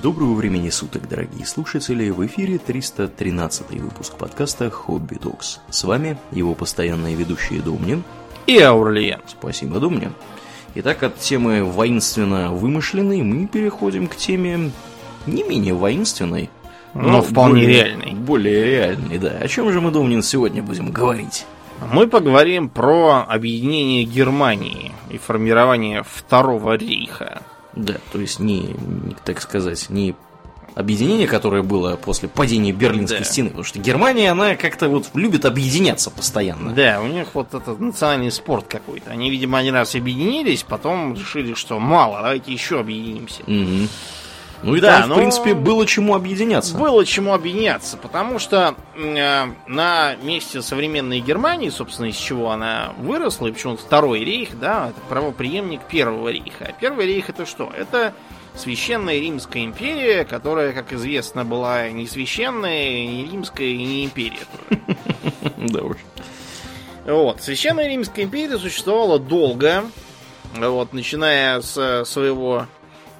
Доброго 0.00 0.32
времени 0.32 0.70
суток, 0.70 1.06
дорогие 1.06 1.44
слушатели! 1.44 2.08
В 2.08 2.24
эфире 2.24 2.56
313 2.56 3.72
выпуск 3.72 4.14
подкаста 4.16 4.70
«Хобби 4.70 5.16
Докс». 5.16 5.60
С 5.68 5.84
вами 5.84 6.16
его 6.30 6.54
постоянные 6.54 7.14
ведущие 7.14 7.60
Домнин 7.60 8.02
и 8.46 8.58
Аурлиен. 8.58 9.20
Спасибо, 9.26 9.80
Домнин. 9.80 10.14
Итак, 10.76 11.02
от 11.02 11.18
темы 11.18 11.62
воинственно 11.62 12.52
вымышленной 12.52 13.20
мы 13.20 13.46
переходим 13.46 14.06
к 14.06 14.16
теме 14.16 14.70
не 15.26 15.42
менее 15.42 15.74
воинственной, 15.74 16.48
но, 16.94 17.02
но 17.02 17.22
вполне 17.22 17.62
более, 17.62 17.84
реальной. 17.84 18.12
Более 18.14 18.64
реальной, 18.64 19.18
да. 19.18 19.38
О 19.42 19.46
чем 19.46 19.70
же 19.70 19.82
мы, 19.82 19.90
Домнин, 19.90 20.22
сегодня 20.22 20.62
будем 20.62 20.90
говорить? 20.90 21.44
Мы 21.92 22.06
поговорим 22.06 22.70
про 22.70 23.26
объединение 23.28 24.04
Германии 24.04 24.92
и 25.10 25.18
формирование 25.18 26.02
Второго 26.02 26.76
рейха. 26.76 27.42
Да, 27.74 27.94
то 28.12 28.20
есть 28.20 28.38
не, 28.38 28.76
так 29.24 29.40
сказать, 29.40 29.88
не 29.88 30.14
объединение, 30.74 31.26
которое 31.26 31.62
было 31.62 31.96
после 31.96 32.28
падения 32.28 32.72
Берлинской 32.72 33.20
да. 33.20 33.24
стены. 33.24 33.48
Потому 33.48 33.64
что 33.64 33.78
Германия, 33.78 34.30
она 34.30 34.56
как-то 34.56 34.88
вот 34.88 35.10
любит 35.14 35.44
объединяться 35.44 36.10
постоянно. 36.10 36.72
Да, 36.72 37.00
у 37.02 37.06
них 37.06 37.28
вот 37.34 37.54
этот 37.54 37.80
национальный 37.80 38.30
спорт 38.30 38.66
какой-то. 38.68 39.10
Они, 39.10 39.30
видимо, 39.30 39.58
один 39.58 39.74
раз 39.74 39.94
объединились, 39.94 40.62
потом 40.62 41.14
решили, 41.14 41.54
что 41.54 41.78
мало, 41.78 42.18
давайте 42.22 42.52
еще 42.52 42.80
объединимся. 42.80 43.42
Угу. 43.42 43.88
Ну 44.62 44.76
и 44.76 44.80
да, 44.80 45.00
там, 45.00 45.10
в 45.10 45.14
принципе, 45.16 45.54
было 45.54 45.86
чему 45.86 46.14
объединяться. 46.14 46.76
Было 46.76 47.04
чему 47.04 47.34
объединяться, 47.34 47.96
потому 47.96 48.38
что 48.38 48.76
э, 48.94 49.46
на 49.66 50.14
месте 50.22 50.62
современной 50.62 51.20
Германии, 51.20 51.68
собственно, 51.68 52.06
из 52.06 52.16
чего 52.16 52.50
она 52.50 52.92
выросла, 52.98 53.48
и 53.48 53.52
почему 53.52 53.76
Второй 53.76 54.20
рейх, 54.20 54.58
да, 54.58 54.90
это 54.90 55.00
правоприемник 55.08 55.82
Первого 55.82 56.28
рейха. 56.28 56.66
А 56.68 56.72
Первый 56.72 57.06
рейх 57.06 57.28
это 57.28 57.44
что? 57.44 57.72
Это 57.76 58.14
Священная 58.54 59.18
Римская 59.18 59.64
империя, 59.64 60.24
которая, 60.24 60.72
как 60.72 60.92
известно, 60.92 61.44
была 61.44 61.88
не 61.88 62.06
священная, 62.06 63.06
не 63.06 63.24
римская 63.24 63.66
и 63.66 63.78
не 63.78 64.04
империя. 64.04 64.46
Да 65.56 65.82
уж. 65.82 65.96
Вот. 67.04 67.40
Священная 67.40 67.88
Римская 67.88 68.24
империя 68.24 68.58
существовала 68.58 69.18
долго, 69.18 69.84
вот, 70.56 70.92
начиная 70.92 71.60
с 71.60 72.04
своего 72.04 72.66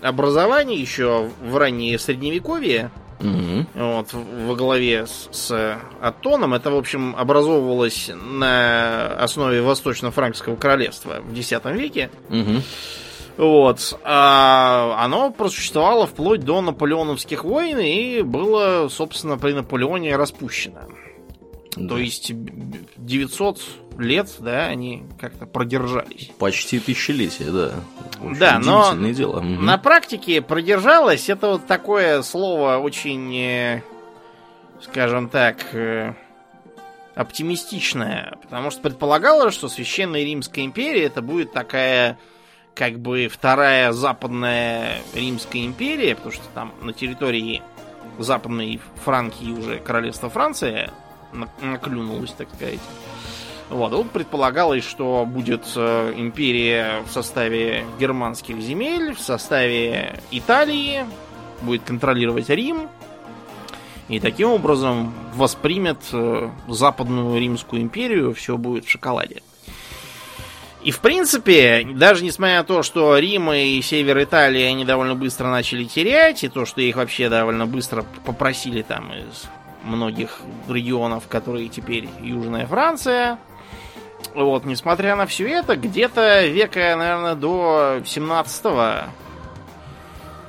образования 0.03 0.77
еще 0.77 1.31
в 1.43 1.57
раннее 1.57 1.99
средневековье, 1.99 2.91
Угу. 3.21 3.67
Вот, 3.75 4.13
во 4.13 4.55
главе 4.57 5.07
с, 5.07 5.29
с 5.31 5.79
Аттоном. 6.01 6.55
Это, 6.55 6.73
в 6.73 6.77
общем, 6.77 7.15
образовывалось 7.17 8.11
на 8.13 9.15
основе 9.15 9.63
Восточно-Франкского 9.63 10.57
королевства 10.57 11.21
в 11.25 11.33
X 11.33 11.53
веке. 11.67 12.11
Угу. 12.31 12.63
Вот. 13.37 13.99
А 14.05 14.97
оно 14.99 15.31
просуществовало 15.31 16.07
вплоть 16.07 16.41
до 16.41 16.61
наполеоновских 16.61 17.45
войн 17.45 17.79
и 17.79 18.23
было, 18.23 18.89
собственно, 18.89 19.39
при 19.39 19.53
Наполеоне 19.53 20.17
распущено. 20.17 20.81
Да. 21.77 21.95
То 21.95 21.99
есть 21.99 22.33
900 22.99 23.61
лет, 23.99 24.31
да, 24.41 24.67
они 24.67 25.05
как-то 25.19 25.47
продержались. 25.47 26.31
Почти 26.39 26.79
тысячелетие, 26.79 27.51
да. 27.51 27.75
Очень 28.21 28.39
да, 28.39 28.59
но 28.59 28.95
дело. 29.11 29.41
на 29.41 29.79
практике 29.79 30.43
продержалось 30.43 31.29
это 31.29 31.49
вот 31.49 31.67
такое 31.67 32.23
слово 32.23 32.77
очень, 32.77 33.35
э, 33.37 33.83
скажем 34.83 35.31
так, 35.31 35.75
э, 35.75 36.15
оптимистичное, 37.15 38.37
потому 38.43 38.71
что 38.71 38.83
предполагалось, 38.83 39.55
что 39.55 39.69
Священная 39.69 40.25
Римская 40.25 40.65
империя 40.65 41.05
это 41.05 41.23
будет 41.23 41.53
такая 41.53 42.19
как 42.75 42.99
бы 42.99 43.29
вторая 43.29 43.93
западная 43.93 45.01
Римская 45.15 45.65
империя, 45.65 46.17
потому 46.17 46.33
что 46.33 46.45
там 46.55 46.73
на 46.81 46.93
территории 46.93 47.63
западной 48.19 48.81
Франкии 49.05 49.53
уже 49.53 49.79
королевство 49.79 50.31
Франция 50.31 50.91
наклюнулось, 51.61 52.33
так 52.33 52.49
сказать. 52.55 52.81
Вот, 53.71 53.91
тут 53.91 54.11
предполагалось, 54.11 54.85
что 54.85 55.25
будет 55.27 55.65
э, 55.77 56.13
империя 56.17 57.03
в 57.07 57.11
составе 57.11 57.87
германских 57.99 58.61
земель, 58.61 59.15
в 59.15 59.21
составе 59.21 60.21
Италии, 60.31 61.07
будет 61.63 61.83
контролировать 61.83 62.51
Рим, 62.51 62.89
и 64.09 64.21
таким 64.21 64.51
образом 64.51 65.15
воспримет 65.35 65.99
э, 66.13 66.51
западную 66.69 67.41
Римскую 67.41 67.81
империю, 67.81 68.35
все 68.35 68.59
будет 68.59 68.85
в 68.85 68.91
шоколаде. 68.91 69.43
И 70.83 70.91
в 70.91 70.99
принципе, 70.99 71.89
даже 71.95 72.25
несмотря 72.25 72.59
на 72.59 72.65
то, 72.65 72.83
что 72.83 73.17
Рим 73.17 73.53
и 73.53 73.81
север 73.81 74.23
Италии 74.23 74.65
они 74.65 74.85
довольно 74.85 75.15
быстро 75.15 75.49
начали 75.49 75.85
терять, 75.85 76.43
и 76.43 76.49
то, 76.49 76.67
что 76.67 76.81
их 76.81 76.97
вообще 76.97 77.29
довольно 77.29 77.67
быстро 77.67 78.05
попросили 78.27 78.83
там 78.83 79.13
из 79.13 79.49
многих 79.85 80.41
регионов, 80.69 81.29
которые 81.29 81.69
теперь 81.69 82.09
Южная 82.21 82.67
Франция. 82.67 83.39
Вот, 84.35 84.65
несмотря 84.65 85.17
на 85.17 85.27
все 85.27 85.49
это, 85.49 85.77
где-то 85.77 86.47
века, 86.47 86.97
наверное, 86.97 87.35
до 87.35 87.99
17-го 88.05 89.11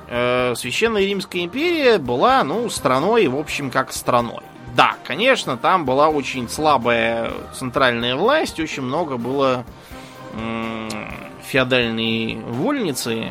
э, 0.08 0.54
Священная 0.56 1.02
Римская 1.02 1.44
империя 1.44 1.98
была, 1.98 2.44
ну, 2.44 2.68
страной, 2.70 3.26
в 3.26 3.36
общем, 3.36 3.70
как 3.70 3.92
страной. 3.92 4.42
Да, 4.74 4.96
конечно, 5.04 5.56
там 5.56 5.84
была 5.84 6.08
очень 6.08 6.48
слабая 6.48 7.32
центральная 7.52 8.16
власть, 8.16 8.58
очень 8.58 8.82
много 8.82 9.16
было 9.18 9.64
феодальной 11.44 12.38
вольницы, 12.48 13.30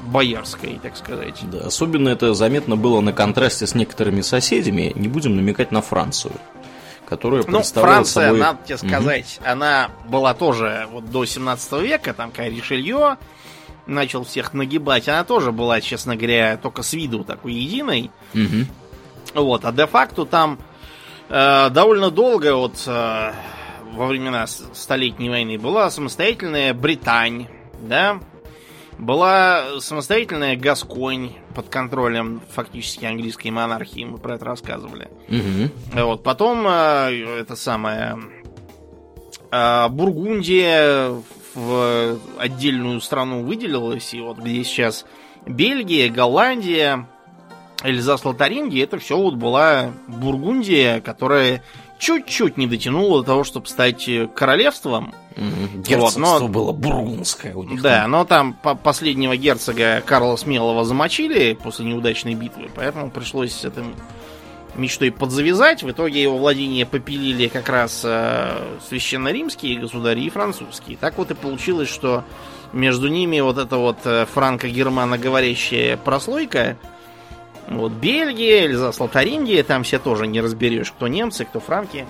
боярской, 0.00 0.78
так 0.82 0.96
сказать. 0.96 1.40
Да, 1.42 1.66
особенно 1.66 2.08
это 2.08 2.34
заметно 2.34 2.76
было 2.76 3.00
на 3.00 3.12
контрасте 3.12 3.66
с 3.66 3.74
некоторыми 3.74 4.20
соседями. 4.20 4.92
Не 4.94 5.08
будем 5.08 5.36
намекать 5.36 5.72
на 5.72 5.82
Францию, 5.82 6.32
которая 7.08 7.44
ну, 7.46 7.62
Франция, 7.62 8.26
собой... 8.26 8.40
надо 8.40 8.58
тебе 8.64 8.78
сказать, 8.78 9.38
угу. 9.40 9.50
она 9.50 9.90
была 10.08 10.34
тоже 10.34 10.86
вот 10.90 11.10
до 11.10 11.24
17 11.24 11.72
века, 11.82 12.14
там 12.14 12.30
когда 12.30 12.48
Ришелье 12.48 13.18
начал 13.86 14.24
всех 14.24 14.54
нагибать, 14.54 15.08
она 15.08 15.24
тоже 15.24 15.52
была, 15.52 15.80
честно 15.80 16.16
говоря, 16.16 16.56
только 16.56 16.82
с 16.82 16.92
виду 16.92 17.24
такой 17.24 17.52
единой. 17.52 18.10
Угу. 18.34 19.42
Вот, 19.42 19.64
а 19.64 19.72
де-факто 19.72 20.24
там 20.24 20.58
э, 21.28 21.70
довольно 21.70 22.10
долго 22.10 22.54
вот 22.54 22.82
э, 22.86 23.32
во 23.92 24.06
времена 24.06 24.46
Столетней 24.46 25.28
войны 25.28 25.58
была 25.58 25.90
самостоятельная 25.90 26.74
Британь, 26.74 27.48
да, 27.80 28.20
была 29.00 29.80
самостоятельная 29.80 30.56
Гасконь 30.56 31.32
под 31.54 31.68
контролем 31.68 32.40
фактически 32.50 33.04
английской 33.06 33.50
монархии, 33.50 34.04
мы 34.04 34.18
про 34.18 34.34
это 34.34 34.44
рассказывали. 34.44 35.08
Угу. 35.28 36.04
Вот, 36.04 36.22
потом 36.22 36.66
э, 36.68 37.40
это 37.40 37.56
самое 37.56 38.18
э, 39.50 39.88
Бургундия 39.88 41.14
в 41.54 42.18
отдельную 42.38 43.00
страну 43.00 43.42
выделилась, 43.42 44.14
и 44.14 44.20
вот 44.20 44.38
где 44.38 44.62
сейчас 44.62 45.04
Бельгия, 45.46 46.08
Голландия, 46.08 47.08
Эльзас 47.82 48.24
Лотарингия, 48.24 48.84
это 48.84 48.98
все 48.98 49.16
вот 49.16 49.34
была 49.34 49.90
Бургундия, 50.06 51.00
которая 51.00 51.62
чуть-чуть 52.00 52.56
не 52.56 52.66
дотянуло 52.66 53.20
до 53.20 53.26
того, 53.26 53.44
чтобы 53.44 53.66
стать 53.68 54.08
э, 54.08 54.26
королевством. 54.34 55.14
Угу. 55.36 55.82
Герцогство 55.82 56.20
вот, 56.20 56.40
но... 56.40 56.48
было 56.48 56.72
бургундское 56.72 57.54
у 57.54 57.62
них. 57.62 57.80
Да, 57.80 58.08
но 58.08 58.24
там 58.24 58.54
по 58.54 58.74
последнего 58.74 59.36
герцога 59.36 60.02
Карла 60.04 60.34
Смелого 60.36 60.84
замочили 60.84 61.52
после 61.52 61.84
неудачной 61.84 62.34
битвы, 62.34 62.68
поэтому 62.74 63.10
пришлось 63.10 63.52
с 63.52 63.64
этим 63.64 63.94
мечтой 64.74 65.12
подзавязать. 65.12 65.82
В 65.82 65.90
итоге 65.90 66.22
его 66.22 66.38
владения 66.38 66.86
попилили 66.86 67.48
как 67.48 67.68
раз 67.68 68.02
э, 68.04 68.56
священно-римские 68.88 69.78
государи 69.78 70.22
и 70.22 70.30
французские. 70.30 70.96
Так 70.96 71.18
вот 71.18 71.30
и 71.30 71.34
получилось, 71.34 71.88
что 71.88 72.24
между 72.72 73.08
ними 73.08 73.40
вот 73.40 73.58
эта 73.58 73.76
вот 73.76 73.98
э, 74.04 74.26
франко-германо 74.32 75.18
говорящая 75.18 75.96
прослойка 75.96 76.76
вот 77.70 77.92
Бельгия, 77.92 78.64
Эльзас, 78.64 78.98
Лотарингия, 78.98 79.62
там 79.62 79.84
все 79.84 79.98
тоже 80.00 80.26
не 80.26 80.40
разберешь, 80.40 80.90
кто 80.90 81.06
немцы, 81.06 81.44
кто 81.44 81.60
франки. 81.60 82.06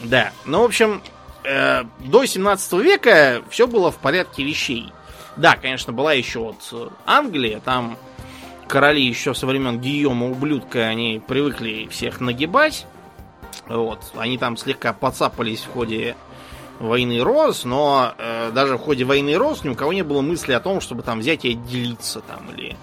Да, 0.00 0.32
ну, 0.44 0.62
в 0.62 0.64
общем, 0.64 1.02
э, 1.42 1.82
до 1.98 2.24
17 2.24 2.72
века 2.74 3.42
все 3.50 3.66
было 3.66 3.90
в 3.90 3.98
порядке 3.98 4.44
вещей. 4.44 4.92
Да, 5.36 5.56
конечно, 5.56 5.92
была 5.92 6.12
еще 6.12 6.38
вот 6.38 6.68
э, 6.72 6.88
Англия, 7.06 7.58
там 7.58 7.98
короли 8.68 9.04
еще 9.04 9.34
со 9.34 9.46
времен 9.46 9.80
Гийома 9.80 10.30
ублюдка, 10.30 10.86
они 10.86 11.20
привыкли 11.26 11.88
всех 11.90 12.20
нагибать. 12.20 12.86
Вот, 13.66 14.00
они 14.14 14.38
там 14.38 14.56
слегка 14.56 14.92
подцапались 14.92 15.62
в 15.62 15.72
ходе 15.72 16.16
войны 16.78 17.20
Роз, 17.20 17.64
но 17.64 18.14
э, 18.16 18.52
даже 18.52 18.76
в 18.76 18.80
ходе 18.80 19.04
войны 19.04 19.36
Роз 19.36 19.64
ни 19.64 19.70
у 19.70 19.74
кого 19.74 19.92
не 19.92 20.02
было 20.02 20.20
мысли 20.20 20.52
о 20.52 20.60
том, 20.60 20.80
чтобы 20.80 21.02
там 21.02 21.20
взять 21.20 21.44
и 21.44 21.52
отделиться 21.52 22.20
там 22.20 22.50
или 22.54 22.76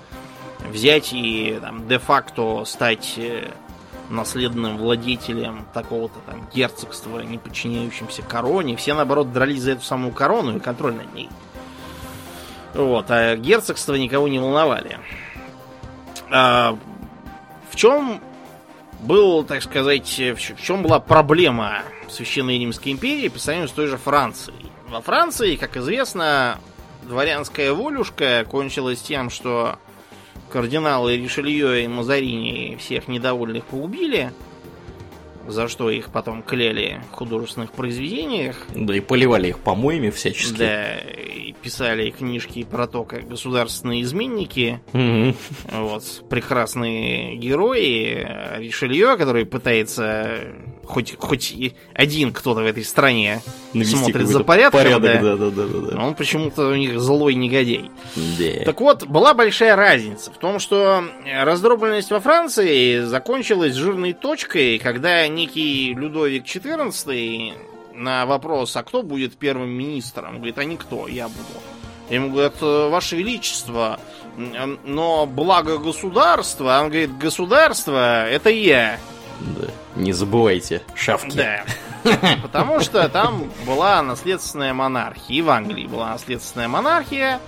взять 0.70 1.14
и 1.14 1.58
там, 1.62 1.88
де-факто 1.88 2.66
стать 2.66 3.16
э, 3.18 3.52
наследным 4.10 4.78
владетелем 4.78 5.66
такого-то 5.74 6.20
там 6.26 6.48
герцогства, 6.54 7.20
не 7.20 7.38
подчиняющимся 7.38 8.22
короне. 8.22 8.76
Все, 8.76 8.94
наоборот, 8.94 9.32
дрались 9.32 9.62
за 9.62 9.72
эту 9.72 9.84
самую 9.84 10.14
корону 10.14 10.58
и 10.58 10.60
контроль 10.60 10.96
над 10.96 11.14
ней. 11.14 11.30
Вот, 12.74 13.06
а 13.10 13.36
герцогства 13.36 13.96
никого 13.96 14.28
не 14.28 14.40
волновали. 14.40 15.00
А, 16.30 16.78
в 17.70 17.76
чем 17.76 18.22
был, 19.02 19.44
так 19.44 19.62
сказать, 19.62 20.08
в 20.08 20.62
чем 20.62 20.84
была 20.84 21.00
проблема 21.00 21.84
Священной 22.10 22.60
Римской 22.60 22.92
империи 22.92 23.28
по 23.28 23.40
сравнению 23.40 23.70
с 23.70 23.74
той 23.74 23.88
же 23.88 23.98
Францией? 23.98 24.72
Во 24.90 25.02
Франции, 25.02 25.56
как 25.56 25.78
известно, 25.78 26.60
дворянская 27.04 27.74
волюшка 27.74 28.46
кончилась 28.50 29.02
тем, 29.02 29.30
что 29.30 29.80
кардиналы 30.52 31.18
Ришелье 31.18 31.84
и 31.84 31.88
Мазарини 31.88 32.76
всех 32.76 33.08
недовольных 33.08 33.66
поубили– 33.66 34.32
за 35.48 35.68
что 35.68 35.90
их 35.90 36.10
потом 36.10 36.44
клеили 36.44 37.02
в 37.12 37.16
художественных 37.16 37.72
произведениях. 37.72 38.66
Да, 38.76 38.96
и 38.96 39.00
поливали 39.00 39.50
их 39.50 39.60
помоями 39.60 40.10
всячески. 40.10 40.58
Да, 40.58 40.96
писали 41.62 42.10
книжки 42.12 42.64
про 42.64 42.88
то, 42.88 43.04
как 43.04 43.28
государственные 43.28 44.02
изменники, 44.02 44.82
Мгм. 44.94 45.36
вот, 45.72 46.04
прекрасные 46.30 47.36
герои, 47.36 48.28
Ришелье, 48.58 49.18
который 49.18 49.46
пытается 49.46 50.40
хоть, 50.84 51.16
хоть 51.18 51.52
и 51.52 51.74
один 51.94 52.34
кто-то 52.34 52.62
в 52.62 52.66
этой 52.66 52.84
стране 52.84 53.42
Навести 53.74 53.96
смотрит 53.96 54.28
за 54.28 54.44
порядком, 54.44 54.80
порядок, 54.84 55.22
да. 55.22 55.36
да, 55.38 55.50
да, 55.52 55.66
да, 55.68 55.92
да, 55.92 56.04
он 56.04 56.16
почему-то 56.16 56.68
у 56.70 56.76
них 56.76 57.00
злой 57.00 57.36
негодяй. 57.36 57.90
Да. 58.16 58.66
Так 58.66 58.82
вот, 58.82 59.06
была 59.08 59.34
большая 59.34 59.76
разница 59.76 60.32
в 60.32 60.38
том, 60.38 60.60
что 60.60 61.04
раздробленность 61.26 62.12
во 62.12 62.20
Франции 62.20 63.02
закончилась 63.02 63.76
жирной 63.76 64.14
точкой, 64.14 64.80
когда 64.80 65.28
некий 65.28 65.94
Людовик 65.94 66.44
XIV 66.46 67.54
на 68.02 68.26
вопрос, 68.26 68.76
а 68.76 68.84
кто 68.84 69.04
будет 69.04 69.38
первым 69.38 69.70
министром, 69.70 70.38
говорит, 70.38 70.58
а 70.58 70.64
никто, 70.64 71.08
я 71.08 71.28
буду. 71.28 71.62
Ему 72.10 72.32
говорят, 72.32 72.56
«Э, 72.62 72.90
Ваше 72.90 73.16
Величество, 73.16 74.00
но 74.36 75.26
благо 75.26 75.78
государства, 75.78 76.78
а 76.78 76.82
он 76.82 76.90
говорит, 76.90 77.18
государство 77.18 78.28
это 78.28 78.50
я. 78.50 79.00
Да. 79.40 79.68
Не 79.96 80.14
забывайте, 80.14 80.82
шавки. 80.96 81.36
Да. 81.36 81.64
Потому 82.42 82.80
что 82.80 83.08
там 83.10 83.52
была 83.66 84.02
наследственная 84.02 84.74
монархия. 84.74 85.38
И 85.38 85.42
в 85.42 85.50
Англии 85.50 85.88
была 85.88 86.12
наследственная 86.12 86.68
монархия. 86.68 87.40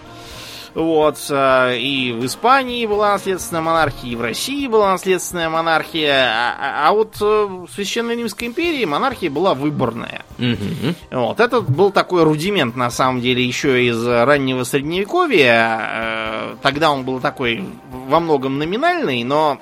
Вот. 0.75 1.17
э, 1.29 1.77
И 1.77 2.11
в 2.13 2.25
Испании 2.25 2.85
была 2.87 3.11
наследственная 3.13 3.61
монархия, 3.61 4.11
и 4.11 4.15
в 4.15 4.21
России 4.21 4.67
была 4.67 4.91
наследственная 4.93 5.49
монархия. 5.49 6.25
А, 6.31 6.55
а- 6.59 6.89
а 6.89 6.93
вот 6.93 7.15
э, 7.21 7.25
в 7.25 7.67
Священной 7.73 8.15
Римской 8.15 8.47
империи 8.47 8.83
монархия 8.85 9.29
была 9.29 9.53
выборная. 9.53 10.23
Мгм. 10.39 10.95
Вот. 11.11 11.39
Этот 11.39 11.69
был 11.69 11.91
такой 11.91 12.23
рудимент, 12.23 12.75
на 12.75 12.89
самом 12.89 13.21
деле, 13.21 13.45
еще 13.45 13.85
из 13.85 14.03
раннего 14.05 14.63
средневековья. 14.63 15.79
Э, 15.81 16.55
Тогда 16.61 16.91
он 16.91 17.03
был 17.03 17.19
такой 17.19 17.63
во 17.91 18.19
многом 18.19 18.57
номинальный, 18.57 19.23
но 19.23 19.59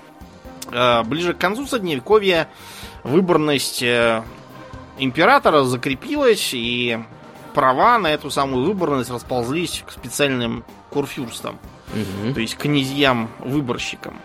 ближе 1.06 1.34
к 1.34 1.38
концу 1.38 1.66
средневековья 1.66 2.48
выборность 3.04 3.84
императора 5.00 5.63
закрепилась, 5.63 6.52
и 6.54 7.00
права 7.54 7.98
на 7.98 8.08
эту 8.08 8.30
самую 8.30 8.66
выборность 8.66 9.10
расползлись 9.10 9.84
к 9.86 9.92
специальным 9.92 10.63
курфюрстам, 10.91 11.57
Мгм. 11.93 12.33
то 12.33 12.39
есть 12.41 12.55
князьям-выборщикам. 12.57 14.19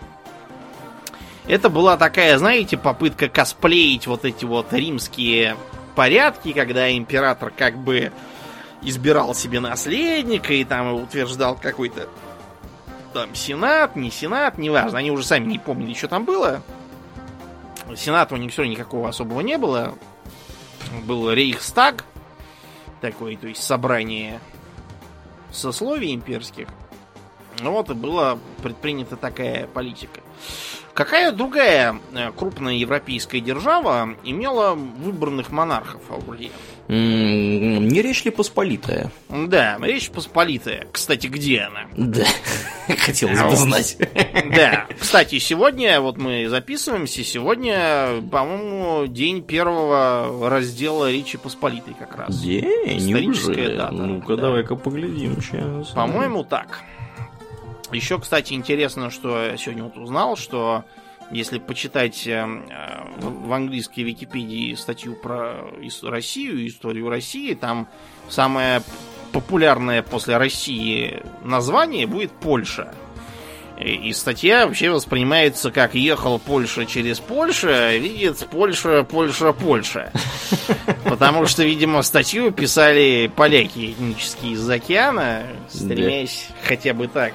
Это 1.47 1.69
была 1.69 1.95
такая, 1.97 2.37
знаете, 2.37 2.77
попытка 2.77 3.29
косплеить 3.29 4.05
вот 4.05 4.25
эти 4.25 4.43
вот 4.45 4.73
римские 4.73 5.55
порядки, 5.95 6.51
когда 6.51 6.91
император 6.95 7.51
как 7.55 7.77
бы 7.77 8.11
избирал 8.81 9.33
себе 9.33 9.59
наследника 9.59 10.53
и 10.53 10.63
там 10.65 10.93
утверждал 10.93 11.55
какой-то 11.55 12.07
там 13.13 13.33
сенат, 13.33 13.95
не 13.95 14.11
сенат, 14.11 14.57
неважно, 14.57 14.99
они 14.99 15.09
уже 15.09 15.23
сами 15.25 15.45
не 15.45 15.57
помнили, 15.57 15.93
что 15.93 16.07
там 16.09 16.25
было. 16.25 16.61
Сената 17.95 18.35
у 18.35 18.37
них 18.37 18.51
все 18.51 18.65
никакого 18.65 19.07
особого 19.09 19.39
не 19.39 19.57
было. 19.57 19.95
Был 21.05 21.31
Рейхстаг 21.31 22.03
такой, 23.01 23.37
то 23.37 23.47
есть 23.47 23.63
собрание 23.63 24.39
сословий 25.51 26.13
имперских. 26.13 26.67
Ну 27.61 27.71
вот 27.71 27.89
и 27.89 27.93
была 27.93 28.37
предпринята 28.61 29.15
такая 29.15 29.67
политика. 29.67 30.21
Какая 30.93 31.31
другая 31.31 31.99
э, 32.13 32.31
крупная 32.35 32.73
европейская 32.73 33.39
держава 33.39 34.15
имела 34.23 34.73
выборных 34.73 35.51
монархов, 35.51 36.01
Аурельян? 36.09 36.51
Не 36.87 38.01
речь 38.01 38.23
ли 38.23 38.31
посполитая? 38.31 39.11
Да, 39.29 39.77
Речь 39.81 40.09
Посполитая. 40.09 40.87
Кстати, 40.91 41.27
где 41.27 41.61
она? 41.61 41.81
Да. 41.97 42.25
Хотелось 42.97 43.39
А 43.39 43.49
бы 43.49 43.55
знать. 43.57 43.97
Да, 44.55 44.87
кстати, 44.99 45.37
сегодня, 45.37 45.99
вот 45.99 46.17
мы 46.17 46.47
записываемся, 46.47 47.23
сегодня, 47.23 48.21
по-моему, 48.31 49.05
день 49.07 49.43
первого 49.43 50.49
раздела 50.49 51.11
Речи 51.11 51.37
Посполитой 51.37 51.93
как 51.93 52.15
раз. 52.17 52.39
День, 52.39 52.97
Историческая 52.97 53.75
дата, 53.75 53.93
Ну-ка, 53.93 54.35
да. 54.35 54.43
давай-ка 54.43 54.75
поглядим 54.75 55.41
сейчас. 55.41 55.89
По-моему, 55.89 56.43
так. 56.43 56.81
Еще, 57.91 58.19
кстати, 58.19 58.53
интересно, 58.53 59.09
что 59.09 59.43
я 59.43 59.57
сегодня 59.57 59.83
вот 59.83 59.97
узнал, 59.97 60.35
что 60.35 60.83
если 61.31 61.59
почитать 61.59 62.25
э, 62.27 62.45
в 63.19 63.51
английской 63.51 64.01
Википедии 64.01 64.75
статью 64.75 65.15
про 65.15 65.57
Россию, 66.03 66.67
историю 66.67 67.09
России, 67.09 67.53
там 67.53 67.87
самое 68.29 68.81
популярное 69.31 70.03
после 70.03 70.37
России 70.37 71.21
название 71.43 72.07
будет 72.07 72.31
Польша. 72.31 72.93
И, 73.79 74.11
статья 74.13 74.65
вообще 74.65 74.89
воспринимается 74.89 75.69
как 75.69 75.93
ехал 75.93 76.39
Польша 76.39 76.87
через 76.87 77.19
Польшу, 77.19 77.67
видит 77.67 78.47
Польша, 78.49 79.03
Польша, 79.03 79.53
Польша. 79.53 80.11
Потому 81.03 81.45
что, 81.45 81.63
видимо, 81.63 82.01
статью 82.01 82.51
писали 82.51 83.31
поляки 83.35 83.91
этнические 83.91 84.53
из 84.53 84.67
океана, 84.67 85.45
стремясь 85.69 86.47
хотя 86.63 86.95
бы 86.95 87.07
так 87.07 87.33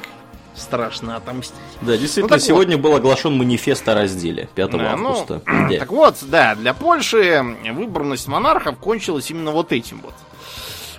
страшно 0.55 1.17
отомстить. 1.17 1.55
Да, 1.81 1.97
действительно, 1.97 2.25
Ну, 2.25 2.29
так 2.29 2.41
вот. 2.41 2.47
сегодня 2.47 2.79
был 2.79 2.95
оглашен 2.95 3.37
манифест 3.37 3.89
о 3.89 3.95
разделе 3.95 4.49
5 4.55 4.71
Да, 4.73 4.97
ну, 4.97 5.09
августа. 5.11 5.43
Да. 5.71 5.79
Так 5.79 5.91
вот, 5.91 6.17
да, 6.23 6.55
для 6.55 6.75
Польши 6.75 7.43
выборность 7.73 8.29
монархов 8.29 8.79
кончилась 8.79 9.31
именно 9.31 9.51
вот 9.51 9.73
этим 9.73 10.01
вот. 10.03 10.15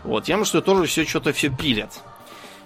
Вот, 0.04 0.26
тем, 0.26 0.44
что 0.46 0.62
тоже 0.62 0.86
все 0.86 1.06
что-то 1.06 1.32
все 1.34 1.50
пилят. 1.50 1.92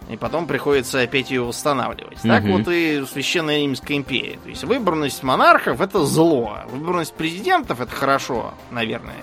И 0.09 0.15
потом 0.15 0.47
приходится 0.47 1.01
опять 1.01 1.29
ее 1.31 1.41
восстанавливать. 1.43 2.21
Так 2.21 2.43
Мгм. 2.43 2.51
вот 2.63 2.67
и 2.69 3.03
Священная 3.11 3.57
Римская 3.57 3.97
империя. 3.97 4.39
То 4.41 4.49
есть 4.49 4.63
выборность 4.63 5.21
монархов 5.21 5.81
это 5.81 6.05
зло. 6.05 6.59
Выборность 6.69 7.13
президентов 7.13 7.81
это 7.81 7.93
хорошо, 7.93 8.53
наверное. 8.71 9.17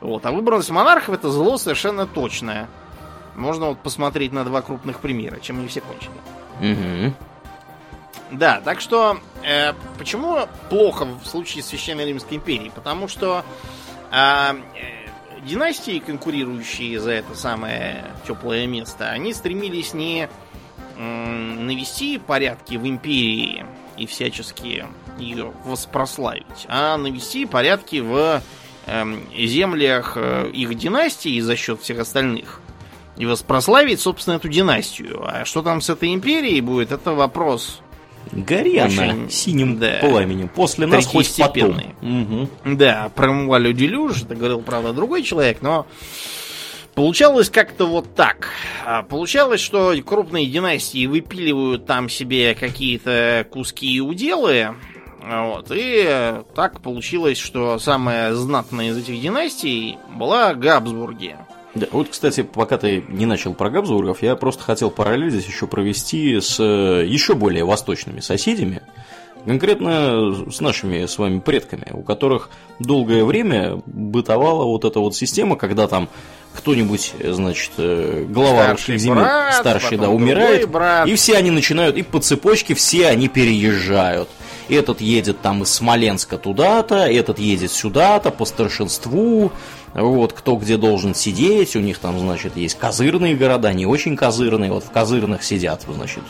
Вот, 0.00 0.26
а 0.26 0.32
выборность 0.32 0.68
монархов 0.70 1.14
это 1.14 1.30
зло 1.30 1.56
совершенно 1.56 2.06
точное. 2.06 2.68
Можно 3.36 3.68
вот 3.68 3.78
посмотреть 3.78 4.32
на 4.32 4.44
два 4.44 4.60
крупных 4.60 5.00
примера, 5.00 5.38
чем 5.40 5.58
они 5.60 5.68
все 5.68 5.80
кончили. 5.80 6.10
Мгм. 6.60 7.14
Да, 8.30 8.60
так 8.60 8.80
что 8.80 9.20
э, 9.42 9.72
почему 9.98 10.48
плохо 10.70 11.04
в 11.04 11.26
случае 11.26 11.62
Священной 11.62 12.06
Римской 12.06 12.38
империи? 12.38 12.72
Потому 12.74 13.08
что 13.08 13.44
а, 14.10 14.56
э, 14.74 15.08
династии, 15.44 15.98
конкурирующие 15.98 16.98
за 16.98 17.12
это 17.12 17.34
самое 17.34 18.04
теплое 18.26 18.66
место, 18.66 19.10
они 19.10 19.34
стремились 19.34 19.92
не 19.94 20.28
навести 20.96 22.18
порядки 22.18 22.76
в 22.76 22.86
империи 22.86 23.64
и 23.96 24.06
всячески 24.06 24.86
ее 25.18 25.52
воспрославить, 25.64 26.66
а 26.68 26.96
навести 26.96 27.46
порядки 27.46 28.00
в 28.00 28.42
эм, 28.86 29.22
землях 29.36 30.14
э, 30.16 30.50
их 30.52 30.74
династии 30.74 31.40
за 31.40 31.56
счет 31.56 31.80
всех 31.80 32.00
остальных. 32.00 32.61
И 33.16 33.26
воспрославить, 33.26 34.00
собственно, 34.00 34.36
эту 34.36 34.48
династию. 34.48 35.22
А 35.26 35.44
что 35.44 35.62
там 35.62 35.80
с 35.80 35.90
этой 35.90 36.14
империей 36.14 36.60
будет, 36.60 36.92
это 36.92 37.12
вопрос 37.12 37.82
Гори 38.30 38.78
она 38.78 39.28
синим 39.28 39.78
да. 39.78 39.98
пламенем. 40.00 40.48
После 40.48 40.86
нас 40.86 41.06
хоть 41.06 41.34
потом. 41.36 41.80
Мгм. 42.00 42.48
Да, 42.64 43.10
про 43.14 43.32
Муалю 43.32 43.72
Делюж, 43.72 44.22
это 44.22 44.34
говорил, 44.34 44.60
правда, 44.60 44.92
другой 44.92 45.22
человек, 45.22 45.58
но 45.60 45.86
получалось 46.94 47.50
как-то 47.50 47.86
вот 47.86 48.14
так. 48.14 48.48
А, 48.86 49.02
Получалось, 49.02 49.60
что 49.60 49.94
крупные 50.04 50.46
династии 50.46 51.06
выпиливают 51.06 51.84
там 51.84 52.08
себе 52.08 52.54
какие-то 52.54 53.46
куски 53.50 53.96
и 53.96 54.00
уделы, 54.00 54.76
а, 55.24 55.48
вот, 55.48 55.66
и 55.70 56.34
так 56.54 56.80
получилось, 56.80 57.38
что 57.38 57.78
самая 57.78 58.34
знатная 58.34 58.90
из 58.90 58.98
этих 58.98 59.20
династий 59.20 59.98
была 60.14 60.54
Габсбурги. 60.54 61.36
Да, 61.74 61.86
вот, 61.90 62.08
кстати, 62.10 62.42
пока 62.42 62.76
ты 62.76 63.02
не 63.08 63.24
начал 63.24 63.54
про 63.54 63.70
Габсбургов, 63.70 64.22
я 64.22 64.36
просто 64.36 64.62
хотел 64.62 64.90
параллель 64.90 65.30
здесь 65.30 65.46
еще 65.46 65.66
провести 65.66 66.38
с 66.38 66.60
э, 66.60 67.04
еще 67.06 67.34
более 67.34 67.64
восточными 67.64 68.20
соседями. 68.20 68.82
Конкретно 69.46 70.50
с 70.50 70.60
нашими 70.60 71.06
с 71.06 71.18
вами 71.18 71.40
предками, 71.40 71.88
у 71.92 72.02
которых 72.02 72.50
долгое 72.78 73.24
время 73.24 73.82
бытовала 73.86 74.64
вот 74.64 74.84
эта 74.84 75.00
вот 75.00 75.16
система, 75.16 75.56
когда 75.56 75.88
там 75.88 76.08
кто-нибудь, 76.54 77.14
значит, 77.24 77.72
э, 77.78 78.26
глава 78.28 78.64
Старший 78.64 78.72
русских 78.72 78.98
земель, 79.00 79.18
брат, 79.18 79.54
старший, 79.54 79.98
да, 79.98 80.10
умирает, 80.10 80.68
брат. 80.68 81.08
и 81.08 81.14
все 81.14 81.36
они 81.36 81.50
начинают, 81.50 81.96
и 81.96 82.02
по 82.02 82.20
цепочке 82.20 82.74
все 82.74 83.08
они 83.08 83.28
переезжают. 83.28 84.28
Этот 84.68 85.00
едет 85.00 85.40
там 85.40 85.62
из 85.62 85.72
Смоленска 85.72 86.38
туда-то, 86.38 87.06
этот 87.06 87.38
едет 87.38 87.72
сюда-то 87.72 88.30
по 88.30 88.44
старшинству, 88.44 89.50
вот, 89.94 90.32
кто 90.32 90.56
где 90.56 90.76
должен 90.76 91.14
сидеть, 91.14 91.76
у 91.76 91.80
них 91.80 91.98
там, 91.98 92.18
значит, 92.18 92.56
есть 92.56 92.78
козырные 92.78 93.34
города, 93.34 93.72
не 93.72 93.86
очень 93.86 94.16
козырные, 94.16 94.72
вот 94.72 94.84
в 94.84 94.90
козырных 94.90 95.42
сидят, 95.42 95.84
значит, 95.86 96.22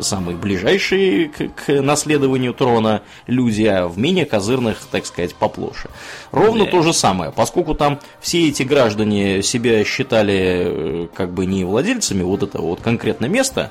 самые 0.00 0.36
ближайшие 0.36 1.28
к, 1.28 1.48
к 1.48 1.82
наследованию 1.82 2.52
трона 2.52 3.02
люди, 3.26 3.64
а 3.64 3.88
в 3.88 3.98
менее 3.98 4.26
козырных, 4.26 4.78
так 4.90 5.06
сказать, 5.06 5.34
поплоше. 5.34 5.88
Ровно 6.32 6.64
Да. 6.64 6.70
то 6.70 6.82
же 6.82 6.92
самое, 6.92 7.32
поскольку 7.32 7.74
там 7.74 7.98
все 8.20 8.48
эти 8.48 8.62
граждане 8.62 9.42
себя 9.42 9.84
считали 9.84 10.34
э, 10.34 11.08
как 11.14 11.32
бы 11.32 11.46
не 11.46 11.64
владельцами 11.64 12.22
вот 12.22 12.42
этого 12.42 12.66
вот 12.66 12.80
конкретно 12.80 13.26
места, 13.26 13.70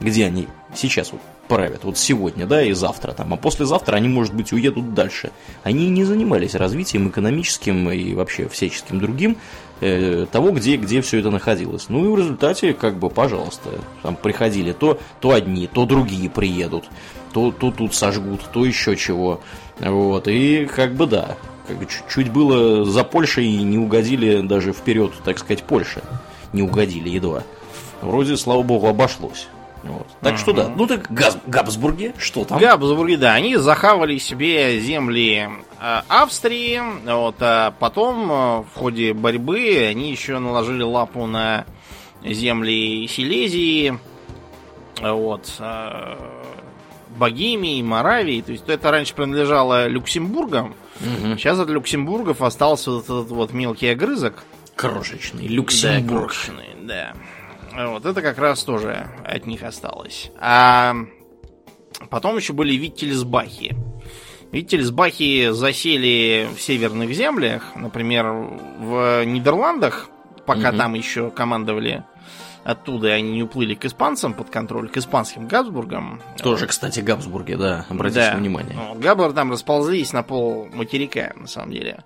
где 0.00 0.26
они 0.26 0.48
сейчас 0.74 1.12
вот 1.12 1.20
правят, 1.48 1.84
вот 1.84 1.96
сегодня, 1.96 2.46
да, 2.46 2.62
и 2.62 2.72
завтра 2.72 3.12
там, 3.12 3.32
а 3.32 3.36
послезавтра 3.36 3.96
они, 3.96 4.08
может 4.08 4.34
быть, 4.34 4.52
уедут 4.52 4.94
дальше. 4.94 5.30
Они 5.62 5.88
не 5.88 6.04
занимались 6.04 6.54
развитием 6.54 7.08
экономическим 7.08 7.88
и 7.90 8.14
вообще 8.14 8.48
всяческим 8.48 8.98
другим 9.00 9.36
э, 9.80 10.26
того, 10.30 10.50
где, 10.50 10.76
где 10.76 11.00
все 11.02 11.20
это 11.20 11.30
находилось. 11.30 11.86
Ну 11.88 12.04
и 12.04 12.08
в 12.08 12.18
результате, 12.18 12.72
как 12.74 12.98
бы, 12.98 13.10
пожалуйста, 13.10 13.70
там 14.02 14.16
приходили 14.16 14.72
то, 14.72 14.98
то 15.20 15.32
одни, 15.32 15.66
то 15.66 15.86
другие 15.86 16.28
приедут, 16.28 16.84
то, 17.32 17.52
то 17.52 17.70
тут 17.70 17.94
сожгут, 17.94 18.40
то 18.52 18.64
еще 18.64 18.96
чего. 18.96 19.40
Вот, 19.78 20.26
и 20.28 20.66
как 20.66 20.94
бы 20.94 21.06
да, 21.06 21.36
как 21.68 21.88
чуть- 21.88 22.08
чуть 22.12 22.32
было 22.32 22.84
за 22.84 23.04
Польшей 23.04 23.46
и 23.46 23.62
не 23.62 23.78
угодили 23.78 24.40
даже 24.40 24.72
вперед, 24.72 25.12
так 25.24 25.38
сказать, 25.38 25.62
Польше. 25.62 26.02
Не 26.52 26.62
угодили 26.62 27.08
едва. 27.08 27.42
Вроде, 28.02 28.36
слава 28.36 28.62
богу, 28.62 28.86
обошлось. 28.86 29.48
Вот. 29.88 30.06
Так 30.20 30.38
что 30.38 30.52
да. 30.52 30.68
Ну 30.68 30.86
так 30.86 31.10
Газ- 31.12 31.38
Габсбурги, 31.46 32.12
что 32.18 32.44
там? 32.44 32.58
Габсбурги, 32.58 33.16
да, 33.16 33.34
они 33.34 33.56
захавали 33.56 34.18
себе 34.18 34.80
земли 34.80 35.48
э, 35.80 36.00
Австрии, 36.08 36.80
вот, 37.04 37.36
а 37.40 37.72
потом 37.78 38.30
э, 38.30 38.34
в 38.62 38.68
ходе 38.74 39.12
борьбы 39.12 39.86
они 39.90 40.10
еще 40.10 40.38
наложили 40.38 40.82
лапу 40.82 41.26
на 41.26 41.64
земли 42.24 43.06
Силезии, 43.08 43.98
вот, 45.00 45.52
э, 45.58 46.16
Богемии, 47.16 47.80
Моравии, 47.82 48.42
то 48.42 48.52
есть 48.52 48.68
это 48.68 48.90
раньше 48.90 49.14
принадлежало 49.14 49.86
Люксембургам, 49.86 50.74
Мгм. 51.00 51.38
сейчас 51.38 51.58
от 51.58 51.68
Люксембургов 51.70 52.42
остался 52.42 52.90
вот 52.90 53.04
этот 53.04 53.28
вот 53.30 53.52
мелкий 53.52 53.88
огрызок, 53.88 54.44
Крошечный 54.74 55.46
да, 55.48 55.54
Люксембург. 55.54 56.22
крошечный, 56.32 56.68
да. 56.82 57.12
Вот, 57.76 58.06
это 58.06 58.22
как 58.22 58.38
раз 58.38 58.62
тоже 58.64 59.06
от 59.24 59.46
них 59.46 59.62
осталось. 59.62 60.30
А 60.38 60.94
потом 62.10 62.36
еще 62.36 62.52
были 62.52 62.74
Виттельсбахи. 62.74 63.76
Виттельсбахи 64.52 65.50
засели 65.50 66.48
в 66.56 66.60
северных 66.60 67.12
землях, 67.12 67.74
например, 67.74 68.26
в 68.78 69.24
Нидерландах, 69.24 70.08
пока 70.46 70.68
Мгм. 70.70 70.78
там 70.78 70.94
еще 70.94 71.30
командовали 71.30 72.04
оттуда, 72.66 73.12
они 73.12 73.30
не 73.30 73.42
уплыли 73.44 73.74
к 73.74 73.84
испанцам 73.84 74.34
под 74.34 74.50
контроль, 74.50 74.88
к 74.88 74.96
испанским 74.96 75.46
Габсбургам. 75.46 76.20
Тоже, 76.42 76.66
кстати, 76.66 76.98
Габсбурги, 77.00 77.54
да, 77.54 77.86
обратите 77.88 78.30
Да. 78.32 78.36
внимание. 78.36 78.76
Вот, 78.88 78.98
Габбар 78.98 79.32
там 79.32 79.52
расползлись 79.52 80.12
на 80.12 80.22
пол 80.24 80.68
материка, 80.74 81.32
на 81.36 81.46
самом 81.46 81.70
деле. 81.70 82.02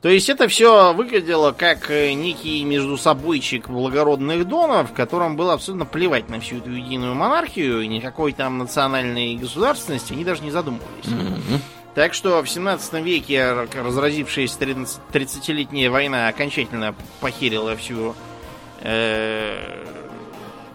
То 0.00 0.08
есть 0.08 0.28
это 0.30 0.48
все 0.48 0.94
выглядело 0.94 1.52
как 1.52 1.90
э, 1.90 2.12
некий 2.14 2.64
междусобойчик 2.64 3.68
благородных 3.68 4.48
донов, 4.48 4.92
которым 4.94 5.36
было 5.36 5.52
абсолютно 5.52 5.84
плевать 5.84 6.30
на 6.30 6.40
всю 6.40 6.56
эту 6.58 6.70
единую 6.70 7.14
монархию, 7.14 7.82
и 7.82 7.86
никакой 7.88 8.32
там 8.32 8.56
национальной 8.58 9.36
государственности 9.36 10.14
они 10.14 10.24
даже 10.24 10.42
не 10.42 10.50
задумывались. 10.50 11.06
Мгм. 11.06 11.60
Так 11.94 12.14
что 12.14 12.42
в 12.42 12.48
17 12.48 13.02
веке 13.02 13.52
разразившаяся 13.74 14.56
30-летняя 15.12 15.90
война 15.90 16.28
окончательно 16.28 16.94
похерила 17.20 17.76
всю 17.76 18.14
э, 18.80 19.58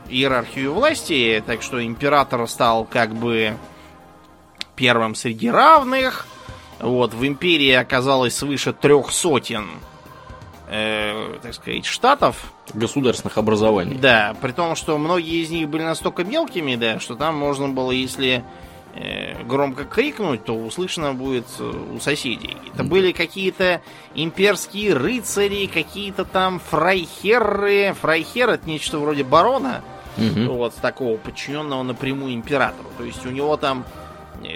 иерархию 0.09 0.73
власти, 0.73 1.43
так 1.45 1.61
что 1.61 1.83
император 1.83 2.47
стал 2.47 2.85
как 2.85 3.13
бы 3.13 3.55
первым 4.75 5.15
среди 5.15 5.49
равных. 5.49 6.25
Вот, 6.79 7.13
в 7.13 7.25
империи 7.25 7.71
оказалось 7.71 8.35
свыше 8.35 8.73
трех 8.73 9.11
сотен, 9.11 9.67
э, 10.69 11.37
так 11.41 11.53
сказать, 11.53 11.85
штатов. 11.85 12.51
Государственных 12.73 13.37
образований. 13.37 13.95
Да, 13.95 14.35
при 14.41 14.51
том, 14.51 14.75
что 14.75 14.97
многие 14.97 15.41
из 15.43 15.49
них 15.49 15.69
были 15.69 15.83
настолько 15.83 16.23
мелкими, 16.23 16.75
да, 16.75 16.99
что 16.99 17.15
там 17.15 17.35
можно 17.37 17.69
было, 17.69 17.91
если 17.91 18.43
э, 18.95 19.43
громко 19.43 19.85
крикнуть, 19.85 20.43
то 20.45 20.53
услышано 20.55 21.13
будет 21.13 21.45
э, 21.59 21.63
у 21.63 21.99
соседей. 21.99 22.57
Это 22.73 22.83
были 22.83 23.11
какие-то 23.11 23.81
имперские 24.15 24.93
рыцари, 24.93 25.67
какие-то 25.67 26.25
там 26.25 26.59
фрайхеры. 26.59 27.95
Фрайхер 28.01 28.49
это 28.49 28.67
нечто 28.67 28.99
вроде 28.99 29.23
барона, 29.23 29.83
Мгм. 30.17 30.49
вот 30.49 30.75
такого 30.75 31.17
подчиненного 31.17 31.83
напрямую 31.83 32.33
императору. 32.33 32.89
То 32.97 33.03
есть 33.03 33.25
у 33.25 33.29
него 33.29 33.57
там 33.57 33.85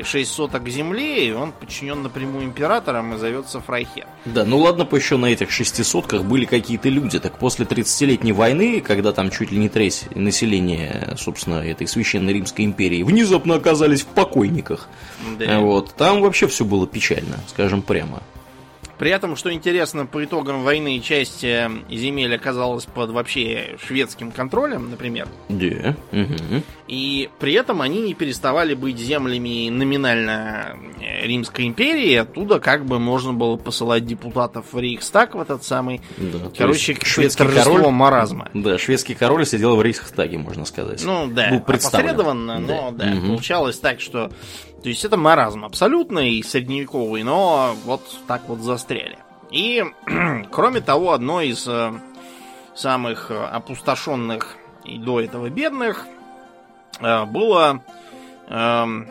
6 0.04 0.32
соток 0.32 0.68
земли, 0.68 1.28
и 1.28 1.32
он 1.32 1.52
подчинен 1.52 2.04
напрямую 2.04 2.46
императором 2.46 3.14
и 3.14 3.18
зовется 3.18 3.62
Фрайхер. 3.62 4.06
Да, 4.26 4.44
ну 4.44 4.58
ладно, 4.60 4.86
бы 4.86 4.98
еще 4.98 5.18
на 5.18 5.28
этих 5.28 5.52
шестисотках 5.52 6.24
были 6.24 6.46
какие-то 6.46 6.90
люди. 6.90 7.20
Так 7.20 7.38
после 7.40 7.66
30-летней 7.66 8.34
войны, 8.34 8.82
когда 8.82 9.14
там 9.14 9.30
чуть 9.32 9.52
ли 9.52 9.58
не 9.58 9.70
треть 9.70 10.08
населения, 10.14 11.16
собственно, 11.18 11.56
этой 11.56 11.88
священной 11.88 12.34
Римской 12.34 12.66
империи, 12.66 13.04
внезапно 13.04 13.56
оказались 13.56 14.02
в 14.02 14.08
покойниках. 14.08 14.88
Да. 15.38 15.60
Вот, 15.60 15.94
там 15.96 16.22
вообще 16.22 16.48
все 16.48 16.66
было 16.66 16.86
печально, 16.88 17.40
скажем 17.48 17.82
прямо. 17.82 18.22
При 18.98 19.12
этом, 19.12 19.36
что 19.36 19.54
интересно, 19.54 20.06
по 20.08 20.24
итогам 20.24 20.64
войны 20.64 21.00
часть 21.00 21.44
э, 21.44 21.70
земель 21.90 22.36
оказалась 22.36 22.86
под 22.86 23.12
вообще 23.12 23.78
шведским 23.86 24.32
контролем, 24.32 24.90
например. 24.90 25.28
Да. 25.50 25.96
мгм. 26.12 26.64
И 26.88 27.30
при 27.40 27.54
этом 27.54 27.82
они 27.82 28.02
не 28.02 28.14
переставали 28.14 28.74
быть 28.74 28.98
землями 28.98 29.70
номинально 29.70 30.78
э, 31.00 31.28
Римской 31.28 31.68
империи. 31.68 32.16
Оттуда 32.16 32.60
как 32.60 32.86
бы 32.86 32.98
можно 33.00 33.34
было 33.34 33.56
посылать 33.58 34.06
депутатов 34.06 34.74
в 34.74 34.80
Рейхстаг 34.80 35.36
в 35.36 35.42
этот 35.42 35.64
самый... 35.64 36.02
Да, 36.18 36.40
Короче, 36.58 36.98
шведский 37.04 37.44
торжество 37.44 37.92
маразма. 37.92 38.50
Да, 38.54 38.78
шведский 38.78 39.14
король 39.14 39.46
сидел 39.46 39.76
в 39.76 39.82
Рейхстаге, 39.82 40.38
можно 40.38 40.66
сказать. 40.66 41.04
Ну 41.06 41.28
да, 41.28 41.50
Был 41.52 41.60
представлен. 41.62 42.08
опосредованно, 42.10 42.60
но 42.60 42.92
да, 42.92 43.06
Мгм. 43.06 43.28
получалось 43.28 43.78
так, 43.78 44.02
что... 44.02 44.32
То 44.84 44.90
есть 44.90 45.04
это 45.04 45.18
маразм 45.18 45.66
абсолютный, 45.66 46.44
средневековый, 46.44 47.24
но 47.24 47.76
вот 47.86 48.02
так 48.28 48.44
вот 48.48 48.60
застряли. 48.60 49.18
И, 49.52 49.84
кроме 50.52 50.82
того, 50.82 51.14
одно 51.14 51.42
из 51.42 51.68
э, 51.68 51.94
самых 52.76 53.32
э, 53.32 53.38
опустошенных 53.46 54.56
и 54.86 54.98
до 54.98 55.20
этого 55.20 55.50
бедных 55.50 56.06
э, 57.00 57.26
было 57.26 57.82
эм, 58.48 59.08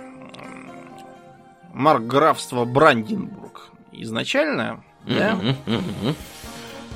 маркграфство 1.73 2.65
Бранденбург. 2.65 3.71
Изначально, 3.93 4.83
да, 5.05 5.35
Мгм, 5.35 5.57
мгм. 5.67 6.17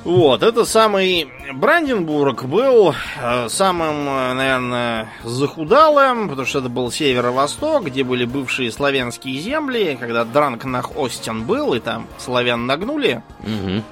Вот, 0.03 0.41
это 0.43 0.65
самый 0.65 1.31
Бранденбург 1.53 2.45
был 2.45 2.93
э, 3.21 3.49
самым, 3.49 4.07
э, 4.07 4.33
наверное, 4.33 5.09
захудалым, 5.23 6.27
потому 6.29 6.47
что 6.47 6.59
это 6.59 6.69
был 6.69 6.91
северо-восток, 6.91 7.85
где 7.85 8.03
были 8.03 8.25
бывшие 8.25 8.71
славянские 8.71 9.39
земли, 9.39 9.97
когда 9.99 10.25
Дранкнах 10.25 10.97
Остин 10.97 11.43
был, 11.43 11.73
и 11.73 11.79
там 11.79 12.07
славян 12.17 12.65
нагнули, 12.65 13.21
Мгм. 13.41 13.83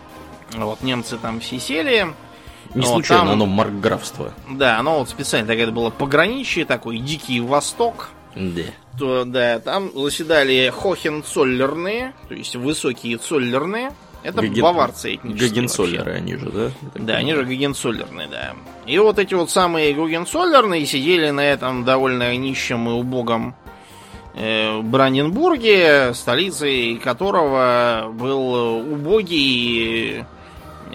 вот, 0.56 0.82
немцы 0.82 1.18
там 1.18 1.40
все 1.40 1.60
сели. 1.60 2.08
Не 2.76 2.82
Вот, 2.82 2.90
случайно 2.92 3.24
там- 3.24 3.32
оно 3.34 3.46
маркграфство. 3.48 4.34
Да, 4.50 4.78
оно 4.80 5.00
вот 5.00 5.10
специально 5.10 5.48
так 5.48 5.58
это 5.58 5.72
было 5.72 5.90
пограничье, 5.90 6.66
такой 6.66 7.00
дикий 7.00 7.40
восток. 7.42 8.10
Да. 8.36 8.62
То, 8.98 9.26
да, 9.26 9.60
там 9.60 9.92
заседали 9.96 10.72
хохенцоллерные, 10.76 12.14
то 12.28 12.34
есть 12.36 12.56
высокие 12.56 13.18
цоллерные. 13.18 13.92
Это 14.24 14.42
Гаген- 14.42 14.62
баварцы 14.62 15.16
этнические 15.16 15.50
Гагенцоллеры 15.50 16.12
они 16.14 16.36
же, 16.36 16.50
да? 16.50 16.72
Да, 16.96 17.16
они 17.16 17.34
же 17.34 17.44
Гагенцоллерные, 17.46 18.28
да. 18.28 18.54
И 18.86 18.98
вот 19.00 19.18
эти 19.20 19.34
вот 19.34 19.50
самые 19.50 19.94
Гагенцоллерные 19.94 20.86
сидели 20.86 21.30
на 21.30 21.42
этом 21.42 21.86
довольно 21.86 22.36
нищем 22.36 22.90
и 22.90 22.92
убогом 22.94 23.56
э, 24.36 24.82
Бранденбурге, 24.82 26.14
столицей 26.14 26.98
которого 26.98 28.10
был 28.14 28.82
убогий, 28.94 30.26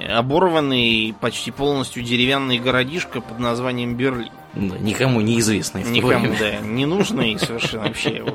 оборванный, 0.08 1.14
почти 1.20 1.50
полностью 1.50 2.02
деревянный 2.02 2.58
городишко 2.58 3.20
под 3.20 3.38
названием 3.38 3.94
Берлин. 3.96 4.30
Да, 4.54 4.78
никому 4.78 5.20
неизвестный 5.20 5.82
Никому, 5.82 6.28
время. 6.34 6.36
да, 6.38 6.56
не 6.60 6.86
нужный 6.86 7.38
совершенно 7.38 7.84
вообще. 7.88 8.24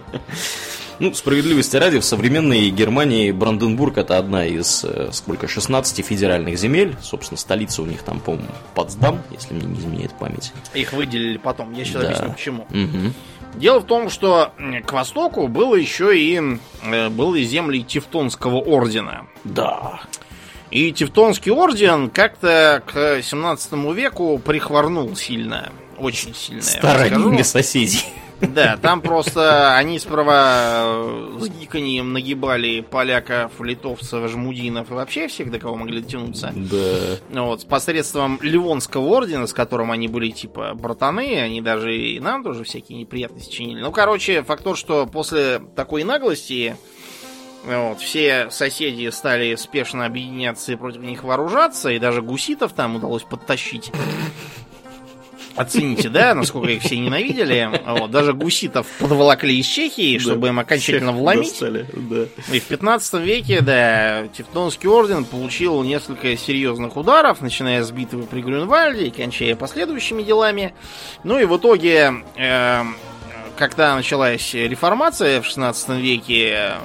Ну, 1.00 1.13
справедливости 1.13 1.77
ради, 1.77 2.00
в 2.00 2.03
современной 2.06 2.70
Германии 2.72 3.32
Бранденбург 3.32 3.98
это 3.98 4.18
одна 4.18 4.46
из, 4.46 4.84
э, 4.84 5.10
сколько, 5.13 5.48
16 5.48 6.01
федеральных 6.06 6.58
земель. 6.58 6.96
Собственно, 7.01 7.38
столица 7.38 7.82
у 7.82 7.86
них 7.86 8.03
там, 8.03 8.20
по-моему, 8.20 8.48
Потсдам, 8.75 9.22
если 9.32 9.53
мне 9.53 9.65
не 9.65 9.79
изменяет 9.79 10.13
память. 10.20 10.51
Их 10.74 10.91
выделили 10.91 11.38
потом. 11.38 11.72
Я 11.74 11.86
сейчас 11.86 12.01
Да. 12.01 12.08
объясню 12.10 12.32
почему. 12.34 12.68
Мгм. 12.70 13.13
Дело 13.56 13.79
в 13.79 13.86
том, 13.86 14.10
что 14.10 14.51
к 14.86 14.91
востоку 14.91 15.48
было 15.48 15.75
еще 15.75 16.18
и 16.20 16.39
э, 16.84 17.10
было 17.10 17.39
земли 17.41 17.82
Тевтонского 17.84 18.58
ордена. 18.58 19.25
Да. 19.46 20.01
И 20.70 20.91
Тевтонский 20.91 21.51
орден 21.51 22.10
как-то 22.10 22.84
к 22.86 23.22
17 23.24 23.94
веку 23.94 24.38
прихворнул 24.38 25.15
сильно. 25.15 25.72
Очень 25.98 26.36
сильно. 26.36 26.62
Сторонними 26.62 27.41
соседей. 27.41 28.03
Да, 28.41 28.77
там 28.77 29.01
просто 29.01 29.75
они 29.75 30.00
справа 30.00 30.84
э, 30.86 31.38
с 31.41 31.50
гиканьем 31.50 32.13
нагибали 32.13 32.81
поляков, 32.81 33.60
литовцев, 33.60 34.29
жмудинов 34.29 34.91
и 34.91 34.93
вообще 34.93 35.27
всех, 35.27 35.51
до 35.51 35.60
кого 35.60 35.75
могли 35.75 36.01
дотянуться. 36.01 36.53
Да. 36.55 37.41
Вот, 37.43 37.62
с 37.62 37.65
посредством 37.65 38.39
Ливонского 38.41 39.05
ордена, 39.08 39.48
с 39.48 39.53
которым 39.53 39.91
они 39.91 40.08
были 40.08 40.31
типа 40.31 40.74
братаны, 40.74 41.39
они 41.39 41.62
даже 41.62 41.96
и 41.96 42.19
нам 42.19 42.43
тоже 42.43 42.63
всякие 42.63 43.00
неприятности 43.00 43.51
чинили. 43.51 43.81
Ну, 43.81 43.91
короче, 43.91 44.43
факт 44.43 44.63
тот, 44.63 44.77
что 44.77 45.05
после 45.05 45.60
такой 45.75 46.03
наглости 46.03 46.75
вот, 47.65 48.00
все 48.00 48.50
соседи 48.51 49.10
стали 49.10 49.55
спешно 49.55 50.05
объединяться 50.05 50.72
и 50.72 50.75
против 50.75 51.01
них 51.01 51.24
вооружаться, 51.24 51.89
и 51.89 52.00
даже 52.00 52.22
гуситов 52.22 52.74
там 52.74 52.96
удалось 52.96 53.24
подтащить. 53.24 53.91
Оцените, 55.60 56.08
да, 56.08 56.34
насколько 56.34 56.70
их 56.70 56.82
все 56.82 56.98
ненавидели. 56.98 57.70
Вот, 57.86 58.12
даже 58.12 58.34
гуситов 58.34 58.88
подволокли 59.00 59.60
из 59.60 59.66
Чехии, 59.66 60.18
чтобы 60.18 60.48
им 60.48 60.60
окончательно 60.60 61.12
вломить. 61.12 61.54
да. 61.94 62.25
И 62.54 62.60
в 62.60 62.63
15 62.63 63.16
веке, 63.16 63.60
да, 63.62 64.28
Тевтонский 64.28 64.88
орден 64.88 65.25
получил 65.25 65.84
несколько 65.84 66.38
серьезных 66.38 66.96
ударов, 66.96 67.42
начиная 67.42 67.84
с 67.84 67.92
битвы 67.92 68.24
при 68.24 68.42
Грюнвальде 68.42 69.08
и 69.08 69.12
кончая 69.12 69.56
последующими 69.58 70.24
делами. 70.24 70.74
Ну 71.25 71.38
и 71.38 71.44
в 71.44 71.58
итоге, 71.58 72.13
э, 72.38 72.84
когда 73.58 73.96
началась 73.96 74.54
реформация 74.54 75.42
в 75.42 75.46
16 75.46 75.89
веке, 76.00 76.75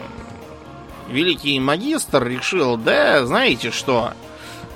великий 1.09 1.61
магистр 1.61 2.27
решил, 2.27 2.77
да, 2.77 3.25
знаете 3.25 3.71
что, 3.71 4.15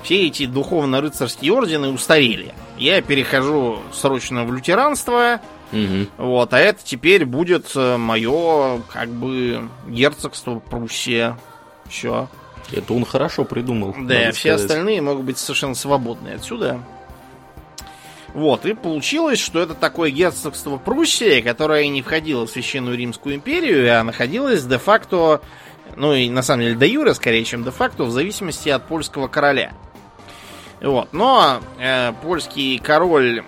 все 0.03 0.27
эти 0.27 0.45
духовно-рыцарские 0.45 1.51
ордены 1.51 1.89
устарели. 1.89 2.53
Я 2.79 3.01
перехожу 3.01 3.79
срочно 3.93 4.45
в 4.45 4.53
лютеранство, 4.53 5.39
Мгм. 5.71 6.07
вот, 6.17 6.53
а 6.53 6.59
это 6.59 6.79
теперь 6.83 7.25
будет 7.25 7.75
мое, 7.75 8.81
как 8.91 9.09
бы, 9.09 9.67
герцогство 9.87 10.59
Пруссия. 10.59 11.37
Все. 11.89 12.27
Это 12.71 12.93
он 12.93 13.03
хорошо 13.05 13.43
придумал. 13.43 13.93
Да, 13.99 14.31
все 14.31 14.51
сказать. 14.51 14.61
остальные 14.61 15.01
могут 15.01 15.25
быть 15.25 15.37
совершенно 15.37 15.75
свободны 15.75 16.29
отсюда. 16.29 16.79
Вот, 18.33 18.65
и 18.65 18.73
получилось, 18.75 19.39
что 19.39 19.59
это 19.59 19.73
такое 19.73 20.11
герцогство 20.11 20.77
Пруссия, 20.77 21.41
которое 21.41 21.87
не 21.87 22.01
входило 22.03 22.45
в 22.45 22.49
Священную 22.51 22.95
Римскую 22.95 23.35
империю, 23.35 23.99
а 23.99 24.03
находилось 24.03 24.63
де-факто, 24.65 25.41
ну 25.95 26.13
и 26.13 26.29
на 26.29 26.43
самом 26.43 26.61
деле 26.63 26.75
де 26.75 26.87
юре 26.87 27.13
скорее, 27.15 27.43
чем 27.43 27.63
де-факто, 27.63 28.03
в 28.03 28.11
зависимости 28.11 28.69
от 28.69 28.85
польского 28.87 29.27
короля. 29.27 29.71
Вот, 30.81 31.09
но 31.11 31.59
э, 31.77 32.13
польский 32.21 32.79
король 32.79 33.39
э, 33.39 33.43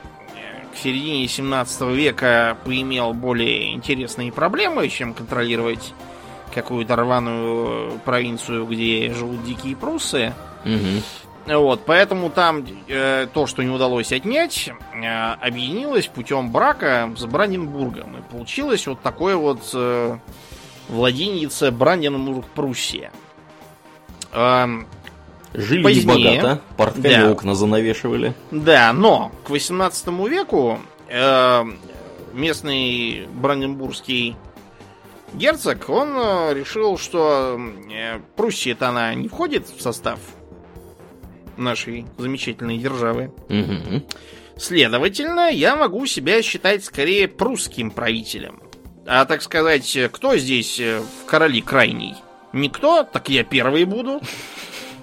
к 0.74 0.78
середине 0.78 1.28
17 1.28 1.82
века 1.90 2.58
поимел 2.66 3.14
более 3.14 3.74
интересные 3.74 4.32
проблемы, 4.32 4.90
чем 4.90 5.14
контролировать 5.14 5.94
какую-то 6.54 6.96
рваную 6.98 8.00
провинцию, 8.00 8.66
где 8.66 9.14
живут 9.14 9.44
дикие 9.46 9.76
пруссы. 9.76 10.34
Мгм. 10.66 11.02
Вот, 11.48 11.86
поэтому 11.86 12.30
там 12.30 12.66
э, 12.88 13.28
то, 13.34 13.48
что 13.48 13.64
не 13.64 13.70
удалось 13.70 14.12
отнять, 14.12 14.70
э, 14.94 15.34
объединилось 15.34 16.08
путем 16.08 16.52
брака 16.52 17.12
с 17.18 17.26
Бранденбургом. 17.26 18.18
И 18.18 18.22
получилось 18.32 18.86
вот 18.86 19.02
такое 19.02 19.36
вот 19.36 19.62
э, 19.74 20.18
владенице 20.88 21.72
Бранденбург-Пруссия. 21.72 23.12
Эм, 24.34 24.88
Жили 25.54 25.84
Позднее. 25.84 26.06
небогато, 26.38 26.62
портками 26.78 27.08
Да. 27.14 27.32
окна 27.32 27.56
занавешивали. 27.56 28.34
Да, 28.52 28.94
но 28.94 29.32
к 29.44 29.50
18 29.50 30.08
веку 30.30 30.80
э, 31.10 31.64
местный 32.34 33.28
бранденбургский 33.34 34.36
герцог, 35.34 35.90
он 35.90 36.14
э, 36.16 36.54
решил, 36.54 36.98
что 36.98 37.60
э, 37.92 38.20
Пруссия-то 38.38 38.90
она 38.90 39.14
не 39.14 39.28
входит 39.28 39.68
в 39.68 39.82
состав 39.82 40.20
нашей 41.58 42.06
замечательной 42.18 42.78
державы. 42.78 43.34
Мгм. 43.50 44.06
Следовательно, 44.58 45.50
я 45.52 45.76
могу 45.76 46.06
себя 46.06 46.42
считать 46.42 46.84
скорее 46.86 47.28
прусским 47.28 47.92
правителем. 47.92 48.62
А 49.06 49.26
так 49.26 49.42
сказать, 49.42 49.98
кто 50.14 50.38
здесь 50.38 50.80
э, 50.80 51.02
в 51.02 51.26
короли 51.26 51.62
крайний? 51.62 52.16
Никто, 52.54 53.04
так 53.04 53.28
я 53.30 53.44
первый 53.44 53.86
буду. 53.86 54.22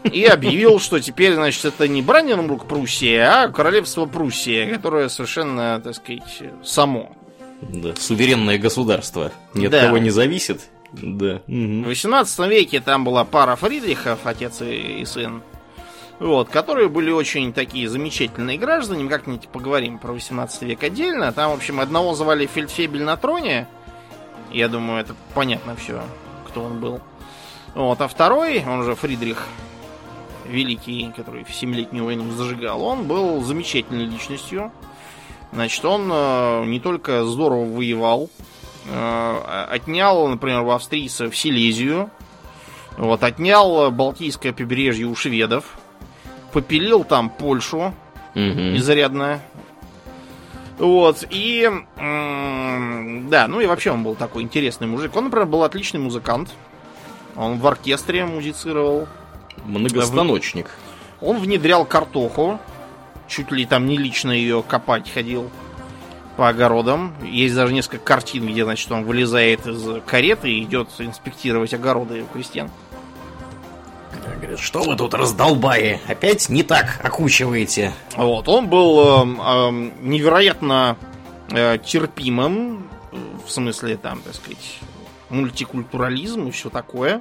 И 0.05 0.25
объявил, 0.25 0.79
что 0.81 1.01
теперь, 1.01 1.35
значит, 1.35 1.65
это 1.65 1.89
не 1.89 2.03
Бранденбург 2.03 2.67
Пруссия, 2.67 3.43
а 3.45 3.49
королевство 3.49 4.07
Пруссия, 4.07 4.73
которое 4.73 5.09
совершенно, 5.09 5.81
так 5.83 5.95
сказать, 5.95 6.43
само. 6.65 7.13
Да, 7.61 7.95
суверенное 7.97 8.59
государство. 8.59 9.33
Ни 9.55 9.67
от 9.67 9.73
Да. 9.73 9.87
кого 9.87 9.99
не 9.99 10.11
зависит. 10.11 10.63
Да. 10.93 11.43
В 11.47 11.51
Мгм. 11.51 11.85
18 11.85 12.49
веке 12.49 12.81
там 12.81 13.05
была 13.05 13.25
пара 13.25 13.57
Фридрихов, 13.57 14.21
отец 14.25 14.63
и 14.63 15.01
и 15.01 15.05
сын, 15.05 15.43
вот, 16.21 16.49
которые 16.49 16.89
были 16.89 17.11
очень 17.11 17.53
такие 17.53 17.89
замечательные 17.89 18.57
граждане. 18.59 19.05
Мы 19.05 19.11
как-нибудь 19.11 19.49
поговорим 19.49 19.99
про 19.99 20.13
18 20.13 20.63
век 20.63 20.83
отдельно. 20.83 21.33
Там, 21.33 21.51
в 21.51 21.55
общем, 21.55 21.81
одного 21.81 22.15
звали 22.15 22.47
Фельдфебель 22.47 23.03
на 23.03 23.17
троне. 23.17 23.67
Я 24.53 24.69
думаю, 24.69 25.01
это 25.01 25.15
понятно 25.35 25.77
все, 25.77 26.01
кто 26.47 26.63
он 26.63 26.81
был. 26.81 27.01
Вот, 27.75 28.01
а 28.01 28.09
второй, 28.09 28.65
он 28.67 28.83
же 28.85 28.95
Фридрих 28.95 29.45
Великий, 30.49 31.13
который 31.15 31.45
в 31.45 31.55
Семилетнюю 31.55 32.05
войну 32.05 32.31
зажигал, 32.33 32.83
он 32.83 33.07
был 33.07 33.43
замечательной 33.43 34.07
личностью. 34.07 34.73
Значит, 35.53 35.85
он 35.85 36.11
э, 36.13 36.65
не 36.67 36.81
только 36.81 37.25
здорово 37.25 37.65
воевал, 37.65 38.29
э, 38.87 39.67
отнял, 39.71 40.29
например, 40.29 40.63
у 40.63 40.71
австрийцев 40.71 41.37
Силезию, 41.37 42.11
вот, 42.97 43.23
отнял 43.23 43.91
Балтийское 43.91 44.53
побережье 44.53 45.07
у 45.07 45.15
шведов, 45.15 45.79
попилил 46.53 47.05
там 47.05 47.31
Польшу 47.31 47.95
Мгм. 48.35 48.77
изрядно. 48.77 49.41
Вот, 50.79 51.25
и... 51.31 51.69
да, 51.97 53.47
ну 53.49 53.61
и 53.61 53.67
вообще 53.67 53.91
он 53.91 54.05
был 54.05 54.15
такой 54.15 54.45
интересный 54.45 54.87
мужик. 54.87 55.15
Он, 55.17 55.25
например, 55.25 55.47
был 55.47 55.65
отличный 55.65 55.99
музыкант. 55.99 56.51
Он 57.35 57.59
в 57.59 57.67
оркестре 57.67 58.25
музицировал. 58.27 59.09
Многостаночник. 59.65 60.71
Он 61.21 61.39
внедрял 61.39 61.85
картоху. 61.85 62.61
Чуть 63.27 63.51
ли 63.53 63.67
там 63.67 63.87
не 63.87 63.97
лично 63.97 64.31
ее 64.31 64.63
копать 64.67 65.11
ходил 65.11 65.51
по 66.37 66.49
огородам. 66.49 67.15
Есть 67.23 67.55
даже 67.55 67.75
несколько 67.75 68.05
картин, 68.05 68.47
где, 68.47 68.65
значит, 68.65 68.91
он 68.93 69.05
вылезает 69.05 69.67
из 69.67 70.03
кареты 70.07 70.51
и 70.51 70.63
идет 70.63 70.89
инспектировать 70.99 71.75
огороды 71.75 72.23
у 72.23 72.27
крестьян. 72.33 72.71
Говорит, 74.41 74.61
что 74.61 74.83
вы 74.83 74.95
тут 74.95 75.15
раздолбаи? 75.15 76.01
Опять 76.07 76.49
не 76.49 76.63
так 76.63 77.01
окучиваете. 77.03 77.93
Вот, 78.17 78.49
он 78.49 78.69
был 78.69 79.23
эм, 79.23 79.41
эм, 79.41 79.93
невероятно 80.01 80.97
э, 81.51 81.79
терпимым, 81.85 82.89
э, 83.11 83.17
в 83.45 83.51
смысле, 83.51 83.97
там, 83.97 84.21
так 84.23 84.35
сказать, 84.35 84.79
мультикультурализм 85.29 86.47
и 86.47 86.51
все 86.53 86.71
такое. 86.71 87.21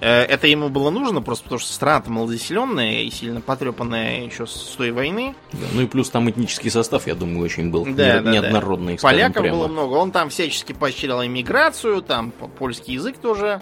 Э, 0.00 0.22
Это 0.22 0.46
ему 0.46 0.68
было 0.68 0.90
нужно, 0.90 1.20
просто 1.22 1.44
потому 1.44 1.58
что 1.58 1.72
страна-то 1.72 2.10
малозаселенная 2.10 3.02
и 3.02 3.10
сильно 3.10 3.40
потрепанная 3.40 4.24
еще 4.26 4.46
с 4.46 4.52
той 4.76 4.92
войны. 4.92 5.34
Да, 5.52 5.66
ну 5.72 5.82
и 5.82 5.86
плюс 5.86 6.08
там 6.10 6.30
этнический 6.30 6.70
состав, 6.70 7.06
я 7.06 7.14
думаю, 7.14 7.40
очень 7.44 7.70
был 7.70 7.84
Да, 7.84 7.90
не- 7.90 7.94
да, 7.94 8.20
да. 8.20 8.30
неоднородный. 8.32 8.98
скажем 8.98 9.16
Поляков 9.18 9.42
прямо. 9.42 9.56
было 9.58 9.68
много. 9.68 9.94
Он 9.94 10.12
там 10.12 10.28
всячески 10.30 10.72
поощрял 10.72 11.24
иммиграцию, 11.24 12.00
там 12.02 12.30
по- 12.30 12.48
польский 12.48 12.94
язык 12.94 13.18
тоже. 13.18 13.60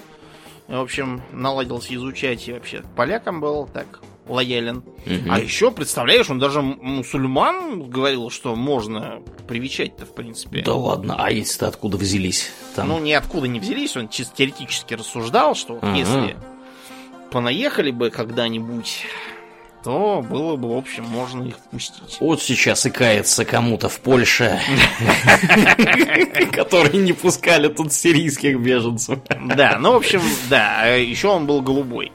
В 0.68 0.80
общем, 0.80 1.22
наладился 1.32 1.94
изучать 1.94 2.48
и 2.48 2.52
вообще 2.52 2.82
полякам 2.96 3.40
был 3.40 3.68
так 3.72 4.00
лоялен. 4.28 4.82
Мгм. 5.04 5.30
А 5.30 5.38
еще, 5.38 5.70
представляешь, 5.70 6.28
он 6.30 6.38
даже 6.38 6.62
мусульман 6.62 7.88
говорил, 7.88 8.30
что 8.30 8.54
можно 8.54 9.22
привечать-то, 9.46 10.06
в 10.06 10.14
принципе. 10.14 10.62
Да 10.62 10.74
ладно, 10.74 11.16
а 11.18 11.30
эти-то 11.30 11.68
откуда 11.68 11.96
взялись? 11.96 12.50
Там... 12.74 12.88
Ну, 12.88 12.98
ниоткуда 12.98 13.48
не 13.48 13.60
взялись, 13.60 13.96
он 13.96 14.08
чисто 14.08 14.36
теоретически 14.36 14.94
рассуждал, 14.94 15.54
что 15.54 15.74
вот 15.74 15.84
Ага. 15.84 15.96
если 15.96 16.36
понаехали 17.30 17.90
бы 17.90 18.10
когда-нибудь 18.10 19.04
то 19.86 20.20
было 20.28 20.56
бы, 20.56 20.74
в 20.74 20.76
общем, 20.76 21.04
можно 21.04 21.44
их 21.44 21.58
впустить. 21.58 22.16
Вот 22.18 22.42
сейчас 22.42 22.86
и 22.86 22.90
кается 22.90 23.44
кому-то 23.44 23.88
в 23.88 24.00
Польше, 24.00 24.60
которые 26.50 27.00
не 27.00 27.12
пускали 27.12 27.68
тут 27.68 27.92
сирийских 27.92 28.58
беженцев. 28.58 29.20
Да, 29.54 29.78
ну, 29.78 29.92
в 29.92 29.96
общем, 29.96 30.20
да, 30.50 30.86
еще 30.86 31.28
он 31.28 31.46
был 31.46 31.60
голубой. 31.60 32.10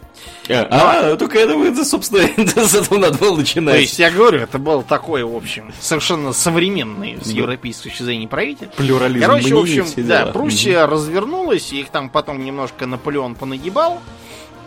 А, 0.49 1.15
только 1.17 1.39
это, 1.39 1.53
это, 1.53 1.86
собственно, 1.86 2.27
с 2.67 2.75
этого 2.75 2.99
надо 2.99 3.17
было 3.17 3.38
начинать. 3.38 3.75
То 3.75 3.81
есть, 3.81 3.99
я 3.99 4.12
говорю, 4.12 4.39
это 4.39 4.60
был 4.60 4.84
такой, 4.84 5.23
в 5.23 5.36
общем, 5.36 5.71
совершенно 5.79 6.34
современный 6.34 7.17
с 7.21 7.27
европейской 7.27 7.89
точки 7.89 8.03
зрения 8.03 8.27
правитель. 8.27 8.69
Плюрализм 8.75 9.25
Короче, 9.25 9.55
в 9.55 9.60
общем, 9.60 9.86
да, 10.07 10.27
Пруссия 10.27 10.86
развернулась, 10.88 11.71
их 11.71 11.89
там 11.89 12.10
потом 12.10 12.43
немножко 12.43 12.86
Наполеон 12.86 13.36
понагибал 13.36 14.01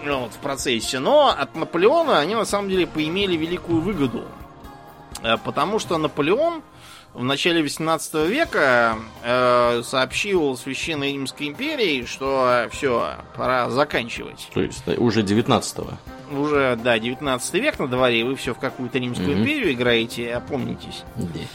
вот, 0.05 0.33
в 0.33 0.39
процессе, 0.39 0.99
но 0.99 1.29
от 1.29 1.55
Наполеона 1.55 2.19
они 2.19 2.35
на 2.35 2.45
самом 2.45 2.69
деле 2.69 2.87
поимели 2.87 3.37
великую 3.37 3.81
выгоду. 3.81 4.25
Э, 5.23 5.37
потому 5.43 5.79
что 5.79 5.99
Наполеон 5.99 6.63
в 7.15 7.23
начале 7.23 7.63
18 7.63 8.15
века 8.29 8.97
э, 9.23 9.83
сообщил 9.85 10.57
Священной 10.57 11.13
Римской 11.13 11.49
империи, 11.49 12.05
что 12.05 12.69
все, 12.73 13.15
пора 13.37 13.71
заканчивать. 13.71 14.51
То 14.53 14.61
есть 14.61 14.87
уже 14.99 15.23
19-го. 15.23 16.37
Уже, 16.37 16.77
да, 16.83 16.99
19 16.99 17.55
век 17.55 17.79
на 17.79 17.87
дворе, 17.87 18.21
и 18.21 18.23
вы 18.25 18.35
все 18.35 18.53
в 18.53 18.59
какую-то 18.59 18.99
Римскую 18.99 19.29
mm-hmm. 19.29 19.41
империю 19.41 19.73
играете, 19.73 20.35
опомнитесь. 20.35 21.05
Yeah. 21.17 21.47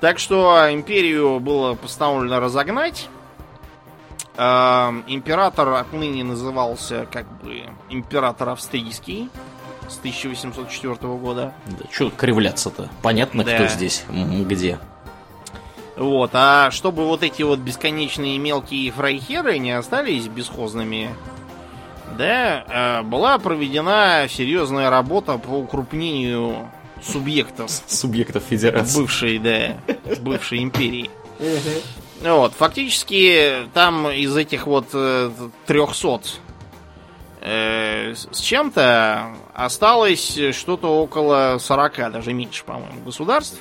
Так 0.00 0.20
что 0.20 0.68
империю 0.70 1.40
было 1.40 1.74
постановлено 1.74 2.38
разогнать. 2.38 3.08
Э, 4.36 4.92
император 5.08 5.74
отныне 5.74 6.22
назывался 6.22 7.08
как 7.10 7.26
бы 7.42 7.64
император 7.90 8.50
австрийский 8.50 9.30
с 9.88 9.98
1804 9.98 10.94
года. 11.14 11.54
Да, 11.66 11.84
что 11.90 12.10
кривляться-то? 12.10 12.88
Понятно, 13.02 13.42
да. 13.42 13.54
кто 13.54 13.66
здесь, 13.66 14.04
где. 14.08 14.78
Вот, 15.98 16.30
а 16.32 16.70
чтобы 16.70 17.04
вот 17.06 17.24
эти 17.24 17.42
вот 17.42 17.58
бесконечные 17.58 18.38
мелкие 18.38 18.92
фрайхеры 18.92 19.58
не 19.58 19.72
остались 19.72 20.28
бесхозными, 20.28 21.10
да, 22.16 23.00
э, 23.00 23.02
была 23.02 23.36
проведена 23.38 24.26
серьезная 24.30 24.90
работа 24.90 25.38
по 25.38 25.50
укрупнению 25.50 26.70
субъектов. 27.02 27.70
Субъектов 27.88 28.44
федерации. 28.44 29.00
Бывшей, 29.00 29.38
да, 29.40 29.76
бывшей 30.20 30.62
империи. 30.62 31.10
Вот, 32.20 32.52
фактически 32.52 33.68
там 33.74 34.08
из 34.08 34.36
этих 34.36 34.68
вот 34.68 34.90
300 35.66 36.20
э, 37.40 38.14
с 38.14 38.38
чем-то 38.38 39.34
осталось 39.52 40.38
что-то 40.52 41.00
около 41.00 41.58
40, 41.58 42.12
даже 42.12 42.32
меньше, 42.32 42.62
по-моему, 42.62 43.00
государств. 43.04 43.58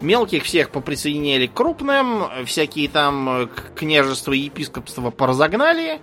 Мелких 0.00 0.44
всех 0.44 0.70
поприсоединяли 0.70 1.46
к 1.46 1.54
крупным, 1.54 2.24
всякие 2.44 2.88
там 2.88 3.28
э, 3.28 3.48
княжества 3.74 4.32
и 4.32 4.40
епископства 4.40 5.10
поразогнали. 5.10 6.00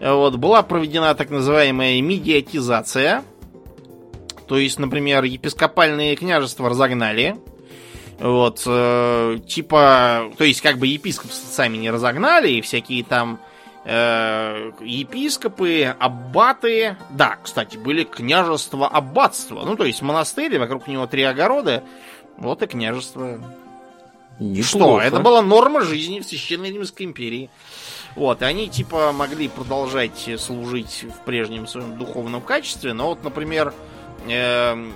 Вот, 0.00 0.36
была 0.36 0.62
проведена 0.62 1.14
так 1.14 1.30
называемая 1.30 2.00
медиатизация. 2.00 3.24
То 4.46 4.56
есть, 4.56 4.78
например, 4.78 5.24
епископальные 5.24 6.16
княжества 6.16 6.70
разогнали. 6.70 7.36
Вот, 8.18 8.62
э, 8.66 9.38
типа, 9.46 10.32
то 10.36 10.44
есть, 10.44 10.60
как 10.60 10.78
бы 10.78 10.86
епископство 10.86 11.46
сами 11.52 11.76
не 11.76 11.90
разогнали, 11.90 12.50
и 12.50 12.60
всякие 12.62 13.04
там 13.04 13.38
э, 13.84 14.72
епископы, 14.80 15.94
аббаты. 15.98 16.96
Да, 17.10 17.38
кстати, 17.42 17.76
были 17.76 18.04
княжества 18.04 18.88
аббатства. 18.88 19.62
Ну, 19.64 19.76
то 19.76 19.84
есть 19.84 20.02
монастыри, 20.02 20.58
вокруг 20.58 20.88
него 20.88 21.06
три 21.06 21.22
огорода. 21.22 21.84
Вот 22.38 22.62
и 22.62 22.66
княжество. 22.66 23.40
Неплохо. 24.38 24.64
Что? 24.64 25.00
Это 25.00 25.20
была 25.20 25.42
норма 25.42 25.82
жизни 25.82 26.20
в 26.20 26.24
Священной 26.24 26.70
Римской 26.70 27.06
империи. 27.06 27.50
Вот, 28.14 28.42
и 28.42 28.44
они 28.44 28.68
типа 28.68 29.12
могли 29.12 29.48
продолжать 29.48 30.28
служить 30.38 31.04
в 31.04 31.24
прежнем 31.24 31.66
своем 31.66 31.98
духовном 31.98 32.40
качестве, 32.40 32.92
но 32.92 33.08
вот, 33.08 33.22
например, 33.22 33.74
э, 34.28 34.90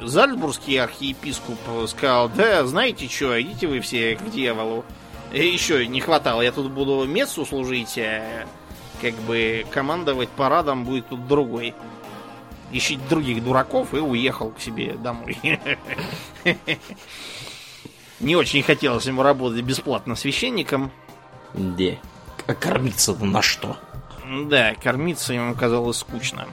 Зальцбургский 0.00 0.76
архиепископ 0.76 1.58
сказал, 1.88 2.28
да, 2.28 2.64
знаете 2.66 3.08
что, 3.08 3.40
идите 3.40 3.66
вы 3.66 3.80
все 3.80 4.16
к 4.16 4.30
дьяволу. 4.30 4.84
И 5.32 5.46
еще 5.46 5.86
не 5.86 6.00
хватало, 6.00 6.42
я 6.42 6.52
тут 6.52 6.70
буду 6.70 7.04
мессу 7.06 7.46
служить, 7.46 7.98
а 7.98 8.46
как 9.00 9.14
бы 9.14 9.64
командовать 9.70 10.28
парадом 10.28 10.84
будет 10.84 11.08
тут 11.08 11.26
другой 11.26 11.74
ищет 12.72 13.06
других 13.08 13.42
дураков 13.42 13.94
и 13.94 13.98
уехал 13.98 14.50
к 14.50 14.60
себе 14.60 14.94
домой. 14.94 15.38
Не 18.20 18.36
очень 18.36 18.62
хотелось 18.62 19.06
ему 19.06 19.22
работать 19.22 19.62
бесплатно 19.62 20.14
священником. 20.14 20.90
Где? 21.54 21.98
А 22.46 22.54
кормиться 22.54 23.14
на 23.14 23.42
что? 23.42 23.76
Да, 24.46 24.74
кормиться 24.74 25.32
ему 25.32 25.54
казалось 25.54 25.98
скучно. 25.98 26.46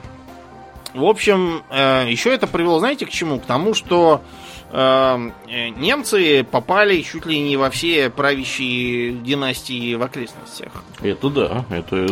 В 0.94 1.04
общем, 1.04 1.62
э, 1.70 2.06
еще 2.08 2.34
это 2.34 2.46
привело, 2.46 2.78
знаете, 2.78 3.04
к 3.06 3.10
чему? 3.10 3.38
К 3.38 3.44
тому, 3.44 3.74
что 3.74 4.22
немцы 4.70 6.44
попали 6.44 7.00
чуть 7.00 7.24
ли 7.26 7.40
не 7.40 7.56
во 7.56 7.70
все 7.70 8.10
правящие 8.10 9.12
династии 9.12 9.94
в 9.94 10.02
окрестностях. 10.02 10.72
Это 11.00 11.30
да, 11.30 11.64
это 11.70 12.06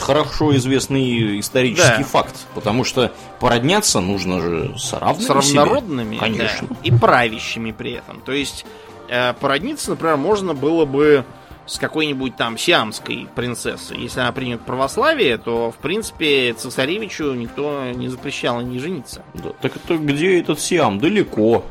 хорошо 0.00 0.54
известный 0.56 1.38
исторический 1.40 1.98
да. 1.98 2.04
факт, 2.04 2.34
потому 2.54 2.84
что 2.84 3.12
породняться 3.38 4.00
нужно 4.00 4.40
же 4.40 4.74
с 4.76 4.92
равными 4.92 5.24
С 5.24 5.30
равнородными, 5.30 6.16
себе. 6.16 6.20
конечно. 6.20 6.68
Да, 6.68 6.76
и 6.82 6.90
правящими 6.90 7.70
при 7.70 7.92
этом. 7.92 8.20
То 8.22 8.32
есть 8.32 8.66
э, 9.08 9.32
породниться, 9.34 9.90
например, 9.90 10.16
можно 10.16 10.54
было 10.54 10.84
бы 10.86 11.24
с 11.66 11.78
какой-нибудь 11.78 12.36
там 12.36 12.58
сиамской 12.58 13.28
принцессой. 13.36 13.98
Если 13.98 14.18
она 14.18 14.32
примет 14.32 14.62
православие, 14.62 15.38
то, 15.38 15.70
в 15.70 15.76
принципе, 15.76 16.52
цесаревичу 16.54 17.32
никто 17.34 17.84
не 17.92 18.08
запрещал 18.08 18.60
не 18.60 18.80
жениться. 18.80 19.22
Да, 19.34 19.50
так 19.60 19.76
это 19.76 19.96
где 19.96 20.40
этот 20.40 20.58
Сиам? 20.58 20.98
Далеко. 20.98 21.64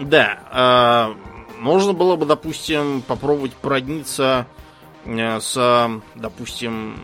Да, 0.00 1.14
э, 1.16 1.60
можно 1.60 1.92
было 1.92 2.16
бы, 2.16 2.26
допустим, 2.26 3.02
попробовать 3.02 3.52
породниться 3.52 4.46
э, 5.04 5.40
с, 5.40 5.90
допустим, 6.14 6.96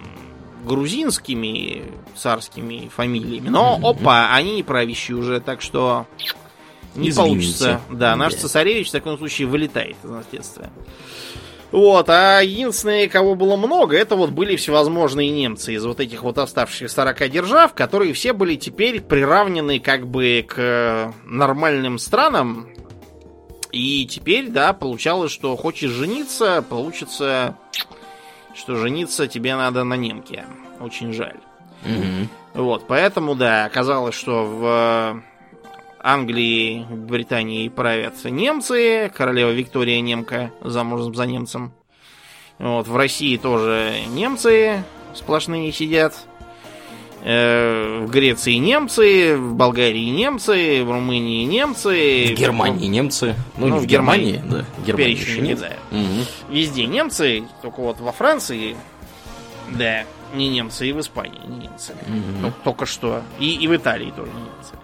грузинскими 0.65 1.85
царскими 2.17 2.91
фамилиями. 2.95 3.49
Но, 3.49 3.79
mm-hmm. 3.79 3.91
опа, 3.91 4.35
они 4.35 4.63
правящие 4.63 5.17
уже, 5.17 5.41
так 5.41 5.61
что 5.61 6.07
не 6.95 7.11
Извините. 7.11 7.17
получится. 7.17 7.81
Да, 7.91 8.17
наш 8.17 8.33
yeah. 8.33 8.39
цесаревич 8.39 8.89
в 8.89 8.93
таком 8.93 9.19
случае 9.19 9.49
вылетает 9.49 9.97
из 10.03 10.11
наследства. 10.11 10.71
Вот, 11.73 12.09
а 12.09 12.41
единственные, 12.41 13.09
кого 13.09 13.35
было 13.35 13.57
много, 13.57 13.97
это 13.97 14.17
вот 14.17 14.31
были 14.31 14.57
всевозможные 14.57 15.31
немцы 15.31 15.75
из 15.75 15.85
вот 15.85 16.01
этих 16.01 16.23
вот 16.23 16.39
оставшихся 16.39 16.89
40 16.89 17.29
держав, 17.29 17.75
которые 17.75 18.13
все 18.13 18.33
были 18.33 18.55
теперь 18.55 19.01
приравнены 19.01 19.81
как 19.81 20.07
бы 20.07 20.45
к 20.49 21.13
нормальным 21.25 21.99
странам, 21.99 22.69
и 23.77 24.07
теперь, 24.07 24.49
да, 24.49 24.73
получалось, 24.73 25.31
что 25.33 25.55
хочешь 25.57 25.91
жениться, 25.91 26.65
получится, 26.69 27.57
что 28.55 28.77
жениться 28.77 29.27
тебе 29.27 29.55
надо 29.55 29.85
на 29.85 29.95
немке. 29.95 30.47
Очень 30.81 31.13
жаль. 31.13 31.37
Угу. 31.85 32.63
Вот, 32.63 32.87
поэтому, 32.87 33.35
да, 33.35 33.67
оказалось, 33.67 34.15
что 34.15 34.45
в 34.45 35.23
Англии, 36.01 36.87
Британии 36.91 37.69
правят 37.69 38.25
немцы, 38.25 39.13
королева 39.15 39.51
Виктория 39.51 40.01
немка, 40.01 40.53
замужем 40.63 41.15
за 41.15 41.27
немцем. 41.27 41.73
Вот, 42.59 42.89
в 42.89 42.97
России 42.97 43.37
тоже 43.37 43.95
немцы 44.09 44.85
сплошные 45.15 45.71
сидят. 45.73 46.15
Э, 47.29 48.05
в 48.05 48.09
Греции 48.09 48.55
немцы, 48.55 49.37
в 49.37 49.55
Болгарии 49.55 50.11
немцы, 50.11 50.85
в 50.85 50.93
Румынии 50.93 51.43
немцы. 51.45 52.33
В 52.33 52.39
Германии 52.39 52.87
немцы. 52.87 53.35
Ну, 53.57 53.67
ну 53.67 53.79
в 53.79 53.87
Германии, 53.87 54.35
Германии 54.35 54.65
да. 54.79 54.85
Германии 54.87 55.11
еще 55.11 55.41
не 55.41 55.55
да. 55.57 55.73
Угу. 55.91 56.55
Везде 56.55 56.87
немцы, 56.87 57.43
только 57.63 57.81
вот 57.81 57.99
во 57.99 58.13
Франции, 58.13 58.77
да, 59.71 60.05
не 60.35 60.49
немцы, 60.51 60.89
и 60.89 60.93
в 60.93 61.01
Испании 61.01 61.41
не 61.49 61.67
немцы. 61.67 61.95
Угу. 61.95 62.43
Ну, 62.43 62.53
только 62.63 62.87
что. 62.87 63.25
И, 63.41 63.57
и 63.57 63.67
в 63.67 63.75
Италии 63.75 64.13
тоже 64.15 64.31
не 64.31 64.43
немцы. 64.43 64.75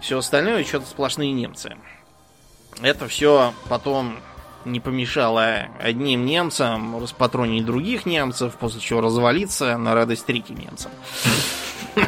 Все 0.00 0.18
остальное 0.18 0.62
что-то 0.62 0.86
сплошные 0.86 1.32
немцы. 1.32 1.74
Это 2.80 3.08
все 3.08 3.52
потом 3.68 4.18
не 4.66 4.80
помешало 4.80 5.68
одним 5.80 6.26
немцам 6.26 7.00
распатронить 7.00 7.64
других 7.64 8.04
немцев, 8.04 8.54
после 8.58 8.80
чего 8.80 9.00
развалиться 9.00 9.78
на 9.78 9.94
радость 9.94 10.26
третьим 10.26 10.58
немцам. 10.58 10.90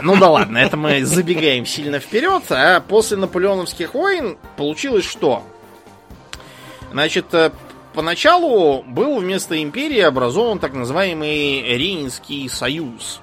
Ну 0.03 0.17
да 0.17 0.29
ладно, 0.29 0.59
это 0.59 0.77
мы 0.77 1.03
забегаем 1.07 1.65
сильно 1.65 1.99
вперед, 1.99 2.43
а 2.51 2.81
после 2.81 3.17
наполеоновских 3.17 3.95
войн 3.95 4.37
получилось 4.59 5.07
что? 5.07 5.43
Значит, 6.93 7.33
э, 7.33 7.53
поначалу 7.95 8.83
был 8.83 9.19
вместо 9.19 9.63
империи 9.63 10.01
образован 10.01 10.59
так 10.59 10.75
называемый 10.75 11.63
Рейнский 11.77 12.51
союз. 12.51 13.21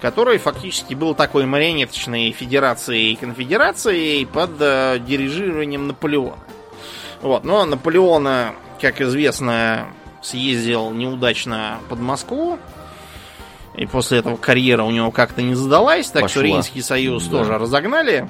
который 0.00 0.38
фактически 0.38 0.94
был 0.94 1.16
такой 1.16 1.44
марионеточной 1.44 2.30
федерацией 2.30 3.14
и 3.14 3.16
конфедерацией 3.16 4.26
под 4.26 4.52
э, 4.60 5.00
дирижированием 5.00 5.88
Наполеона. 5.88 6.38
Вот, 7.22 7.44
но 7.44 7.64
Наполеона, 7.64 8.54
как 8.80 9.00
известно, 9.00 9.88
съездил 10.22 10.90
неудачно 10.90 11.78
под 11.88 11.98
Москву, 12.00 12.58
и 13.76 13.86
после 13.86 14.18
этого 14.18 14.36
карьера 14.36 14.82
у 14.84 14.90
него 14.90 15.10
как-то 15.10 15.42
не 15.42 15.54
задалась, 15.54 16.06
так 16.08 16.22
Пошла. 16.22 16.28
что 16.28 16.40
Рейнский 16.42 16.82
союз 16.82 17.24
Да. 17.26 17.38
тоже 17.38 17.58
разогнали. 17.58 18.28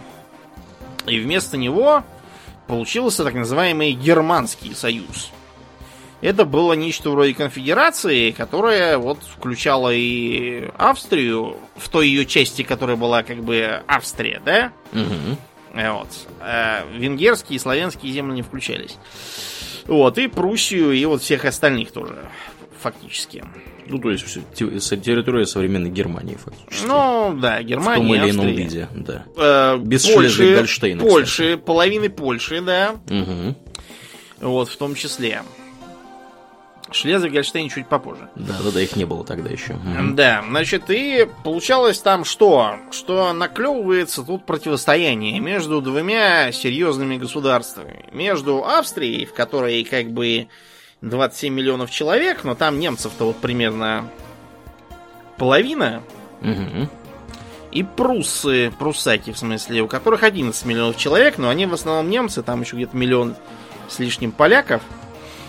И 1.07 1.19
вместо 1.21 1.57
него 1.57 2.05
получился 2.67 3.25
так 3.25 3.35
называемый 3.35 3.93
Германский 3.93 4.75
союз. 4.75 5.31
Это 6.21 6.45
было 6.45 6.73
нечто 6.73 7.11
вроде 7.11 7.33
конфедерации, 7.33 8.33
которая 8.33 8.99
вот 8.99 9.19
включала 9.23 9.91
и 9.95 10.69
Австрию 10.77 11.57
в 11.77 11.89
той 11.89 12.09
ее 12.09 12.27
части, 12.27 12.63
которая 12.63 12.97
была 12.97 13.23
как 13.23 13.39
бы 13.43 13.83
Австрия, 13.87 14.43
да? 14.45 14.73
Мгм. 14.93 15.39
Э, 15.75 15.93
Вот. 15.93 16.09
Э, 16.41 16.83
Венгерские 16.97 17.57
и 17.57 17.59
славянские 17.59 18.13
земли 18.13 18.35
не 18.35 18.43
включались. 18.43 18.97
Вот, 19.87 20.19
и 20.19 20.29
Пруссию, 20.29 20.93
и 20.93 21.05
вот 21.07 21.23
всех 21.23 21.45
остальных 21.47 21.93
тоже, 21.93 22.29
фактически. 22.81 23.43
Ну, 23.87 23.99
то 23.99 24.11
есть, 24.11 24.27
территория 25.01 25.47
современной 25.47 25.89
Германии, 25.89 26.37
фактически. 26.37 26.85
Ну, 26.87 27.35
да, 27.41 27.57
в 27.57 27.61
том 27.61 27.67
Германия, 27.67 28.17
или 28.17 28.31
ином 28.31 28.47
Австрия. 28.47 28.65
виде, 28.65 28.89
да. 28.95 29.25
Э, 29.37 29.79
Без 29.79 30.07
Польши, 30.07 30.67
Польши, 31.01 31.57
половины 31.57 32.11
Польши, 32.11 32.61
да. 32.61 32.97
Мгм. 33.09 33.57
Вот, 34.41 34.69
в 34.69 34.77
том 34.77 34.95
числе. 34.95 35.41
Шлезвиг-Гольштейн 36.91 37.69
чуть 37.69 37.87
попозже. 37.87 38.29
Да, 38.35 38.55
да, 38.65 38.71
да, 38.71 38.81
их 38.81 38.97
не 38.97 39.05
было 39.05 39.25
тогда 39.25 39.51
еще. 39.51 39.77
Да, 40.15 40.43
значит, 40.49 40.85
и 40.89 41.29
получалось 41.45 41.99
там 42.01 42.25
что? 42.25 42.77
Что 42.91 43.33
наклевывается 43.33 44.23
тут 44.23 44.47
противостояние 44.47 45.39
между 45.41 45.81
двумя 45.83 46.51
серьезными 46.53 47.17
государствами. 47.17 48.07
Между 48.13 48.65
Австрией, 48.65 49.27
в 49.27 49.35
которой 49.35 49.85
как 49.85 50.11
бы 50.11 50.49
27 51.03 51.53
миллионов 51.53 51.91
человек, 51.91 52.43
но 52.45 52.55
там 52.55 52.79
немцев-то 52.79 53.27
вот 53.27 53.37
примерно 53.37 54.09
половина, 55.37 56.03
Мгм. 56.41 56.89
и 57.71 57.83
пруссы, 57.83 58.73
пруссаки 58.79 59.33
в 59.33 59.39
смысле, 59.39 59.83
у 59.83 59.89
которых 59.89 60.23
11 60.23 60.65
миллионов 60.65 60.97
человек, 60.97 61.37
но 61.39 61.49
они 61.49 61.67
в 61.67 61.75
основном 61.75 62.09
немцы, 62.11 62.43
там 62.43 62.63
еще 62.63 62.77
где-то 62.77 62.97
миллион 62.97 63.35
с 63.89 63.99
лишним 63.99 64.33
поляков. 64.33 64.83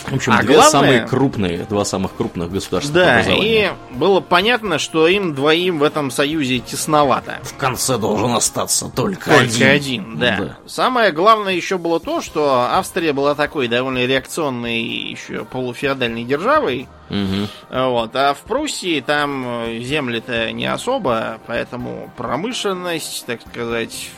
В 0.07 0.15
общем, 0.15 0.31
А 0.31 0.41
две 0.41 0.55
главное- 0.55 0.71
самые 0.71 1.01
крупные, 1.07 1.57
два 1.69 1.85
самых 1.85 2.15
крупных 2.15 2.51
государства 2.51 2.93
Да, 2.93 3.21
и 3.21 3.69
было 3.91 4.21
понятно, 4.21 4.79
что 4.79 5.07
им 5.07 5.35
двоим 5.35 5.79
в 5.79 5.83
этом 5.83 6.09
союзе 6.09 6.59
тесновато. 6.59 7.39
В 7.43 7.55
конце 7.57 7.97
должен 7.97 8.31
остаться 8.35 8.89
только, 8.89 9.29
Только 9.29 9.69
один, 9.69 10.17
да. 10.17 10.57
Самое 10.65 11.12
главное 11.12 11.53
еще 11.53 11.77
было 11.77 11.99
то, 11.99 12.21
что 12.21 12.67
Австрия 12.71 13.13
была 13.13 13.35
такой 13.35 13.67
довольно 13.67 14.05
реакционной 14.05 14.81
еще 14.81 15.45
полуфеодальной 15.45 16.23
державой. 16.23 16.88
Мгм. 17.09 17.47
Вот. 17.69 18.15
А 18.15 18.33
в 18.33 18.39
Пруссии 18.39 19.01
там 19.01 19.43
э, 19.65 19.79
земли-то 19.81 20.51
не 20.51 20.65
особо, 20.65 21.39
поэтому 21.47 22.12
промышленность, 22.17 23.25
так 23.25 23.41
сказать, 23.41 24.12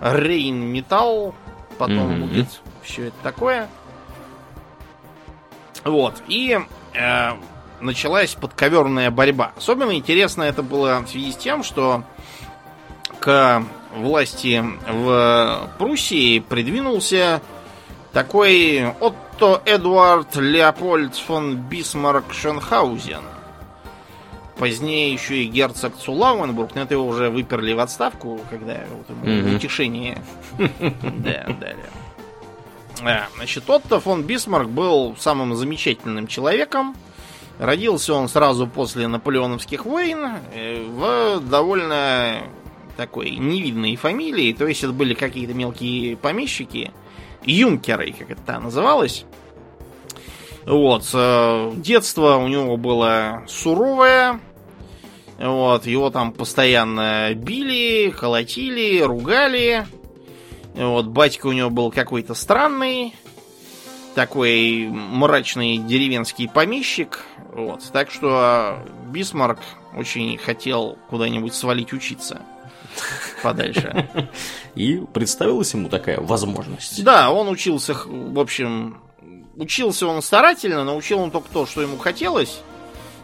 Рейнметалл, 0.00 1.34
потом 1.78 2.10
Мгм. 2.12 2.20
будет 2.28 2.46
все 2.82 3.04
это 3.08 3.16
такое. 3.22 3.68
Вот. 5.84 6.22
И 6.28 6.58
э, 6.94 7.30
началась 7.80 8.34
подковерная 8.34 9.10
борьба. 9.10 9.52
Особенно 9.56 9.94
интересно 9.94 10.42
это 10.42 10.62
было 10.62 11.00
в 11.00 11.08
связи 11.08 11.32
с 11.32 11.36
тем, 11.36 11.62
что 11.62 12.02
к 13.20 13.62
власти 13.94 14.64
в 14.90 15.70
Пруссии 15.78 16.38
придвинулся 16.40 17.40
такой 18.12 18.92
Отто 19.00 19.62
Эдуард 19.64 20.36
Леопольд 20.36 21.16
фон 21.16 21.56
Бисмарк 21.56 22.32
Шенхаузен. 22.32 23.22
Позднее 24.56 25.12
еще 25.12 25.44
и 25.44 25.46
герцог 25.46 25.96
цу 25.96 26.14
Лауэнбург, 26.14 26.74
но 26.74 26.82
это 26.82 26.94
его 26.94 27.06
уже 27.06 27.30
выперли 27.30 27.74
в 27.74 27.78
отставку, 27.78 28.40
когда 28.50 28.80
вот 28.90 29.08
ему 29.24 29.56
утешение 29.56 30.18
да, 30.58 31.44
дали. 31.60 31.84
А, 33.04 33.28
Значит, 33.36 33.68
Отто 33.68 34.00
фон 34.00 34.22
Бисмарк 34.22 34.68
был 34.68 35.16
самым 35.18 35.54
замечательным 35.54 36.26
человеком. 36.26 36.96
Родился 37.58 38.14
он 38.14 38.28
сразу 38.28 38.66
после 38.66 39.08
наполеоновских 39.08 39.84
войн 39.84 40.36
э, 40.54 40.84
в 40.86 41.40
довольно 41.40 42.42
такой 42.96 43.30
невидной 43.30 43.96
фамилии. 43.96 44.52
То 44.52 44.66
есть 44.66 44.84
это 44.84 44.92
были 44.92 45.14
какие-то 45.14 45.54
мелкие 45.54 46.16
помещики, 46.16 46.92
юнкеры, 47.44 48.12
как 48.12 48.30
это 48.30 48.60
называлось. 48.60 49.24
Вот. 50.66 51.08
э, 51.12 51.72
Детство 51.76 52.36
у 52.36 52.48
него 52.48 52.76
было 52.76 53.44
суровое. 53.48 54.40
Вот. 55.38 55.86
Его 55.86 56.10
там 56.10 56.32
постоянно 56.32 57.32
били, 57.34 58.10
колотили, 58.10 59.00
ругали. 59.00 59.86
Вот. 60.78 61.06
Батька 61.06 61.46
у 61.46 61.52
него 61.52 61.70
был 61.70 61.90
какой-то 61.90 62.34
странный. 62.34 63.14
Такой 64.14 64.88
мрачный 64.88 65.78
деревенский 65.78 66.48
помещик. 66.48 67.24
Вот. 67.52 67.82
Так 67.92 68.10
что 68.10 68.78
Бисмарк 69.10 69.58
очень 69.96 70.38
хотел 70.38 70.96
куда-нибудь 71.10 71.54
свалить 71.54 71.92
учиться 71.92 72.42
подальше. 73.42 74.08
И 74.74 75.02
представилась 75.12 75.72
ему 75.74 75.88
такая 75.88 76.20
возможность. 76.20 77.02
Да, 77.04 77.30
он 77.30 77.48
учился, 77.48 77.94
в 77.94 78.38
общем, 78.38 79.00
учился 79.56 80.06
он 80.06 80.22
старательно, 80.22 80.84
но 80.84 80.96
учил 80.96 81.18
он 81.20 81.30
только 81.30 81.48
то, 81.50 81.66
что 81.66 81.82
ему 81.82 81.98
хотелось. 81.98 82.60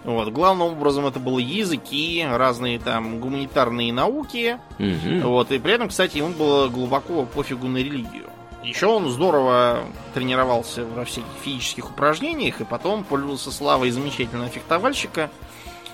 Вот, 0.04 0.28
главным 0.28 0.68
образом 0.68 1.06
это 1.06 1.18
было 1.18 1.38
языки, 1.38 2.24
разные 2.30 2.78
там 2.78 3.20
гуманитарные 3.20 3.92
науки. 3.92 4.58
Мгм. 4.78 5.22
Вот, 5.22 5.50
и 5.50 5.58
при 5.58 5.72
этом, 5.72 5.88
кстати, 5.88 6.18
ему 6.18 6.28
было 6.30 6.68
глубоко 6.68 7.24
пофигу 7.24 7.66
на 7.68 7.78
религию. 7.78 8.28
Еще 8.62 8.86
он 8.86 9.10
здорово 9.10 9.84
тренировался 10.14 10.84
во 10.84 11.04
всяких 11.04 11.30
физических 11.42 11.90
упражнениях, 11.90 12.60
и 12.60 12.64
потом 12.64 13.04
пользовался 13.04 13.50
славой 13.50 13.90
замечательного 13.90 14.48
фехтовальщика, 14.48 15.30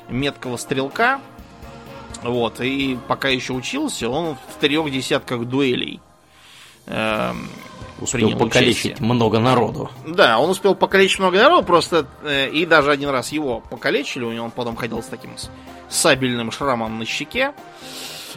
меткого 0.08 0.56
стрелка. 0.56 1.20
Вот, 2.22 2.60
и 2.60 2.98
пока 3.08 3.28
еще 3.28 3.52
учился, 3.52 4.08
он 4.08 4.34
в 4.34 4.60
трех 4.60 4.90
десятках 4.90 5.46
дуэлей 5.46 6.00
эм, 6.86 7.48
Успел 8.00 8.32
покалечить 8.36 8.86
участие. 8.86 9.06
много 9.06 9.38
народу. 9.38 9.90
Да, 10.06 10.38
он 10.38 10.50
успел 10.50 10.74
покалечить 10.74 11.18
много 11.18 11.38
народу, 11.38 11.66
просто 11.66 12.06
э, 12.22 12.48
и 12.48 12.66
даже 12.66 12.90
один 12.90 13.10
раз 13.10 13.32
его 13.32 13.60
покалечили, 13.60 14.24
у 14.24 14.32
него 14.32 14.46
он 14.46 14.50
потом 14.50 14.76
ходил 14.76 15.02
с 15.02 15.06
таким 15.06 15.32
сабельным 15.88 16.50
шрамом 16.50 16.98
на 16.98 17.04
щеке. 17.04 17.52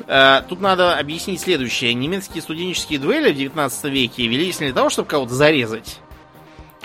Э, 0.08 0.42
тут 0.48 0.60
надо 0.60 0.98
объяснить 0.98 1.42
следующее. 1.42 1.94
Немецкие 1.94 2.42
студенческие 2.42 3.00
дуэли 3.00 3.32
в 3.32 3.36
19 3.36 3.84
веке 3.86 4.28
велись 4.28 4.60
не 4.60 4.68
для 4.68 4.76
того, 4.76 4.90
чтобы 4.90 5.08
кого-то 5.08 5.34
зарезать, 5.34 6.00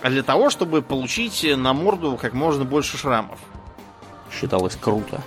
а 0.01 0.11
для 0.11 0.23
того, 0.23 0.51
чтобы 0.51 0.83
получить 0.83 1.45
на 1.57 1.73
морду 1.73 2.19
как 2.21 2.33
можно 2.33 2.65
больше 2.65 2.97
шрамов. 2.97 3.39
Считалось 4.31 4.77
круто. 4.77 5.23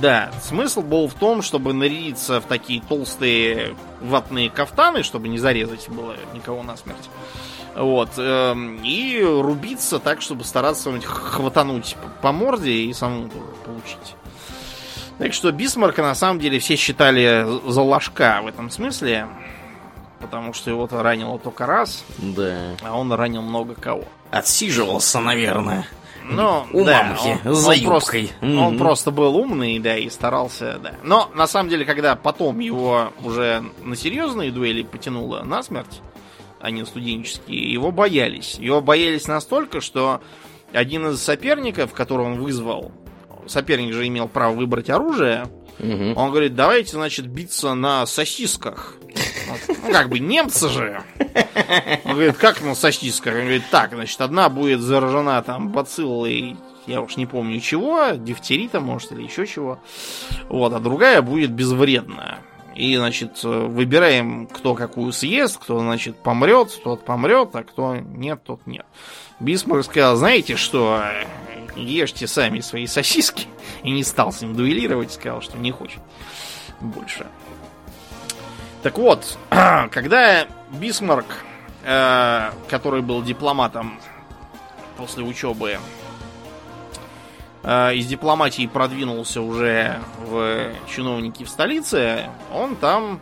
Да, 0.00 0.30
смысл 0.42 0.82
был 0.82 1.08
в 1.08 1.14
том, 1.14 1.42
чтобы 1.42 1.72
нарядиться 1.72 2.40
в 2.40 2.44
такие 2.44 2.82
толстые 2.82 3.74
ватные 4.00 4.50
кафтаны, 4.50 5.02
чтобы 5.02 5.28
не 5.28 5.38
зарезать 5.38 5.88
было 5.88 6.14
никого 6.34 6.62
насмерть. 6.62 7.08
Вот. 7.74 8.10
эм, 8.16 8.80
и 8.82 9.22
рубиться 9.22 9.98
так, 9.98 10.22
чтобы 10.22 10.44
стараться 10.44 10.90
хватануть 11.00 11.96
по- 12.02 12.08
по 12.22 12.32
морде 12.32 12.72
и 12.72 12.92
самому 12.92 13.28
тоже 13.28 13.44
получить. 13.64 14.14
Так 15.18 15.32
что 15.32 15.50
Бисмарка 15.52 16.02
на 16.02 16.14
самом 16.14 16.40
деле 16.40 16.58
все 16.58 16.76
считали 16.76 17.46
за 17.70 17.80
ложка 17.82 18.40
в 18.42 18.46
этом 18.48 18.70
смысле. 18.70 19.26
Потому 20.20 20.54
что 20.54 20.70
его-то 20.70 21.02
ранило 21.02 21.38
только 21.38 21.66
раз, 21.66 22.02
Да. 22.18 22.74
а 22.82 22.96
он 22.98 23.12
ранил 23.12 23.42
много 23.42 23.74
кого. 23.74 24.04
Отсиживался, 24.30 25.20
наверное. 25.20 25.86
Но, 26.24 26.66
У 26.72 26.84
да, 26.84 27.04
мамки, 27.04 27.38
он, 27.46 27.54
за 27.54 27.70
он 27.72 27.80
просто, 27.84 28.18
юбкой. 28.18 28.32
он 28.42 28.78
просто 28.78 29.10
был 29.10 29.36
умный, 29.36 29.78
да, 29.78 29.96
и 29.96 30.08
старался, 30.10 30.78
да. 30.82 30.94
Но, 31.04 31.30
на 31.34 31.46
самом 31.46 31.68
деле, 31.70 31.84
когда 31.84 32.16
потом 32.16 32.58
его 32.58 33.12
уже 33.22 33.62
на 33.84 33.94
серьезные 33.96 34.50
дуэли 34.50 34.82
потянуло 34.82 35.42
насмерть, 35.44 36.00
а 36.60 36.70
не 36.70 36.84
студенческие, 36.84 37.72
его 37.72 37.92
боялись. 37.92 38.56
Его 38.58 38.80
боялись 38.80 39.28
настолько, 39.28 39.80
что 39.80 40.20
один 40.72 41.06
из 41.08 41.22
соперников, 41.22 41.92
которого 41.92 42.26
он 42.26 42.40
вызвал, 42.40 42.90
соперник 43.46 43.92
же 43.92 44.06
имел 44.06 44.28
право 44.28 44.54
выбрать 44.54 44.90
оружие, 44.90 45.46
Мгм. 45.78 46.16
он 46.16 46.30
говорит, 46.30 46.54
давайте, 46.54 46.92
значит, 46.92 47.26
биться 47.26 47.74
на 47.74 48.06
сосисках. 48.06 48.94
Ну, 49.82 49.92
как 49.92 50.08
бы 50.08 50.18
немцы 50.18 50.68
же. 50.68 51.02
Он 52.04 52.12
говорит, 52.12 52.36
как 52.36 52.62
на 52.62 52.74
сосисках? 52.74 53.34
Он 53.34 53.40
говорит, 53.40 53.64
так, 53.70 53.92
значит, 53.92 54.20
одна 54.20 54.48
будет 54.48 54.80
заражена 54.80 55.42
там 55.42 55.70
бациллой 55.70 56.56
я 56.86 57.00
уж 57.00 57.16
не 57.16 57.26
помню 57.26 57.60
чего, 57.60 58.10
дифтерита, 58.10 58.80
может, 58.80 59.12
или 59.12 59.22
еще 59.22 59.46
чего. 59.46 59.78
Вот, 60.48 60.72
а 60.72 60.78
другая 60.78 61.20
будет 61.20 61.50
безвредная. 61.50 62.38
И, 62.74 62.94
значит, 62.96 63.42
выбираем, 63.42 64.46
кто 64.46 64.74
какую 64.74 65.12
съест, 65.12 65.58
кто, 65.58 65.80
значит, 65.80 66.16
помрет, 66.16 66.78
тот 66.84 67.04
помрет, 67.04 67.50
а 67.54 67.64
кто 67.64 67.96
нет, 67.96 68.42
тот 68.44 68.66
нет. 68.66 68.86
Бисмарк 69.40 69.84
сказал, 69.84 70.16
знаете 70.16 70.56
что, 70.56 71.02
ешьте 71.76 72.26
сами 72.26 72.60
свои 72.60 72.86
сосиски. 72.86 73.46
И 73.82 73.90
не 73.90 74.02
стал 74.04 74.32
с 74.32 74.40
ним 74.40 74.54
дуэлировать, 74.54 75.12
сказал, 75.12 75.42
что 75.42 75.58
не 75.58 75.70
хочет 75.70 76.00
больше. 76.80 77.26
Так 78.82 78.98
вот, 78.98 79.38
когда 79.50 80.46
Бисмарк, 80.70 81.26
э, 81.84 82.50
который 82.68 83.02
был 83.02 83.22
дипломатом 83.22 83.98
после 84.96 85.24
учебы, 85.24 85.78
э, 87.62 87.94
из 87.94 88.06
дипломатии 88.06 88.66
продвинулся 88.66 89.40
уже 89.40 89.98
в 90.18 90.72
чиновники 90.88 91.44
в 91.44 91.48
столице, 91.48 92.30
он 92.52 92.76
там 92.76 93.20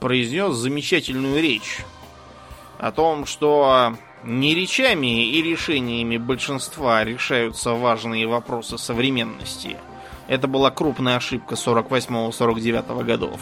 произнес 0.00 0.54
замечательную 0.56 1.40
речь 1.40 1.78
о 2.78 2.90
том, 2.90 3.24
что 3.24 3.96
не 4.24 4.54
речами 4.54 5.26
и 5.26 5.42
решениями 5.42 6.16
большинства 6.16 7.04
решаются 7.04 7.72
важные 7.72 8.26
вопросы 8.26 8.78
современности. 8.78 9.76
Это 10.28 10.46
была 10.46 10.70
крупная 10.70 11.16
ошибка 11.16 11.56
48-49 11.56 13.04
годов. 13.04 13.40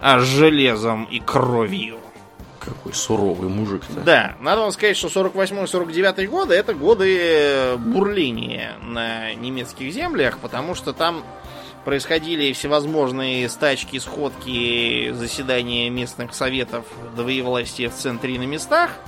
А 0.00 0.18
железом 0.20 1.04
и 1.04 1.18
кровью. 1.20 1.98
Какой 2.60 2.94
суровый 2.94 3.48
мужик-то. 3.48 4.00
Да, 4.00 4.36
надо 4.40 4.62
вам 4.62 4.72
сказать, 4.72 4.96
что 4.96 5.08
48-49 5.08 6.26
годы 6.26 6.54
это 6.54 6.74
годы 6.74 7.76
бурления 7.78 8.74
на 8.82 9.34
немецких 9.34 9.92
землях, 9.92 10.38
потому 10.38 10.74
что 10.74 10.92
там 10.92 11.24
происходили 11.84 12.52
всевозможные 12.52 13.48
стачки, 13.48 13.98
сходки, 13.98 15.10
заседания 15.12 15.88
местных 15.90 16.34
советов 16.34 16.84
двоевластия 17.16 17.88
в 17.88 17.94
центре 17.94 18.34
и 18.34 18.38
на 18.38 18.44
местах– 18.44 18.90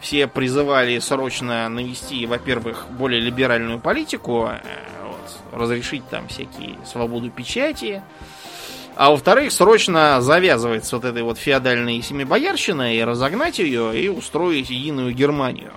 все 0.00 0.26
призывали 0.26 0.98
срочно 0.98 1.68
навести, 1.68 2.26
во-первых, 2.26 2.86
более 2.90 3.20
либеральную 3.20 3.80
политику, 3.80 4.48
э, 4.50 4.60
вот, 5.02 5.58
разрешить 5.58 6.08
там 6.08 6.28
всякие 6.28 6.78
свободу 6.86 7.30
печати, 7.30 8.02
а 8.96 9.10
во-вторых, 9.10 9.50
срочно 9.50 10.20
завязывать 10.20 10.84
с 10.84 10.92
вот 10.92 11.04
этой 11.04 11.22
вот 11.22 11.36
феодальной 11.36 12.00
семибоярщиной 12.00 12.96
и 12.96 13.02
разогнать 13.02 13.58
ее 13.58 14.00
и 14.00 14.08
устроить 14.08 14.70
единую 14.70 15.12
Германию. 15.12 15.72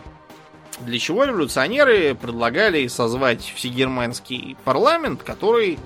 Для 0.82 1.00
чего 1.00 1.24
революционеры 1.24 2.14
предлагали 2.14 2.86
созвать 2.86 3.42
всегерманский 3.56 4.56
парламент, 4.64 5.24
который, 5.24 5.80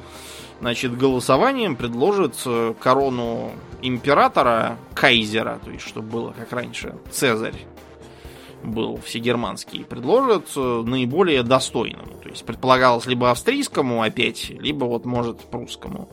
значит, 0.60 0.98
голосованием 0.98 1.78
предложит 1.78 2.36
э, 2.46 2.74
корону 2.78 3.54
императора, 3.82 4.78
кайзера, 4.94 5.60
то 5.64 5.72
есть, 5.72 5.88
чтобы 5.88 6.10
было 6.10 6.32
как 6.32 6.52
раньше, 6.52 6.96
Цезарь, 7.10 7.66
был 8.64 8.98
всегерманский, 8.98 9.84
предложат 9.84 10.48
э, 10.56 10.84
наиболее 10.86 11.44
достойному. 11.44 12.18
То 12.24 12.30
есть 12.30 12.46
предполагалось 12.46 13.06
либо 13.06 13.32
австрийскому 13.32 14.02
опять, 14.02 14.50
либо 14.50 14.86
вот 14.86 15.06
может 15.06 15.40
прусскому. 15.40 16.10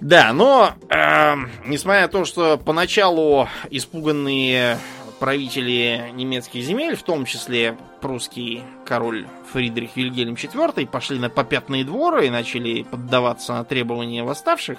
Да, 0.00 0.32
но 0.32 0.72
э, 0.90 1.34
несмотря 1.66 2.02
на 2.02 2.08
то, 2.08 2.24
что 2.24 2.58
поначалу 2.58 3.48
испуганные 3.70 4.78
правители 5.18 6.10
немецких 6.14 6.62
земель, 6.62 6.96
в 6.96 7.02
том 7.02 7.24
числе 7.24 7.76
прусский 8.00 8.62
король 8.84 9.26
Фридрих 9.52 9.96
Вильгельм 9.96 10.34
IV, 10.34 10.86
пошли 10.86 11.18
на 11.18 11.30
попятные 11.30 11.84
дворы 11.84 12.26
и 12.26 12.30
начали 12.30 12.82
поддаваться 12.82 13.54
на 13.54 13.64
требования 13.64 14.22
восставших. 14.22 14.78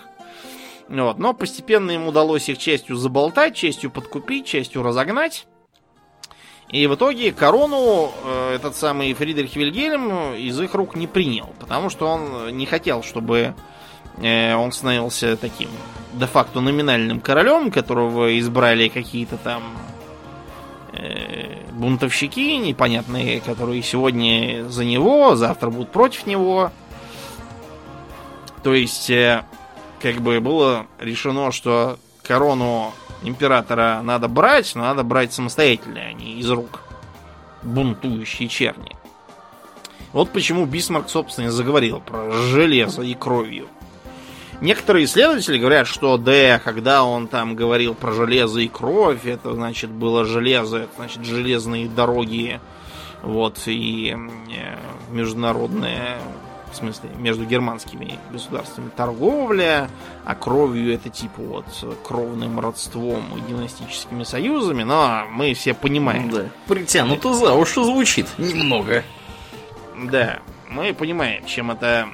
Вот, 0.87 1.17
но 1.17 1.33
постепенно 1.33 1.91
им 1.91 2.07
удалось 2.07 2.47
их 2.47 2.57
частью 2.59 2.95
заболтать, 2.95 3.55
частью 3.55 3.91
подкупить, 3.91 4.45
частью 4.45 4.83
разогнать. 4.83 5.47
И 6.69 6.85
в 6.87 6.95
итоге 6.95 7.31
корону 7.31 8.11
э, 8.25 8.55
этот 8.55 8.75
самый 8.75 9.13
Фридрих 9.13 9.55
Вильгельм 9.55 10.33
из 10.33 10.59
их 10.59 10.73
рук 10.73 10.95
не 10.95 11.07
принял, 11.07 11.49
потому 11.59 11.89
что 11.89 12.07
он 12.07 12.57
не 12.57 12.65
хотел, 12.65 13.03
чтобы 13.03 13.55
э, 14.17 14.53
он 14.53 14.73
становился 14.73 15.37
таким 15.37 15.69
де-факто 16.13 16.59
номинальным 16.59 17.21
королем, 17.21 17.71
которого 17.71 18.37
избрали 18.37 18.89
какие-то 18.89 19.37
там 19.37 19.63
э, 20.91 21.57
бунтовщики 21.71 22.57
непонятные, 22.57 23.39
которые 23.39 23.81
сегодня 23.81 24.67
за 24.67 24.83
него, 24.83 25.35
завтра 25.35 25.69
будут 25.69 25.93
против 25.93 26.27
него. 26.27 26.71
То 28.63 28.73
есть, 28.73 29.09
э, 29.09 29.45
как 30.01 30.15
бы 30.15 30.41
было 30.41 30.87
решено, 30.99 31.53
что 31.53 31.97
корону 32.23 32.91
императора 33.23 34.01
надо 34.03 34.27
брать, 34.27 34.73
но 34.75 34.83
надо 34.83 35.03
брать 35.03 35.33
самостоятельно, 35.33 36.01
а 36.01 36.13
не 36.13 36.39
из 36.39 36.49
рук 36.49 36.81
бунтующей 37.63 38.47
черни. 38.47 38.95
Вот 40.13 40.31
почему 40.31 40.65
Бисмарк, 40.65 41.09
собственно, 41.09 41.51
заговорил 41.51 41.99
про 41.99 42.31
железо 42.31 43.01
и 43.01 43.13
кровью. 43.13 43.67
Некоторые 44.61 45.05
исследователи 45.05 45.59
говорят, 45.59 45.85
что 45.85 46.17
да, 46.17 46.59
когда 46.59 47.03
он 47.03 47.27
там 47.27 47.55
говорил 47.55 47.93
про 47.93 48.11
железо 48.11 48.59
и 48.59 48.67
кровь, 48.67 49.25
это 49.25 49.53
значит 49.53 49.91
было 49.91 50.25
железо, 50.25 50.77
это 50.77 50.91
значит 50.97 51.25
железные 51.25 51.87
дороги, 51.87 52.59
вот, 53.21 53.59
и 53.67 54.15
э, 54.15 54.77
международная 55.11 56.17
в 56.71 56.75
смысле, 56.75 57.09
между 57.17 57.45
германскими 57.45 58.19
государствами 58.31 58.89
торговля, 58.89 59.89
а 60.25 60.35
кровью 60.35 60.93
это 60.93 61.09
типа 61.09 61.41
вот 61.41 61.65
кровным 62.03 62.59
родством 62.59 63.23
и 63.37 63.41
династическими 63.49 64.23
союзами, 64.23 64.83
но 64.83 65.25
мы 65.31 65.53
все 65.53 65.73
понимаем. 65.73 66.29
Да, 66.29 66.45
притянуто 66.67 67.33
за 67.33 67.53
уши 67.53 67.83
звучит 67.83 68.27
немного. 68.37 69.03
Да, 69.95 70.39
мы 70.69 70.93
понимаем, 70.93 71.45
чем 71.45 71.71
это 71.71 72.07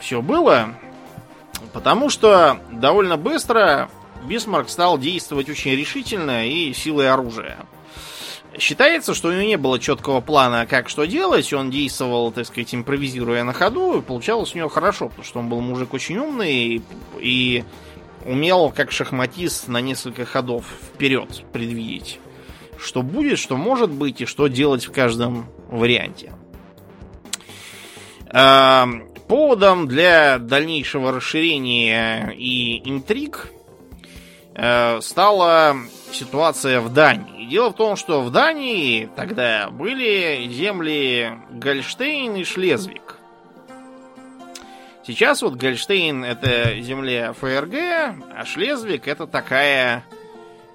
все 0.00 0.22
было, 0.22 0.74
потому 1.72 2.10
что 2.10 2.58
довольно 2.70 3.16
быстро 3.16 3.88
Бисмарк 4.24 4.68
стал 4.68 4.98
действовать 4.98 5.48
очень 5.48 5.72
решительно 5.72 6.46
и 6.46 6.72
силой 6.72 7.10
оружия. 7.10 7.58
Считается, 8.58 9.14
что 9.14 9.28
у 9.28 9.32
него 9.32 9.42
не 9.42 9.56
было 9.56 9.78
четкого 9.78 10.20
плана, 10.20 10.66
как 10.66 10.88
что 10.88 11.04
делать. 11.06 11.52
Он 11.52 11.70
действовал, 11.70 12.30
так 12.32 12.46
сказать, 12.46 12.74
импровизируя 12.74 13.44
на 13.44 13.52
ходу, 13.52 13.98
и 13.98 14.02
получалось 14.02 14.54
у 14.54 14.58
него 14.58 14.68
хорошо, 14.68 15.08
потому 15.08 15.24
что 15.24 15.38
он 15.40 15.48
был 15.48 15.60
мужик 15.60 15.94
очень 15.94 16.18
умный 16.18 16.52
и, 16.52 16.82
и 17.18 17.64
умел, 18.26 18.70
как 18.70 18.92
шахматист, 18.92 19.68
на 19.68 19.80
несколько 19.80 20.26
ходов 20.26 20.66
вперед 20.94 21.44
предвидеть, 21.52 22.20
что 22.78 23.02
будет, 23.02 23.38
что 23.38 23.56
может 23.56 23.90
быть 23.90 24.20
и 24.20 24.26
что 24.26 24.48
делать 24.48 24.84
в 24.84 24.92
каждом 24.92 25.46
варианте. 25.68 26.32
Эм, 28.28 29.08
поводом 29.28 29.88
для 29.88 30.38
дальнейшего 30.38 31.12
расширения 31.12 32.34
и 32.36 32.86
интриг 32.88 33.50
стала 34.54 35.76
ситуация 36.12 36.80
в 36.80 36.92
Дании. 36.92 37.46
Дело 37.46 37.70
в 37.70 37.74
том, 37.74 37.96
что 37.96 38.22
в 38.22 38.30
Дании 38.30 39.08
тогда 39.16 39.70
были 39.70 40.48
земли 40.50 41.32
Гольштейн 41.50 42.36
и 42.36 42.44
Шлезвик. 42.44 43.18
Сейчас 45.04 45.42
вот 45.42 45.54
Гольштейн 45.54 46.24
это 46.24 46.80
земля 46.80 47.32
ФРГ, 47.32 47.74
а 48.36 48.44
Шлезвик 48.44 49.08
это 49.08 49.26
такая 49.26 50.04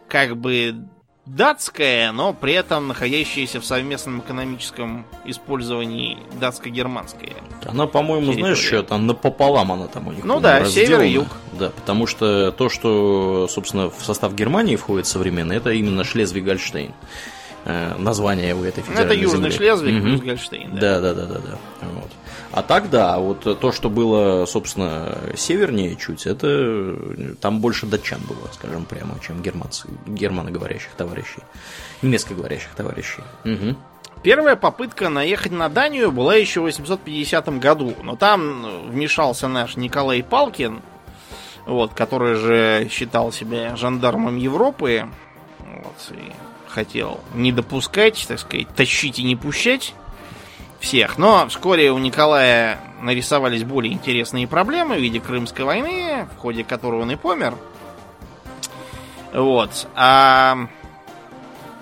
как 0.10 0.36
бы 0.36 0.88
датская, 1.28 2.12
но 2.12 2.34
при 2.34 2.54
этом 2.54 2.88
находящаяся 2.88 3.60
в 3.60 3.66
совместном 3.66 4.22
экономическом 4.22 5.06
использовании 5.26 6.18
датско-германская. 6.40 7.36
Она, 7.66 7.86
по-моему, 7.86 8.34
знаешь, 8.34 8.58
что 8.58 8.82
там 8.84 9.08
напополам 9.08 9.72
она 9.72 9.88
там 9.88 10.08
у 10.08 10.12
них. 10.14 10.24
Ну 10.24 10.40
да, 10.40 10.66
север 10.66 11.02
и 11.02 11.10
юг. 11.10 11.28
Да, 11.60 11.70
потому 11.70 12.08
что 12.08 12.52
то, 12.52 12.70
что, 12.70 13.48
собственно, 13.50 13.90
в 13.90 14.04
состав 14.04 14.34
Германии 14.34 14.76
входит 14.76 15.08
современно, 15.08 15.54
это 15.54 15.72
именно 15.72 16.02
Шлезвиг-Гольштейн 16.02 16.94
э, 17.66 17.96
название 17.98 18.56
у 18.56 18.64
этой 18.64 18.84
федеральной 18.84 19.16
Это 19.16 19.22
Южный 19.22 19.52
земли. 19.52 19.58
Шлезвиг 19.58 20.04
угу. 20.04 20.26
Гольштейн. 20.26 20.76
Да, 20.76 21.02
да, 21.02 21.14
да, 21.14 21.26
да, 21.26 21.40
да. 21.40 21.58
Вот. 21.94 22.12
А 22.52 22.64
так 22.64 22.90
да, 22.90 23.18
вот 23.20 23.60
то, 23.60 23.72
что 23.72 23.90
было, 23.90 24.46
собственно, 24.46 25.18
севернее 25.36 25.96
чуть, 25.96 26.26
это 26.26 26.96
там 27.42 27.60
больше 27.60 27.86
датчан 27.86 28.22
было, 28.28 28.50
скажем 28.54 28.86
прямо, 28.86 29.20
чем 29.26 29.42
германцы, 29.42 29.88
германоговорящих 30.06 30.92
товарищей, 30.92 31.42
немецкоговорящих 32.02 32.74
товарищей. 32.76 33.22
Угу. 33.44 33.76
Первая 34.24 34.56
попытка 34.56 35.10
наехать 35.10 35.52
на 35.52 35.70
Данию 35.70 36.12
была 36.12 36.36
еще 36.36 36.62
в 36.62 36.64
850 36.64 37.60
году, 37.60 37.94
но 38.02 38.16
там 38.16 38.90
вмешался 38.90 39.48
наш 39.48 39.76
Николай 39.78 40.24
Палкин, 40.24 40.82
вот, 41.66 41.94
который 41.94 42.36
же 42.36 42.88
считал 42.90 43.32
себя 43.32 43.76
жандармом 43.76 44.38
Европы, 44.38 45.08
вот, 45.60 46.12
и 46.18 46.32
хотел 46.68 47.20
не 47.36 47.52
допускать, 47.52 48.26
так 48.28 48.40
сказать, 48.40 48.68
тащить 48.76 49.20
и 49.20 49.24
не 49.24 49.36
пущать 49.36 49.94
всех. 50.80 51.18
Но 51.18 51.48
вскоре 51.48 51.92
у 51.92 51.98
Николая 51.98 52.80
нарисовались 53.02 53.64
более 53.64 53.94
интересные 53.94 54.48
проблемы 54.48 54.96
в 54.96 55.00
виде 55.00 55.20
Крымской 55.20 55.66
войны, 55.66 56.28
в 56.36 56.40
ходе 56.40 56.64
которой 56.64 57.02
он 57.02 57.12
и 57.12 57.16
помер. 57.16 57.56
Вот. 59.34 59.88
А 59.96 60.68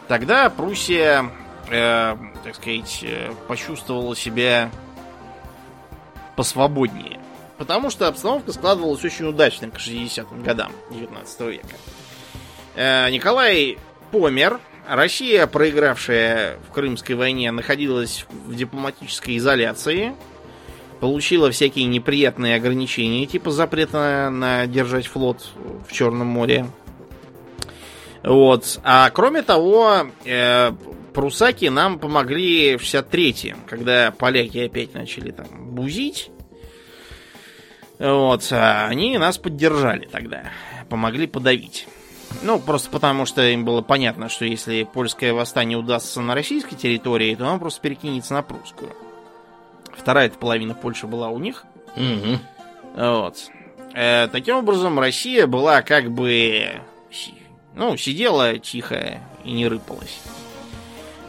тогда 0.07 0.49
Пруссия, 0.49 1.29
э, 1.69 2.17
так 2.43 2.55
сказать, 2.55 2.99
э, 3.03 3.31
почувствовала 3.47 4.15
себя 4.15 4.69
посвободнее. 6.35 7.19
Потому 7.57 7.89
что 7.89 8.07
обстановка 8.07 8.51
складывалась 8.51 9.03
очень 9.05 9.25
удачно 9.25 9.69
к 9.69 9.79
60-м 9.79 10.43
годам 10.43 10.71
19 10.91 11.41
века. 11.41 11.75
Э, 12.75 13.09
Николай 13.09 13.77
помер. 14.11 14.59
Россия, 14.87 15.47
проигравшая 15.47 16.57
в 16.67 16.71
Крымской 16.71 17.15
войне, 17.15 17.51
находилась 17.51 18.25
в 18.45 18.55
дипломатической 18.55 19.37
изоляции. 19.37 20.13
Получила 20.99 21.51
всякие 21.51 21.85
неприятные 21.85 22.55
ограничения, 22.55 23.25
типа 23.25 23.51
запрета 23.51 23.97
на, 23.97 24.29
на 24.29 24.67
держать 24.67 25.07
флот 25.07 25.49
в 25.87 25.91
Черном 25.91 26.27
море. 26.27 26.67
Вот. 28.23 28.79
А 28.83 29.09
кроме 29.11 29.43
того, 29.43 30.07
э, 30.23 30.71
прусаки 31.13 31.69
нам 31.69 31.99
помогли 31.99 32.77
в 32.77 32.81
63-м, 32.81 33.59
когда 33.67 34.11
поляки 34.11 34.57
опять 34.59 34.93
начали 34.93 35.31
там 35.31 35.47
бузить. 35.75 36.31
Вот. 37.99 38.47
А 38.51 38.87
они 38.87 39.17
нас 39.17 39.37
поддержали 39.37 40.07
тогда. 40.11 40.51
Помогли 40.89 41.27
подавить. 41.27 41.87
Ну, 42.43 42.59
просто 42.59 42.89
потому, 42.89 43.25
что 43.25 43.41
им 43.41 43.65
было 43.65 43.81
понятно, 43.81 44.29
что 44.29 44.45
если 44.45 44.83
польское 44.83 45.33
восстание 45.33 45.77
удастся 45.77 46.21
на 46.21 46.35
российской 46.35 46.75
территории, 46.75 47.35
то 47.35 47.47
оно 47.47 47.59
просто 47.59 47.81
перекинется 47.81 48.33
на 48.33 48.41
прусскую. 48.41 48.91
Вторая 49.95 50.29
половина 50.29 50.73
Польши 50.73 51.07
была 51.07 51.29
у 51.29 51.39
них. 51.39 51.65
Угу. 51.95 52.39
Вот. 52.95 53.37
Э, 53.93 54.27
таким 54.27 54.57
образом, 54.57 54.99
Россия 54.99 55.47
была 55.47 55.81
как 55.81 56.11
бы... 56.11 56.81
Ну, 57.73 57.97
сидела 57.97 58.57
тихо 58.57 59.19
и 59.43 59.51
не 59.51 59.67
рыпалась. 59.67 60.19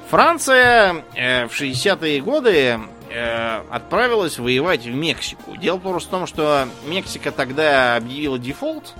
Франция 0.08 1.04
э, 1.14 1.46
в 1.46 1.60
60-е 1.60 2.20
годы 2.20 2.78
э, 3.10 3.62
отправилась 3.70 4.38
воевать 4.38 4.84
в 4.84 4.94
Мексику. 4.94 5.56
Дело 5.56 5.78
просто 5.78 6.08
в 6.08 6.10
том, 6.12 6.26
что 6.26 6.68
Мексика 6.86 7.32
тогда 7.32 7.96
объявила 7.96 8.38
дефолт. 8.38 8.94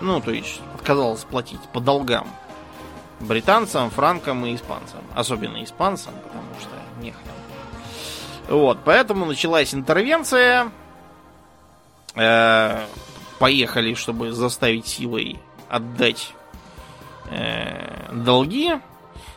Ну, 0.00 0.20
то 0.20 0.30
есть 0.30 0.60
отказалась 0.74 1.24
платить 1.24 1.60
по 1.72 1.80
долгам 1.80 2.28
британцам, 3.20 3.90
франкам 3.90 4.46
и 4.46 4.54
испанцам. 4.54 5.00
Особенно 5.14 5.62
испанцам, 5.62 6.14
потому 6.24 6.48
что 6.58 6.70
нехрен. 7.02 7.32
Вот, 8.48 8.78
поэтому 8.84 9.26
началась 9.26 9.74
интервенция. 9.74 10.72
Э, 12.16 12.86
поехали, 13.38 13.94
чтобы 13.94 14.32
заставить 14.32 14.86
силой 14.86 15.38
отдать 15.68 16.34
э, 17.30 18.12
долги. 18.12 18.72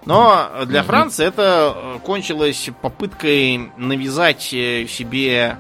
Но 0.06 0.50
для 0.66 0.84
Франции 0.84 1.26
это 1.26 2.00
кончилось 2.04 2.70
попыткой 2.82 3.72
навязать 3.78 4.42
себе, 4.42 5.58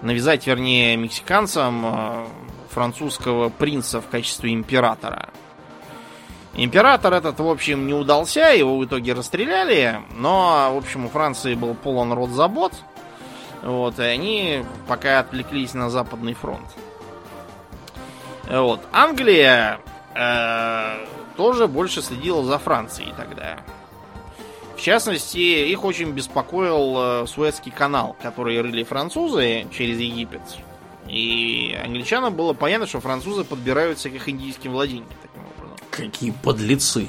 навязать, 0.00 0.46
вернее, 0.46 0.96
мексиканцам 0.96 1.84
э, 1.84 2.26
французского 2.72 3.48
принца 3.48 4.00
в 4.00 4.08
качестве 4.08 4.52
императора. 4.52 5.28
Император 6.54 7.14
этот, 7.14 7.38
в 7.40 7.48
общем, 7.48 7.86
не 7.86 7.94
удался, 7.94 8.52
его 8.52 8.76
в 8.76 8.84
итоге 8.84 9.14
расстреляли, 9.14 10.02
но, 10.14 10.70
в 10.74 10.76
общем, 10.76 11.06
у 11.06 11.08
Франции 11.08 11.54
был 11.54 11.74
полон 11.74 12.12
рот 12.12 12.30
забот. 12.30 12.72
Вот, 13.62 13.98
и 14.00 14.02
они 14.02 14.64
пока 14.88 15.20
отвлеклись 15.20 15.72
на 15.72 15.88
Западный 15.88 16.34
фронт. 16.34 16.66
Вот. 18.48 18.80
Англия 18.92 19.78
э, 20.14 21.06
тоже 21.36 21.68
больше 21.68 22.02
следила 22.02 22.44
за 22.44 22.58
Францией 22.58 23.14
тогда. 23.16 23.58
В 24.76 24.80
частности, 24.80 25.38
их 25.38 25.84
очень 25.84 26.10
беспокоил 26.10 27.22
э, 27.22 27.26
Суэцкий 27.28 27.70
канал, 27.70 28.16
который 28.20 28.60
рыли 28.60 28.82
французы 28.82 29.66
через 29.70 29.98
Египет. 30.00 30.42
И 31.12 31.78
англичанам 31.84 32.34
было 32.34 32.54
понятно, 32.54 32.86
что 32.86 32.98
французы 33.00 33.44
подбираются 33.44 34.08
к 34.08 34.14
их 34.14 34.28
индийским 34.30 34.72
владениям 34.72 35.06
таким 35.20 35.42
образом. 35.44 35.76
Какие 35.90 36.30
подлецы. 36.30 37.06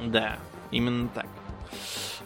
Да, 0.00 0.38
именно 0.72 1.08
так. 1.08 1.26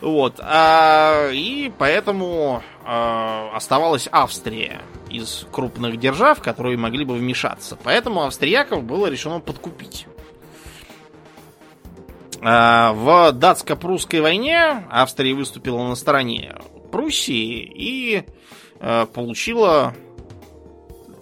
Вот. 0.00 0.40
А, 0.40 1.28
и 1.30 1.70
поэтому 1.76 2.62
а, 2.82 3.50
оставалась 3.54 4.08
Австрия 4.10 4.80
из 5.10 5.46
крупных 5.52 5.98
держав, 5.98 6.40
которые 6.40 6.78
могли 6.78 7.04
бы 7.04 7.14
вмешаться. 7.14 7.76
Поэтому 7.82 8.22
австрияков 8.22 8.82
было 8.82 9.08
решено 9.08 9.40
подкупить. 9.40 10.06
А, 12.40 12.94
в 12.94 13.32
датско-прусской 13.32 14.22
войне 14.22 14.86
Австрия 14.90 15.34
выступила 15.34 15.82
на 15.86 15.94
стороне 15.94 16.54
Пруссии 16.90 17.70
и 17.74 18.24
а, 18.80 19.04
получила, 19.04 19.94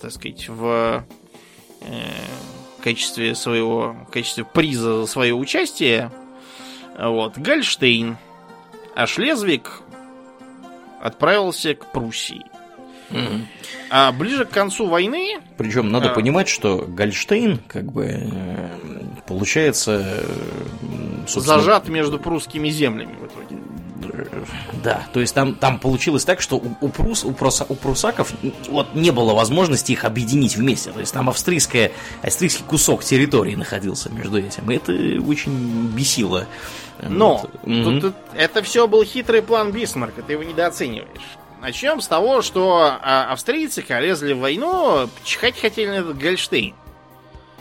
так 0.04 0.12
сказать, 0.12 0.48
в 0.48 1.04
э, 1.80 1.86
качестве 2.82 3.34
своего, 3.34 3.96
в 4.08 4.12
качестве 4.12 4.44
приза 4.44 5.00
за 5.00 5.06
свое 5.06 5.34
участие 5.34 6.10
вот, 6.98 7.38
Гольштейн, 7.38 8.18
а 8.94 9.06
Шлезвик 9.06 9.80
отправился 11.00 11.74
к 11.74 11.90
Пруссии. 11.90 12.44
Мгм. 13.10 13.46
А 13.90 14.12
ближе 14.12 14.44
к 14.44 14.50
концу 14.50 14.86
войны 14.86 15.38
Причем 15.56 15.90
надо 15.92 16.10
А. 16.10 16.14
понимать, 16.14 16.48
что 16.48 16.78
Гольштейн, 16.88 17.58
как 17.66 17.92
бы, 17.92 18.04
э, 18.06 18.68
получается, 19.26 20.22
э, 20.22 21.26
собственно, 21.26 21.58
зажат 21.58 21.88
между 21.88 22.18
прусскими 22.18 22.68
землями. 22.70 23.14
Да, 24.82 25.06
то 25.12 25.20
есть 25.20 25.34
там, 25.34 25.54
там 25.54 25.78
получилось 25.78 26.24
так, 26.24 26.40
что 26.40 26.56
у, 26.56 26.76
у, 26.80 26.88
прус, 26.88 27.24
у, 27.24 27.30
пруса- 27.30 27.66
у 27.68 27.74
прусаков 27.74 28.32
вот 28.68 28.94
не 28.94 29.10
было 29.10 29.34
возможности 29.34 29.92
их 29.92 30.04
объединить 30.04 30.56
вместе. 30.56 30.90
То 30.92 31.00
есть 31.00 31.12
там 31.12 31.28
австрийская, 31.28 31.92
австрийский 32.22 32.64
кусок 32.64 33.04
территории 33.04 33.54
находился 33.54 34.10
между 34.10 34.38
этим. 34.38 34.70
И 34.70 34.76
это 34.76 34.92
очень 35.26 35.88
бесило. 35.88 36.46
Но 37.02 37.38
Вот. 37.38 37.50
Тут- 37.84 38.00
тут 38.00 38.14
это 38.34 38.62
все 38.62 38.86
был 38.86 39.04
хитрый 39.04 39.42
план 39.42 39.72
Бисмарка, 39.72 40.22
ты 40.22 40.32
его 40.34 40.42
недооцениваешь. 40.42 41.08
Начнем 41.60 42.00
с 42.00 42.08
того, 42.08 42.42
что 42.42 42.98
а, 43.02 43.32
австрийцы, 43.32 43.80
когда 43.82 44.00
лезли 44.00 44.32
в 44.34 44.38
войну, 44.40 45.08
чихать 45.24 45.58
хотели 45.58 45.88
на 45.88 45.94
этот 45.94 46.18
Гольштейн. 46.18 46.74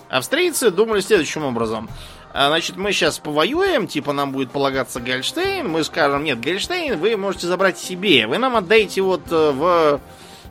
Австрийцы 0.09 0.69
думали 0.71 0.99
следующим 1.01 1.43
образом. 1.45 1.89
А, 2.33 2.47
Значит, 2.47 2.77
мы 2.77 2.91
сейчас 2.91 3.19
повоюем, 3.19 3.87
типа 3.87 4.11
нам 4.11 4.31
будет 4.31 4.49
полагаться 4.49 4.99
Гольштейн, 4.99 5.69
мы 5.69 5.83
скажем, 5.83 6.23
нет, 6.23 6.41
Гольштейн 6.41 6.99
вы 6.99 7.15
можете 7.15 7.45
забрать 7.45 7.77
себе, 7.77 8.25
вы 8.25 8.39
нам 8.39 8.55
отдаете 8.55 9.03
вот 9.03 9.21
э, 9.31 9.51
в 9.51 10.01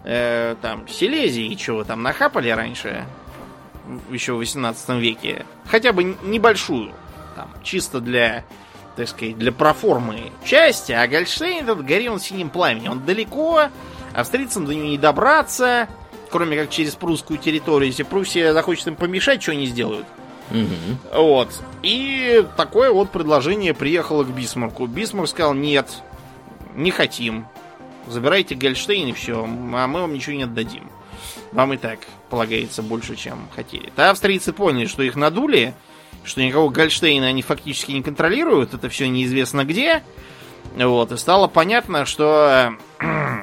э, 0.05 0.55
там 0.63 0.87
Силезии, 0.87 1.59
что 1.61 1.79
вы 1.79 1.85
там 1.85 2.05
нахапали 2.05 2.51
раньше, 2.51 3.05
еще 4.11 4.35
в 4.35 4.37
18 4.37 4.91
веке, 4.91 5.45
хотя 5.67 5.93
бы 5.93 6.17
небольшую, 6.23 6.93
там, 7.35 7.51
чисто 7.65 7.99
для, 7.99 8.45
так 8.95 9.09
сказать, 9.09 9.37
для 9.37 9.51
проформы 9.51 10.31
части, 10.45 10.93
а 10.93 11.05
Гольштейн 11.09 11.65
этот 11.65 11.85
горел 11.85 12.21
синим 12.21 12.51
пламенем, 12.51 12.93
он 12.93 13.05
далеко, 13.05 13.71
австрийцам 14.15 14.67
до 14.67 14.75
него 14.75 14.87
не 14.87 14.99
добраться, 14.99 15.89
кроме 16.31 16.57
как 16.57 16.71
через 16.71 16.95
прусскую 16.95 17.41
территорию, 17.41 17.89
если 17.89 18.05
Пруссия 18.05 18.53
захочет 18.53 18.87
им 18.87 18.95
помешать, 18.95 19.43
что 19.43 19.51
они 19.51 19.67
сделают? 19.67 20.07
Мгм. 20.51 20.99
Вот. 21.15 21.49
И 21.83 22.45
такое 22.57 22.93
вот 22.93 23.11
предложение 23.11 23.75
приехало 23.75 24.25
к 24.25 24.29
Бисмарку. 24.29 24.87
Бисмарк 24.87 25.29
сказал, 25.29 25.55
нет, 25.55 25.89
не 26.75 26.91
хотим. 26.91 27.47
Забирайте 28.07 28.55
Гольштейн 28.55 29.09
и 29.09 29.13
все, 29.13 29.45
а 29.45 29.87
мы 29.87 30.01
вам 30.01 30.13
ничего 30.13 30.35
не 30.35 30.43
отдадим. 30.43 30.91
Вам 31.53 31.75
и 31.75 31.77
так 31.77 32.01
полагается 32.31 32.83
больше, 32.83 33.15
чем 33.15 33.49
хотели. 33.55 33.93
То 33.95 34.11
австрийцы 34.11 34.53
поняли, 34.53 34.87
что 34.87 35.03
их 35.03 35.17
надули, 35.17 35.75
что 36.25 36.43
никакого 36.43 36.71
Гольштейна 36.71 37.27
они 37.27 37.43
фактически 37.43 37.93
не 37.93 38.03
контролируют, 38.03 38.75
это 38.75 38.89
все 38.89 39.09
неизвестно 39.09 39.65
где. 39.65 40.03
Вот, 40.77 41.13
и 41.13 41.17
стало 41.17 41.49
понятно, 41.49 42.07
что 42.07 42.75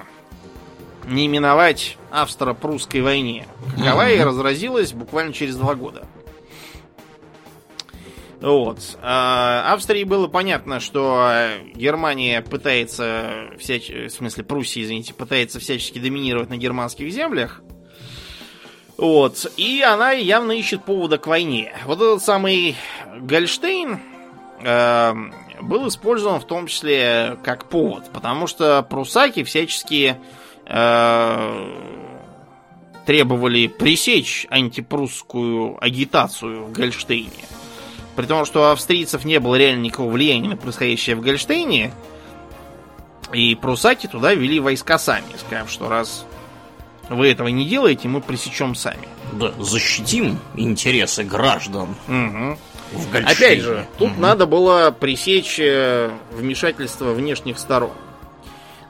не 1.08 1.28
миновать 1.28 1.97
австро-прусской 2.12 3.02
войне. 3.02 3.47
Какова 3.78 4.10
и 4.10 4.20
разразилась 4.20 4.93
буквально 4.93 5.34
через 5.34 5.56
два 5.56 5.76
года. 5.76 6.08
Вот. 8.41 8.97
А, 9.01 9.73
Австрии 9.73 10.03
было 10.05 10.27
понятно, 10.27 10.79
что 10.79 11.29
Германия 11.75 12.41
пытается, 12.41 13.49
всяч... 13.57 13.89
в 13.89 14.09
смысле 14.09 14.43
Пруссия, 14.45 14.83
извините, 14.83 15.13
пытается 15.13 15.59
всячески 15.59 15.99
доминировать 15.99 16.49
на 16.49 16.57
германских 16.57 17.11
землях. 17.11 17.61
Вот. 18.97 19.51
И 19.57 19.81
она 19.81 20.11
явно 20.11 20.53
ищет 20.53 20.83
повода 20.83 21.17
к 21.17 21.27
войне. 21.27 21.73
Вот 21.85 22.01
этот 22.01 22.23
самый 22.23 22.75
Гольштейн 23.19 23.99
э, 24.61 25.13
был 25.61 25.87
использован 25.87 26.39
в 26.39 26.45
том 26.45 26.67
числе 26.67 27.37
как 27.43 27.65
повод, 27.69 28.09
потому 28.13 28.47
что 28.47 28.83
прусаки 28.83 29.43
всячески 29.43 30.17
э, 30.65 31.81
требовали 33.05 33.67
пресечь 33.67 34.47
антипрусскую 34.49 35.77
агитацию 35.83 36.65
в 36.65 36.71
Гольштейне. 36.71 37.59
При 38.20 38.26
том, 38.26 38.43
что 38.43 38.63
у 38.63 38.65
австрийцев 38.65 39.24
не 39.24 39.39
было 39.39 39.55
реально 39.55 39.84
никакого 39.84 40.11
влияния 40.11 40.49
на 40.49 40.57
происходящее 40.57 41.15
в 41.15 41.22
Гольштейне, 41.22 41.93
и 43.32 43.55
прусаки 43.55 44.07
туда 44.07 44.34
вели 44.34 44.59
войска 44.59 44.99
сами, 44.99 45.24
сказав, 45.38 45.72
что 45.72 45.88
раз 45.88 46.26
вы 47.07 47.32
этого 47.32 47.47
не 47.47 47.65
делаете, 47.65 48.09
мы 48.09 48.20
пресечем 48.20 48.76
сами. 48.76 49.07
Да, 49.32 49.53
защитим 49.57 50.38
интересы 50.57 51.24
граждан. 51.24 51.95
Угу. 52.09 52.57
В 52.91 53.09
Гольштейне. 53.09 53.26
Опять 53.26 53.59
же, 53.61 53.88
тут 53.97 54.09
Мгм. 54.09 54.20
надо 54.20 54.45
было 54.47 54.91
пресечь 54.91 55.57
э, 55.57 56.11
вмешательство 56.32 57.13
внешних 57.13 57.57
сторон. 57.57 57.93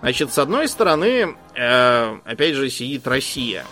Значит, 0.01 0.33
с 0.33 0.39
одной 0.39 0.67
стороны, 0.67 1.35
э, 1.53 2.17
опять 2.25 2.55
же, 2.55 2.71
сидит 2.71 3.05
Россия. 3.05 3.63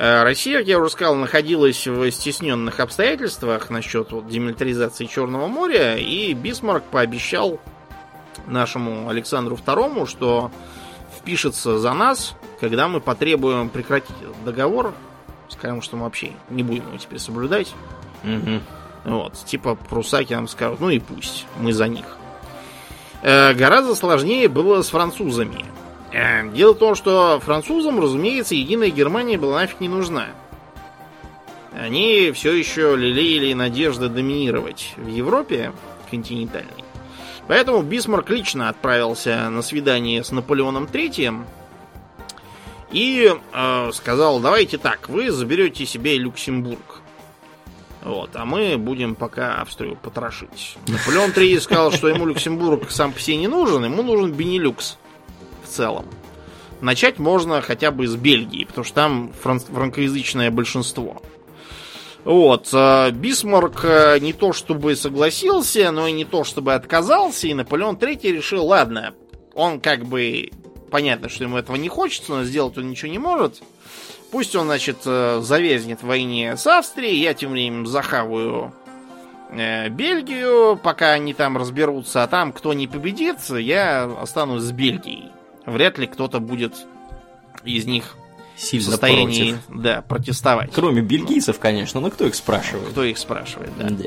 Э, 0.00 0.22
Россия, 0.22 0.60
как 0.60 0.66
я 0.66 0.78
уже 0.78 0.88
сказал, 0.88 1.14
находилась 1.14 1.86
в 1.86 2.10
стесненных 2.10 2.80
обстоятельствах 2.80 3.68
насчет 3.68 4.12
вот, 4.12 4.26
демилитаризации 4.28 5.04
Черного 5.04 5.46
моря, 5.46 5.98
и 5.98 6.32
Бисмарк 6.32 6.84
пообещал 6.84 7.60
нашему 8.46 9.10
Александру 9.10 9.56
II, 9.56 10.08
что 10.08 10.50
впишется 11.18 11.78
за 11.78 11.92
нас, 11.92 12.34
когда 12.60 12.88
мы 12.88 13.02
потребуем 13.02 13.68
прекратить 13.68 14.16
этот 14.22 14.42
договор. 14.42 14.94
Скажем, 15.50 15.82
что 15.82 15.98
мы 15.98 16.04
вообще 16.04 16.32
не 16.48 16.62
будем 16.62 16.86
его 16.86 16.96
теперь 16.96 17.18
соблюдать. 17.18 17.74
Мгм. 18.22 18.62
Вот, 19.04 19.34
типа 19.44 19.74
прусаки 19.74 20.32
нам 20.32 20.48
скажут, 20.48 20.80
ну 20.80 20.88
и 20.88 20.98
пусть, 20.98 21.44
мы 21.58 21.74
за 21.74 21.88
них. 21.88 22.06
Э, 23.20 23.52
гораздо 23.52 23.94
сложнее 23.94 24.48
было 24.48 24.80
с 24.80 24.88
французами. 24.88 25.66
Э, 26.12 26.48
дело 26.50 26.74
в 26.74 26.78
том, 26.78 26.94
что 26.94 27.40
французам, 27.40 28.00
разумеется, 28.00 28.54
единая 28.54 28.90
Германия 28.90 29.38
была 29.38 29.60
нафиг 29.60 29.80
не 29.80 29.88
нужна. 29.88 30.28
Они 31.72 32.32
все 32.32 32.52
еще 32.52 32.96
лелеяли 32.96 33.52
надежды 33.52 34.08
доминировать 34.08 34.94
в 34.96 35.06
Европе 35.06 35.72
континентальной. 36.10 36.84
Поэтому 37.46 37.82
Бисмарк 37.82 38.30
лично 38.30 38.68
отправился 38.68 39.48
на 39.50 39.62
свидание 39.62 40.22
с 40.22 40.30
Наполеоном 40.30 40.86
Третьим 40.86 41.46
и 42.92 43.32
э, 43.52 43.90
сказал, 43.92 44.40
давайте 44.40 44.78
так, 44.78 45.08
вы 45.08 45.30
заберете 45.30 45.86
себе 45.86 46.18
Люксембург. 46.18 47.00
Вот, 48.02 48.30
а 48.34 48.44
мы 48.44 48.78
будем 48.78 49.14
пока 49.14 49.60
Австрию 49.60 49.96
потрошить. 49.96 50.76
Наполеон 50.88 51.30
III 51.30 51.60
сказал, 51.60 51.92
что 51.92 52.08
ему 52.08 52.24
Люксембург 52.26 52.90
сам 52.90 53.12
по 53.12 53.20
себе 53.20 53.36
не 53.36 53.48
нужен, 53.48 53.84
ему 53.84 54.02
нужен 54.02 54.32
Бенилюкс 54.32 54.96
целом. 55.70 56.06
Начать 56.80 57.18
можно 57.18 57.60
хотя 57.60 57.90
бы 57.90 58.06
с 58.06 58.16
Бельгии, 58.16 58.64
потому 58.64 58.84
что 58.84 58.94
там 58.94 59.32
фран- 59.42 59.60
франкоязычное 59.60 60.50
большинство. 60.50 61.22
Вот, 62.24 62.68
э, 62.72 63.10
Бисмарк 63.12 63.84
э, 63.84 64.18
не 64.20 64.32
то 64.32 64.52
чтобы 64.52 64.94
согласился, 64.94 65.90
но 65.90 66.06
и 66.06 66.12
не 66.12 66.24
то 66.24 66.44
чтобы 66.44 66.74
отказался, 66.74 67.46
и 67.46 67.54
Наполеон 67.54 67.96
III 67.96 68.32
решил, 68.32 68.66
ладно, 68.66 69.14
он 69.54 69.80
как 69.80 70.04
бы, 70.04 70.50
понятно, 70.90 71.28
что 71.28 71.44
ему 71.44 71.56
этого 71.56 71.76
не 71.76 71.88
хочется, 71.88 72.32
но 72.32 72.44
сделать 72.44 72.76
он 72.76 72.90
ничего 72.90 73.10
не 73.10 73.18
может. 73.18 73.62
Пусть 74.30 74.54
он, 74.54 74.66
значит, 74.66 74.98
э, 75.06 75.40
завязнет 75.42 76.02
в 76.02 76.06
войне 76.06 76.56
с 76.56 76.66
Австрией, 76.66 77.20
я 77.20 77.32
тем 77.34 77.52
временем 77.52 77.86
захаваю 77.86 78.74
Бельгию, 79.50 80.78
пока 80.80 81.10
они 81.10 81.34
там 81.34 81.56
разберутся, 81.56 82.22
а 82.22 82.28
там 82.28 82.52
кто 82.52 82.72
не 82.72 82.86
победит, 82.86 83.38
я 83.50 84.04
останусь 84.04 84.62
с 84.62 84.70
Бельгией. 84.70 85.32
Вряд 85.70 85.98
ли 85.98 86.06
кто-то 86.06 86.40
будет 86.40 86.74
из 87.64 87.86
них 87.86 88.16
в 88.56 88.60
Сильно 88.62 88.90
состоянии 88.90 89.52
против. 89.52 89.82
да, 89.82 90.02
протестовать. 90.02 90.70
Кроме 90.74 91.00
бельгийцев, 91.00 91.58
конечно, 91.58 92.00
но 92.00 92.10
кто 92.10 92.26
их 92.26 92.34
спрашивает? 92.34 92.88
Кто 92.90 93.04
их 93.04 93.16
спрашивает, 93.16 93.70
да. 93.78 93.88
Да. 93.88 94.04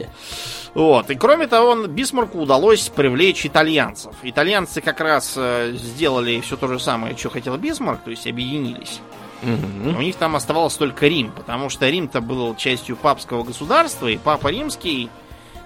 Вот. 0.75 1.09
И 1.09 1.15
кроме 1.15 1.47
того, 1.47 1.87
Бисмарку 1.87 2.39
удалось 2.39 2.89
привлечь 2.89 3.45
итальянцев. 3.45 4.13
Итальянцы 4.23 4.81
как 4.81 4.99
раз 4.99 5.33
э, 5.37 5.73
сделали 5.75 6.39
все 6.41 6.57
то 6.57 6.67
же 6.67 6.79
самое, 6.79 7.15
что 7.17 7.29
хотел 7.29 7.57
Бисмарк, 7.57 8.03
то 8.03 8.11
есть 8.11 8.27
объединились. 8.27 8.99
Мгм. 9.41 9.97
У 9.97 10.01
них 10.01 10.15
там 10.15 10.35
оставался 10.35 10.79
только 10.79 11.07
Рим, 11.07 11.31
потому 11.31 11.69
что 11.69 11.89
Рим-то 11.89 12.21
был 12.21 12.55
частью 12.55 12.95
папского 12.95 13.43
государства, 13.43 14.07
и 14.07 14.17
папа 14.17 14.47
римский 14.47 15.09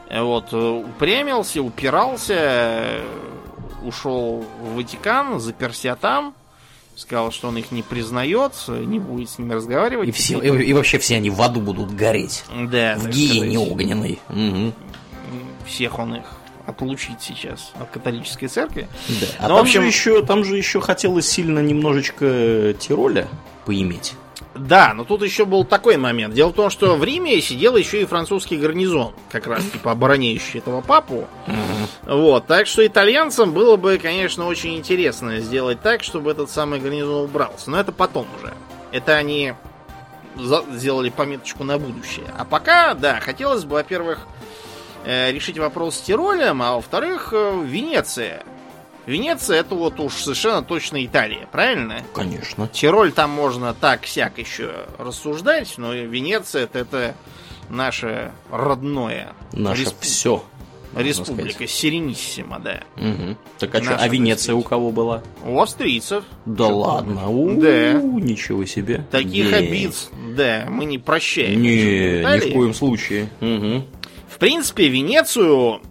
э, 0.09 0.21
вот, 0.21 0.47
э, 0.51 0.57
упрямился, 0.57 1.61
упирался, 1.61 3.01
ушел 3.87 4.45
в 4.61 4.75
Ватикан, 4.75 5.39
заперся 5.39 5.95
там, 5.95 6.33
сказал, 6.95 7.31
что 7.31 7.47
он 7.47 7.57
их 7.57 7.71
не 7.71 7.83
признает, 7.83 8.53
не 8.67 8.99
будет 8.99 9.29
с 9.29 9.37
ними 9.39 9.53
разговаривать. 9.53 10.09
И, 10.09 10.11
все, 10.11 10.39
и, 10.39 10.63
и 10.65 10.73
вообще 10.73 10.97
все 10.99 11.15
они 11.15 11.29
в 11.29 11.41
аду 11.41 11.59
будут 11.61 11.95
гореть. 11.95 12.43
Да, 12.53 12.95
В 12.97 13.07
гиене 13.09 13.59
огненной. 13.59 14.19
Мгм. 14.29 14.73
всех 15.65 15.99
он 15.99 16.15
их 16.15 16.23
отлучить 16.65 17.21
сейчас 17.21 17.71
от 17.79 17.89
католической 17.91 18.47
церкви. 18.47 18.87
Да. 19.07 19.27
А 19.39 19.41
Ну, 19.43 19.47
там, 19.49 19.57
в 19.57 19.61
общем- 19.61 19.81
же 19.81 19.87
еще, 19.87 20.25
там 20.25 20.43
же 20.43 20.57
еще 20.57 20.81
хотелось 20.81 21.27
сильно 21.29 21.59
немножечко 21.59 22.73
Тироля 22.79 23.27
поиметь. 23.65 24.13
Да, 24.59 24.93
но 24.93 25.03
тут 25.03 25.23
еще 25.23 25.45
был 25.45 25.63
такой 25.63 25.97
момент. 25.97 26.33
Дело 26.33 26.49
в 26.49 26.53
том, 26.53 26.69
что 26.69 26.95
в 26.95 27.03
Риме 27.03 27.39
сидел 27.41 27.75
еще 27.75 28.01
и 28.01 28.05
французский 28.05 28.57
гарнизон, 28.57 29.13
как 29.31 29.47
раз 29.47 29.63
типа 29.65 29.91
обороняющий 29.91 30.59
этого 30.59 30.81
папу. 30.81 31.27
Вот, 32.03 32.47
так 32.47 32.67
что 32.67 32.85
итальянцам 32.85 33.51
было 33.51 33.75
бы, 33.75 33.97
конечно, 33.97 34.47
очень 34.47 34.77
интересно 34.77 35.39
сделать 35.39 35.81
так, 35.81 36.03
чтобы 36.03 36.31
этот 36.31 36.49
самый 36.49 36.79
гарнизон 36.79 37.25
убрался. 37.25 37.69
Но 37.69 37.79
это 37.79 37.91
потом 37.91 38.27
уже. 38.39 38.53
Это 38.91 39.15
они 39.15 39.53
сделали 40.73 41.09
пометочку 41.09 41.63
на 41.63 41.77
будущее. 41.77 42.25
А 42.37 42.45
пока, 42.45 42.93
да, 42.93 43.19
хотелось 43.19 43.65
бы, 43.65 43.75
во-первых, 43.75 44.27
э, 45.03 45.31
решить 45.31 45.57
вопрос 45.57 45.95
с 45.95 46.01
Тиролем, 46.01 46.61
а 46.61 46.75
во-вторых, 46.75 47.29
э, 47.33 47.63
Венеция. 47.65 48.43
Венеция 49.07 49.61
это 49.61 49.73
вот 49.73 49.99
уж 49.99 50.13
совершенно 50.13 50.61
точно 50.61 51.03
Италия, 51.03 51.47
правильно? 51.51 52.03
Конечно. 52.13 52.67
Тироль 52.67 53.11
там 53.13 53.31
можно 53.31 53.73
так-сяк 53.73 54.37
еще 54.37 54.85
рассуждать, 54.99 55.75
но 55.77 55.93
Венеция 55.93 56.63
это, 56.65 56.79
это 56.79 57.15
наше 57.69 58.31
родное. 58.51 59.29
Наше 59.53 59.83
Респ- 59.83 59.95
все. 60.01 60.43
Республика 60.93 61.67
Серениссима, 61.67 62.59
да. 62.59 62.81
Так 63.59 63.75
а, 63.75 63.97
а 63.99 64.07
Венеция 64.07 64.55
у 64.55 64.61
кого 64.61 64.91
была? 64.91 65.21
У 65.45 65.59
австрийцев. 65.61 66.23
Да 66.45 66.67
ладно. 66.67 67.29
У, 67.29 67.61
Да. 67.61 67.93
Ничего 67.93 68.65
себе. 68.65 69.05
Таких 69.11 69.51
Не. 69.51 69.57
обид, 69.57 69.93
да, 70.35 70.65
мы 70.69 70.85
не 70.85 70.97
прощаем. 70.97 71.61
Не, 71.61 72.21
ни 72.23 72.49
в 72.49 72.53
коем 72.53 72.73
случае. 72.73 73.29
Мгм. 73.39 73.85
В 74.27 74.37
принципе, 74.37 74.87
Венецию 74.89 75.81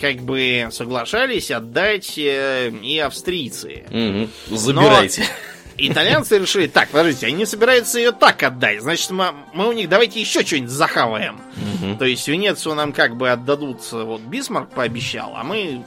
как 0.00 0.16
бы 0.16 0.68
соглашались 0.70 1.50
отдать 1.50 2.18
э, 2.18 2.70
и 2.70 2.98
австрийцы. 2.98 3.84
Мгм. 3.90 4.30
Забирайте. 4.50 5.24
Итальянцы 5.78 6.38
решили, 6.38 6.68
так, 6.68 6.88
подождите, 6.88 7.26
они 7.26 7.44
собираются 7.44 7.98
ее 7.98 8.10
так 8.12 8.42
отдать, 8.42 8.80
значит, 8.80 9.10
мы, 9.10 9.34
мы 9.52 9.68
у 9.68 9.72
них 9.72 9.90
давайте 9.90 10.18
еще 10.20 10.42
что-нибудь 10.42 10.70
захаваем. 10.70 11.38
Мгм. 11.82 11.98
То 11.98 12.06
есть 12.06 12.26
Венецию 12.28 12.74
нам 12.74 12.94
как 12.94 13.16
бы 13.16 13.28
отдадут, 13.30 13.80
вот 13.92 14.22
Бисмарк 14.22 14.70
пообещал, 14.70 15.34
а 15.36 15.44
мы 15.44 15.84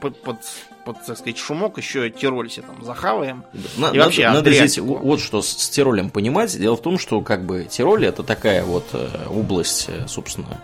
под, 0.00 0.20
под, 0.22 0.38
под, 0.84 0.96
так 1.06 1.16
сказать, 1.18 1.38
шумок 1.38 1.78
еще 1.78 2.10
Тироль 2.10 2.50
себе 2.50 2.66
там 2.66 2.84
захаваем. 2.84 3.44
На- 3.76 3.86
И 3.86 3.98
надо, 3.98 3.98
вообще 4.00 4.28
надо 4.28 4.52
здесь 4.52 4.78
вот 4.78 5.20
что 5.20 5.40
с, 5.40 5.48
с 5.48 5.68
Тиролем 5.70 6.10
понимать. 6.10 6.58
Дело 6.58 6.76
в 6.76 6.82
том, 6.82 6.98
что 6.98 7.20
как 7.20 7.46
бы 7.46 7.64
Тироль 7.70 8.06
это 8.06 8.24
такая 8.24 8.64
вот 8.64 8.86
э, 8.92 9.08
область, 9.28 9.86
э, 9.88 10.06
собственно, 10.08 10.60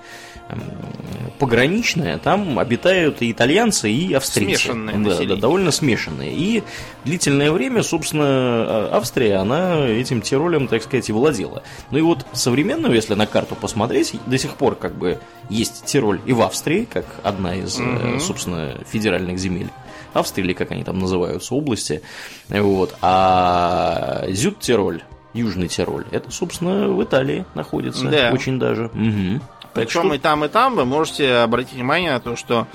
пограничная. 1.39 2.19
Там 2.19 2.59
обитают 2.59 3.23
и 3.23 3.31
итальянцы, 3.33 3.91
и 3.91 4.13
австрийцы. 4.15 4.63
Смешанное 4.63 4.95
да, 4.95 5.01
население. 5.01 5.35
да, 5.37 5.41
довольно 5.41 5.71
смешанные. 5.71 6.33
И 6.33 6.63
длительное 7.05 7.51
время, 7.51 7.83
собственно, 7.83 8.23
э, 8.23 8.89
Австрия, 8.93 9.37
она 9.37 9.87
этим 9.87 10.21
Тиролем, 10.23 10.69
так 10.69 10.83
сказать, 10.83 11.09
и 11.09 11.13
владела. 11.13 11.63
Ну 11.91 11.99
и 11.99 12.03
вот 12.03 12.25
современную, 12.33 12.95
если 12.95 13.15
на 13.15 13.27
карту 13.27 13.55
посмотреть, 13.57 14.15
до 14.27 14.39
сих 14.39 14.55
пор 14.55 14.77
как 14.77 14.95
бы 14.95 15.19
есть 15.49 15.85
Тироль 15.85 16.21
и 16.25 16.33
в 16.33 16.43
Австрии, 16.43 16.87
как 16.91 17.05
одна 17.23 17.55
из, 17.57 17.79
Мгм. 17.79 18.21
собственно, 18.21 18.79
федеральных 18.91 19.39
земель. 19.39 19.69
Австрии, 20.13 20.45
или 20.45 20.53
как 20.53 20.71
они 20.71 20.85
там 20.85 20.99
называются, 21.01 21.55
области. 21.55 22.01
Вот. 22.49 22.95
А 23.03 24.25
Зюд-Тироль, 24.29 25.03
Южный 25.33 25.67
Тироль, 25.67 26.05
это, 26.13 26.31
собственно, 26.31 26.89
в 26.89 27.03
Италии 27.03 27.45
находится. 27.55 28.07
Да. 28.09 28.31
Очень 28.33 28.61
даже. 28.61 28.91
Мгм. 28.95 29.43
Причем 29.75 30.13
и 30.15 30.19
там, 30.19 30.45
и 30.45 30.49
там 30.49 30.77
вы 30.77 30.85
можете 30.85 31.35
обратить 31.37 31.75
внимание 31.75 32.13
на 32.13 32.21
то, 32.21 32.37
что 32.37 32.67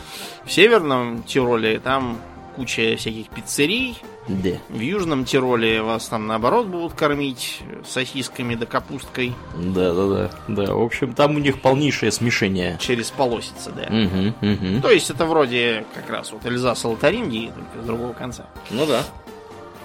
в 0.46 0.52
Северном 0.52 1.24
Тироле 1.24 1.80
там 1.80 2.20
куча 2.56 2.96
всяких 2.98 3.30
пиццерий, 3.30 3.98
Да. 4.28 4.52
В 4.68 4.80
Южном 4.80 5.24
Тироле 5.26 5.82
вас 5.82 6.08
там 6.08 6.28
наоборот 6.28 6.68
будут 6.68 6.94
кормить 6.94 7.62
сосисками 7.88 8.56
да 8.56 8.66
капусткой 8.66 9.34
Да, 9.56 9.94
да, 9.94 10.08
да. 10.08 10.32
Да, 10.48 10.74
в 10.76 10.82
общем, 10.84 11.14
там 11.14 11.36
у 11.36 11.40
них 11.40 11.62
полнейшее 11.62 12.12
смешение. 12.12 12.78
через 12.80 13.12
полосицы, 13.12 13.72
да. 13.72 13.84
Угу, 13.84 14.52
угу. 14.52 14.82
То 14.82 14.92
есть 14.92 15.10
это 15.10 15.26
вроде 15.26 15.86
как 15.96 16.10
раз 16.10 16.32
вот 16.32 16.46
Эльзас 16.46 16.84
Лотарингии, 16.84 17.52
только 17.56 17.84
с 17.84 17.86
другого 17.88 18.14
конца. 18.14 18.46
Ну 18.70 18.86
да. 18.86 19.04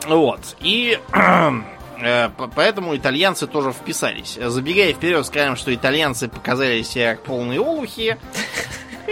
Вот. 0.08 0.40
И 0.60 0.98
поэтому 2.54 2.96
итальянцы 2.96 3.46
тоже 3.46 3.72
вписались. 3.72 4.38
Забегая 4.40 4.92
вперед, 4.92 5.24
скажем, 5.26 5.56
что 5.56 5.74
итальянцы 5.74 6.28
показали 6.28 6.82
себя 6.82 7.14
как 7.16 7.24
полные 7.24 7.60
олухи. 7.60 8.16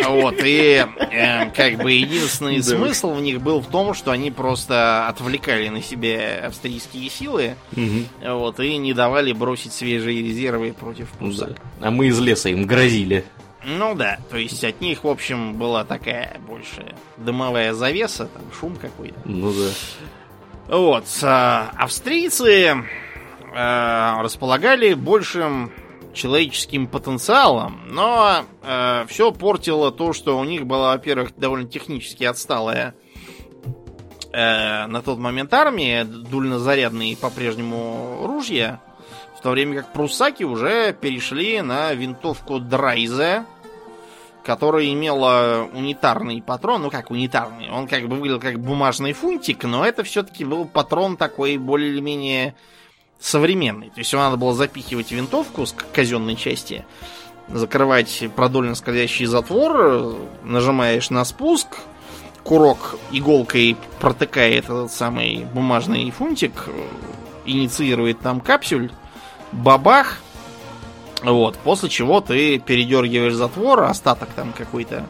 Вот, 0.08 0.36
и 0.42 0.84
э, 1.10 1.50
как 1.50 1.76
бы 1.76 1.92
единственный 1.92 2.56
Да. 2.56 2.62
смысл 2.62 3.12
в 3.12 3.20
них 3.20 3.42
был 3.42 3.60
в 3.60 3.66
том, 3.66 3.92
что 3.92 4.10
они 4.10 4.30
просто 4.30 5.06
отвлекали 5.06 5.68
на 5.68 5.82
себя 5.82 6.46
австрийские 6.46 7.10
силы, 7.10 7.56
Мгм. 7.72 8.06
вот, 8.26 8.58
и 8.58 8.76
не 8.78 8.94
давали 8.94 9.32
бросить 9.32 9.74
свежие 9.74 10.22
резервы 10.22 10.72
против 10.72 11.10
прусак. 11.10 11.50
Да. 11.78 11.88
А 11.88 11.90
мы 11.90 12.06
из 12.06 12.18
леса 12.18 12.48
им 12.48 12.64
грозили. 12.66 13.24
Ну 13.64 13.94
да, 13.94 14.18
то 14.30 14.38
есть 14.38 14.64
от 14.64 14.80
них, 14.80 15.04
в 15.04 15.08
общем, 15.08 15.54
была 15.54 15.84
такая 15.84 16.40
больше 16.48 16.94
дымовая 17.18 17.74
завеса, 17.74 18.26
там 18.32 18.42
шум 18.58 18.76
какой-то. 18.76 19.20
Ну 19.26 19.52
да. 19.52 19.68
Вот, 20.68 21.04
а, 21.22 21.72
австрийцы 21.76 22.74
э, 23.54 24.22
располагали 24.22 24.94
большим 24.94 25.72
человеческим 26.14 26.86
потенциалом, 26.86 27.80
но 27.88 28.44
все 29.08 29.32
портило 29.32 29.90
то, 29.90 30.12
что 30.12 30.38
у 30.38 30.44
них 30.44 30.66
была, 30.66 30.92
во-первых, 30.92 31.34
довольно 31.38 31.66
технически 31.66 32.24
отсталая 32.24 32.94
э, 34.32 34.86
на 34.86 35.02
тот 35.02 35.18
момент 35.18 35.52
армия, 35.54 36.04
дульнозарядные 36.04 37.16
по-прежнему 37.16 38.26
ружья, 38.26 38.80
в 39.38 39.42
то 39.42 39.50
время 39.50 39.82
как 39.82 39.92
пруссаки 39.92 40.44
уже 40.44 40.92
перешли 40.92 41.60
на 41.60 41.92
винтовку 41.94 42.58
Драйзе, 42.58 43.44
которая 44.44 44.86
имела 44.92 45.68
унитарный 45.72 46.42
патрон, 46.42 46.82
ну 46.82 46.90
как 46.90 47.10
унитарный, 47.10 47.70
он 47.70 47.86
как 47.86 48.08
бы 48.08 48.16
выглядел 48.16 48.40
как 48.40 48.58
бумажный 48.58 49.12
фунтик, 49.12 49.64
но 49.64 49.86
это 49.86 50.02
все-таки 50.02 50.44
был 50.44 50.64
патрон 50.64 51.16
такой 51.16 51.56
более 51.56 51.90
или 51.90 52.00
менее 52.00 52.54
современный. 53.20 53.90
То 53.90 53.98
есть 53.98 54.12
его 54.12 54.22
надо 54.22 54.36
было 54.36 54.54
запихивать 54.54 55.08
в 55.08 55.12
винтовку 55.12 55.64
с 55.64 55.74
казенной 55.92 56.36
части, 56.36 56.84
закрывать 57.48 58.24
продольно 58.34 58.74
скользящий 58.74 59.26
затвор, 59.26 60.16
нажимаешь 60.42 61.10
на 61.10 61.24
спуск, 61.24 61.78
курок 62.42 62.98
иголкой 63.10 63.76
протыкает 64.00 64.64
этот 64.64 64.92
самый 64.92 65.46
бумажный 65.54 66.10
фунтик, 66.10 66.68
инициирует 67.44 68.20
там 68.20 68.40
капсюль, 68.40 68.90
бабах, 69.52 70.18
вот, 71.22 71.56
после 71.58 71.88
чего 71.88 72.20
ты 72.20 72.58
передергиваешь 72.58 73.34
затвор, 73.34 73.84
остаток 73.84 74.28
там 74.30 74.52
какой-то 74.56 75.04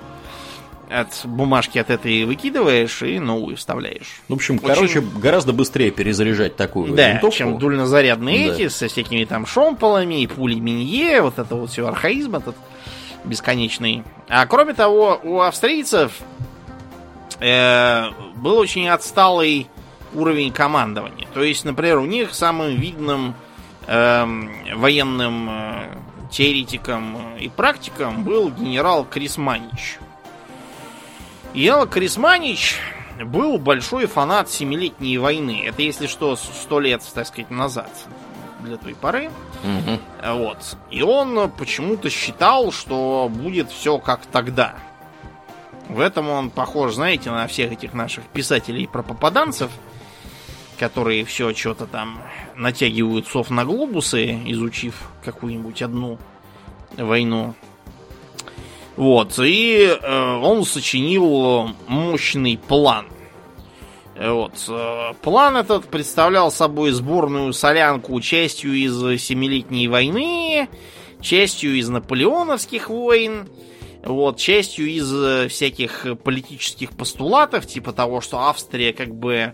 от 0.90 1.08
бумажки 1.24 1.78
от 1.78 1.88
этой 1.88 2.24
выкидываешь 2.24 3.02
и 3.02 3.18
новую 3.18 3.56
вставляешь. 3.56 4.20
В 4.28 4.34
общем, 4.34 4.56
Очень- 4.56 4.66
короче, 4.66 5.00
гораздо 5.00 5.54
быстрее 5.54 5.90
перезаряжать 5.90 6.56
такую 6.56 6.92
Да, 6.94 7.12
винтовку. 7.12 7.34
чем 7.38 7.58
дульнозарядные 7.58 8.48
Да. 8.48 8.54
эти, 8.54 8.68
со 8.68 8.88
всякими 8.88 9.24
там 9.24 9.46
шомполами 9.46 10.22
и 10.22 10.26
пули 10.26 10.56
Минье, 10.56 11.22
вот 11.22 11.38
это 11.38 11.54
вот 11.56 11.70
все 11.70 11.86
архаизм 11.88 12.36
этот 12.36 12.56
бесконечный. 13.24 14.02
А 14.28 14.44
кроме 14.46 14.74
того, 14.74 15.18
у 15.22 15.40
австрийцев 15.40 16.12
э, 17.40 18.04
был 18.36 18.58
очень 18.58 18.88
отсталый 18.88 19.68
уровень 20.14 20.52
командования. 20.52 21.26
То 21.32 21.42
есть, 21.42 21.64
например, 21.64 21.98
у 21.98 22.04
них 22.04 22.34
самым 22.34 22.76
видным 22.76 23.34
эм, 23.86 24.50
военным 24.76 25.48
э, 25.50 25.84
теоретиком 26.32 27.36
и 27.36 27.48
практиком 27.48 28.24
был 28.24 28.50
генерал 28.50 29.04
Крисманич. 29.04 29.98
Генерал 31.54 31.86
Крисманич 31.86 32.78
был 33.24 33.58
большой 33.58 34.06
фанат 34.06 34.50
Семилетней 34.50 35.18
войны. 35.18 35.62
Это, 35.66 35.82
если 35.82 36.06
что, 36.06 36.34
сто 36.34 36.80
лет, 36.80 37.02
так 37.14 37.26
сказать, 37.26 37.50
назад 37.50 37.90
для 38.60 38.78
той 38.78 38.94
поры. 38.94 39.30
Мгм. 39.62 40.00
Вот. 40.34 40.76
И 40.90 41.02
он 41.02 41.50
почему-то 41.50 42.08
считал, 42.08 42.72
что 42.72 43.28
будет 43.30 43.70
все 43.70 43.98
как 43.98 44.24
тогда. 44.26 44.74
В 45.88 46.00
этом 46.00 46.30
он 46.30 46.48
похож, 46.48 46.94
знаете, 46.94 47.30
на 47.30 47.46
всех 47.46 47.72
этих 47.72 47.92
наших 47.92 48.24
писателей 48.24 48.86
про 48.86 49.02
попаданцев, 49.02 49.70
которые 50.78 51.24
все 51.24 51.52
что-то 51.54 51.86
там 51.86 52.22
натягивают 52.56 53.26
сов 53.26 53.50
на 53.50 53.64
глобусы, 53.64 54.40
изучив 54.46 54.94
какую-нибудь 55.24 55.82
одну 55.82 56.18
войну. 56.96 57.54
Вот, 58.96 59.38
и 59.38 59.84
э, 59.84 60.36
он 60.42 60.64
сочинил 60.64 61.70
мощный 61.86 62.58
план. 62.58 63.06
Э, 64.14 64.30
Вот. 64.30 64.52
э, 64.68 65.12
План 65.22 65.56
этот 65.56 65.86
представлял 65.86 66.50
собой 66.50 66.90
сборную 66.90 67.52
солянку 67.54 68.20
частью 68.20 68.74
из 68.74 68.94
Семилетней 69.22 69.86
войны, 69.88 70.68
частью 71.20 71.78
из 71.78 71.88
наполеоновских 71.88 72.90
войн, 72.90 73.48
вот, 74.04 74.36
частью 74.36 74.88
из 74.88 75.12
э, 75.12 75.48
всяких 75.48 76.06
политических 76.22 76.90
постулатов, 76.90 77.66
типа 77.66 77.92
того, 77.92 78.20
что 78.20 78.40
Австрия 78.40 78.92
как 78.92 79.14
бы 79.14 79.52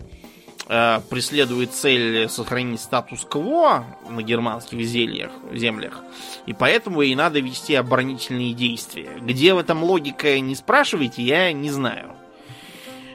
э, 0.69 0.99
преследует 1.09 1.73
цель 1.73 2.29
сохранить 2.29 2.79
статус-кво 2.79 3.85
на 4.09 4.23
германских 4.23 4.81
зельях, 4.85 5.31
землях, 5.51 6.01
и 6.45 6.53
поэтому 6.53 7.01
ей 7.01 7.15
надо 7.15 7.39
вести 7.39 7.75
оборонительные 7.75 8.53
действия. 8.53 9.09
Где 9.19 9.53
в 9.53 9.57
этом 9.57 9.83
логика, 9.83 10.39
не 10.39 10.55
спрашивайте, 10.55 11.21
я 11.23 11.51
не 11.51 11.71
знаю. 11.71 12.15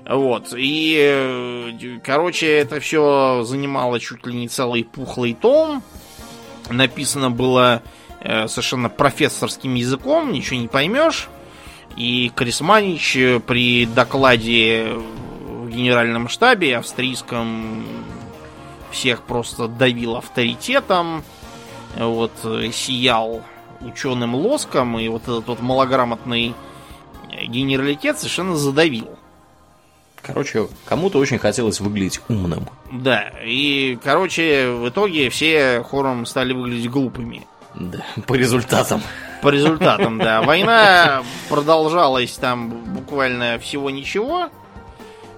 Вот, 0.06 0.52
и, 0.54 0.98
э, 1.00 1.98
короче, 2.04 2.46
это 2.58 2.78
все 2.80 3.42
занимало 3.44 3.98
чуть 3.98 4.26
ли 4.26 4.34
не 4.34 4.48
целый 4.48 4.84
пухлый 4.84 5.32
том. 5.32 5.82
Написано 6.68 7.30
было 7.30 7.82
э, 8.20 8.46
совершенно 8.48 8.90
профессорским 8.90 9.74
языком, 9.74 10.32
ничего 10.32 10.60
не 10.60 10.68
поймешь. 10.68 11.28
И 11.96 12.30
Крисманич 12.34 13.16
э, 13.16 13.40
при 13.40 13.86
докладе 13.86 14.92
генеральном 15.74 16.28
штабе 16.28 16.78
австрийском 16.78 17.84
всех 18.90 19.22
просто 19.22 19.68
давил 19.68 20.16
авторитетом, 20.16 21.24
вот, 21.96 22.32
э, 22.44 22.70
сиял 22.72 23.42
ученым 23.80 24.34
лоском, 24.34 24.98
и 24.98 25.08
вот 25.08 25.22
этот 25.22 25.46
вот 25.46 25.60
малограмотный 25.60 26.54
э, 27.30 27.44
генералитет 27.46 28.18
совершенно 28.18 28.56
задавил. 28.56 29.18
Короче, 30.22 30.68
кому-то 30.86 31.18
очень 31.18 31.38
хотелось 31.38 31.80
выглядеть 31.80 32.20
умным. 32.28 32.66
Да, 32.90 33.30
и, 33.44 33.98
короче, 34.02 34.70
в 34.70 34.88
итоге 34.88 35.28
все 35.28 35.82
хором 35.82 36.24
стали 36.24 36.54
выглядеть 36.54 36.90
глупыми. 36.90 37.46
Да, 37.74 38.04
по 38.26 38.34
результатам. 38.34 39.02
По 39.42 39.48
результатам, 39.48 40.18
да. 40.18 40.40
Война 40.42 41.22
продолжалась 41.50 42.32
там 42.32 42.70
буквально 42.70 43.58
всего 43.58 43.90
ничего. 43.90 44.48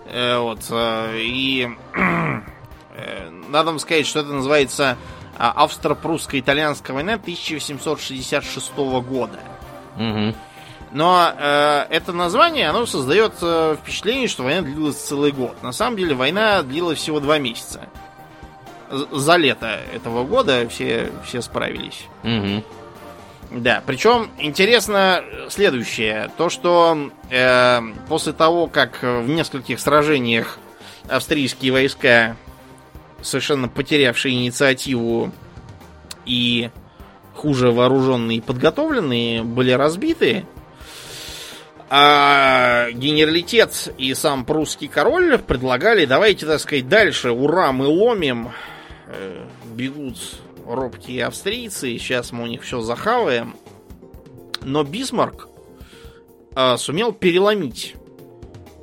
Э, 0.09 0.39
Вот, 0.39 0.61
э, 0.71 1.19
и 1.19 1.69
э, 1.95 3.31
надо 3.49 3.71
вам 3.71 3.79
сказать, 3.79 4.07
что 4.07 4.21
это 4.21 4.31
называется 4.31 4.97
а, 5.39 5.53
Австро-Прусско-Итальянская 5.65 6.95
война 6.95 7.15
1866 7.15 8.77
года. 8.77 9.39
Мгм. 9.97 10.35
Но 10.93 11.33
э, 11.37 11.87
это 11.91 12.13
название, 12.13 12.69
оно 12.71 12.87
создает 12.87 13.35
э, 13.43 13.77
впечатление, 13.83 14.29
что 14.29 14.45
война 14.45 14.63
длилась 14.63 14.97
целый 14.97 15.33
год. 15.33 15.63
На 15.63 15.73
самом 15.73 15.97
деле 15.97 16.15
война 16.15 16.63
длилась 16.63 16.99
всего 16.99 17.21
два 17.21 17.39
месяца. 17.39 17.89
За 18.89 19.37
лето 19.37 19.81
этого 19.93 20.25
года 20.25 20.69
все, 20.69 21.11
все 21.25 21.43
справились. 21.43 22.07
Мгм. 22.23 22.63
Да, 23.51 23.83
причем 23.87 24.31
интересно 24.39 25.23
следующее. 25.49 26.31
То, 26.37 26.49
что 26.49 27.11
э, 27.31 27.81
после 28.09 28.33
того, 28.33 28.67
как 28.67 29.03
в 29.03 29.29
нескольких 29.29 29.81
сражениях 29.81 30.59
австрийские 31.09 31.73
войска, 31.73 32.37
совершенно 33.23 33.69
потерявшие 33.69 34.35
инициативу 34.35 35.33
и 36.25 36.71
хуже 37.35 37.71
вооруженные 37.71 38.39
и 38.39 38.41
подготовленные, 38.41 39.43
были 39.43 39.71
разбиты, 39.71 40.45
а 41.89 42.91
генералитет 42.91 43.95
и 43.97 44.13
сам 44.15 44.45
прусский 44.45 44.89
король 44.89 45.39
предлагали, 45.39 46.05
давайте, 46.05 46.47
так 46.47 46.59
сказать, 46.61 46.89
дальше, 46.89 47.31
ура, 47.31 47.71
мы 47.71 47.87
ломим, 47.87 48.51
Э, 49.09 49.47
бегут 49.65 50.17
робкие 50.69 51.27
австрийцы, 51.27 51.99
сейчас 51.99 52.33
мы 52.33 52.45
у 52.45 52.47
них 52.47 52.63
все 52.63 52.81
захаваем. 52.81 53.57
Но 54.63 54.83
Бисмарк 54.83 55.49
э, 56.55 56.77
сумел 56.77 57.13
переломить 57.13 57.95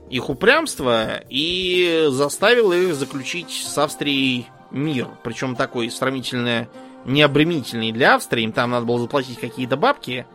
их 0.09 0.29
упрямство 0.29 1.21
и 1.29 2.05
заставил 2.09 2.71
их 2.71 2.93
заключить 2.93 3.51
с 3.51 3.77
Австрией 3.77 4.47
мир. 4.69 5.07
Причем 5.23 5.55
такой 5.55 5.89
сравнительно 5.89 6.67
необременительный 7.05 7.91
для 7.91 8.15
Австрии. 8.15 8.43
Им 8.43 8.51
там 8.51 8.71
надо 8.71 8.86
было 8.86 8.99
заплатить 8.99 9.39
какие-то 9.39 9.75
бабки. 9.75 10.25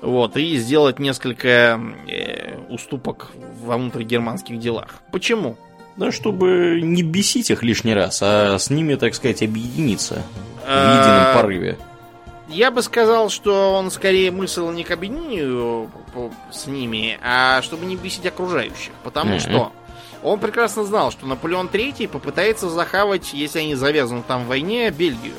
Вот, 0.00 0.36
и 0.36 0.56
сделать 0.58 1.00
несколько 1.00 1.80
э, 2.06 2.56
уступок 2.68 3.32
во 3.64 3.76
внутригерманских 3.76 4.58
делах. 4.60 5.02
Почему? 5.10 5.56
Да, 5.98 6.12
чтобы 6.12 6.80
не 6.80 7.02
бесить 7.02 7.50
их 7.50 7.64
лишний 7.64 7.92
раз, 7.92 8.20
а 8.22 8.56
с 8.56 8.70
ними, 8.70 8.94
так 8.94 9.16
сказать, 9.16 9.42
объединиться 9.42 10.22
в 10.62 10.64
А, 10.64 11.00
едином 11.00 11.34
порыве. 11.34 11.76
Я 12.48 12.70
бы 12.70 12.82
сказал, 12.82 13.30
что 13.30 13.74
он 13.74 13.90
скорее 13.90 14.30
мыслил 14.30 14.70
не 14.70 14.84
к 14.84 14.92
объединению 14.92 15.90
с 16.52 16.68
ними, 16.68 17.18
а 17.20 17.60
чтобы 17.62 17.84
не 17.84 17.96
бесить 17.96 18.24
окружающих. 18.26 18.92
Потому 19.02 19.40
что 19.40 19.72
он 20.22 20.38
прекрасно 20.38 20.84
знал, 20.84 21.10
что 21.10 21.26
Наполеон 21.26 21.66
III 21.66 22.06
попытается 22.06 22.70
захавать, 22.70 23.32
если 23.34 23.58
они 23.58 23.74
завязаны 23.74 24.22
там 24.22 24.44
в 24.44 24.46
войне, 24.46 24.90
Бельгию. 24.90 25.34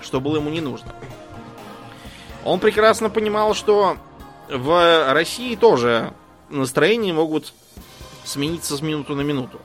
Что 0.00 0.20
было 0.20 0.36
ему 0.36 0.48
не 0.48 0.60
нужно. 0.60 0.92
Он 2.44 2.60
прекрасно 2.60 3.10
понимал, 3.10 3.54
что 3.54 3.96
в 4.48 5.12
России 5.12 5.56
тоже 5.56 6.12
настроения 6.50 7.12
могут 7.12 7.52
смениться 8.24 8.76
с 8.76 8.82
минуту 8.82 9.14
на 9.14 9.22
минуту. 9.22 9.60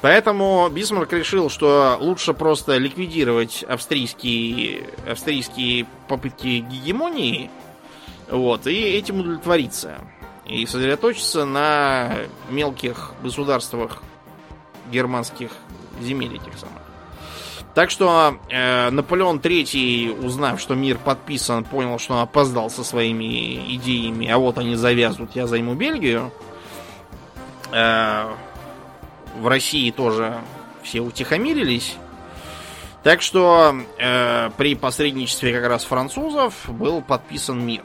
Поэтому 0.00 0.68
Бисмарк 0.68 1.12
решил, 1.12 1.48
что 1.48 1.96
лучше 2.00 2.34
просто 2.34 2.76
ликвидировать 2.76 3.62
австрийские, 3.62 4.88
австрийские 5.08 5.86
попытки 6.08 6.58
гегемонии, 6.58 7.50
вот, 8.28 8.66
и 8.66 8.74
этим 8.74 9.20
удовлетвориться. 9.20 9.98
И 10.44 10.66
сосредоточиться 10.66 11.44
на 11.44 12.16
мелких 12.50 13.12
государствах 13.22 14.02
германских 14.90 15.52
земель 16.00 16.34
этих 16.34 16.58
самых. 16.58 16.82
Так 17.74 17.90
что 17.90 18.36
э, 18.50 18.90
Наполеон 18.90 19.38
III, 19.38 20.26
узнав, 20.26 20.60
что 20.60 20.74
мир 20.74 20.98
подписан, 20.98 21.64
понял, 21.64 21.98
что 21.98 22.14
он 22.14 22.20
опоздал 22.20 22.68
со 22.68 22.84
своими 22.84 23.74
идеями, 23.76 24.28
а 24.28 24.36
вот 24.38 24.58
они 24.58 24.74
завязнут, 24.74 25.34
я 25.34 25.46
займу 25.46 25.74
Бельгию. 25.74 26.32
Э, 27.72 28.28
в 29.38 29.46
России 29.46 29.90
тоже 29.90 30.34
все 30.82 31.00
утихомирились. 31.00 31.96
Так 33.02 33.20
что 33.22 33.74
э, 33.98 34.50
при 34.56 34.74
посредничестве 34.74 35.52
как 35.58 35.68
раз 35.68 35.84
французов 35.84 36.54
был 36.68 37.02
подписан 37.02 37.64
мир. 37.64 37.82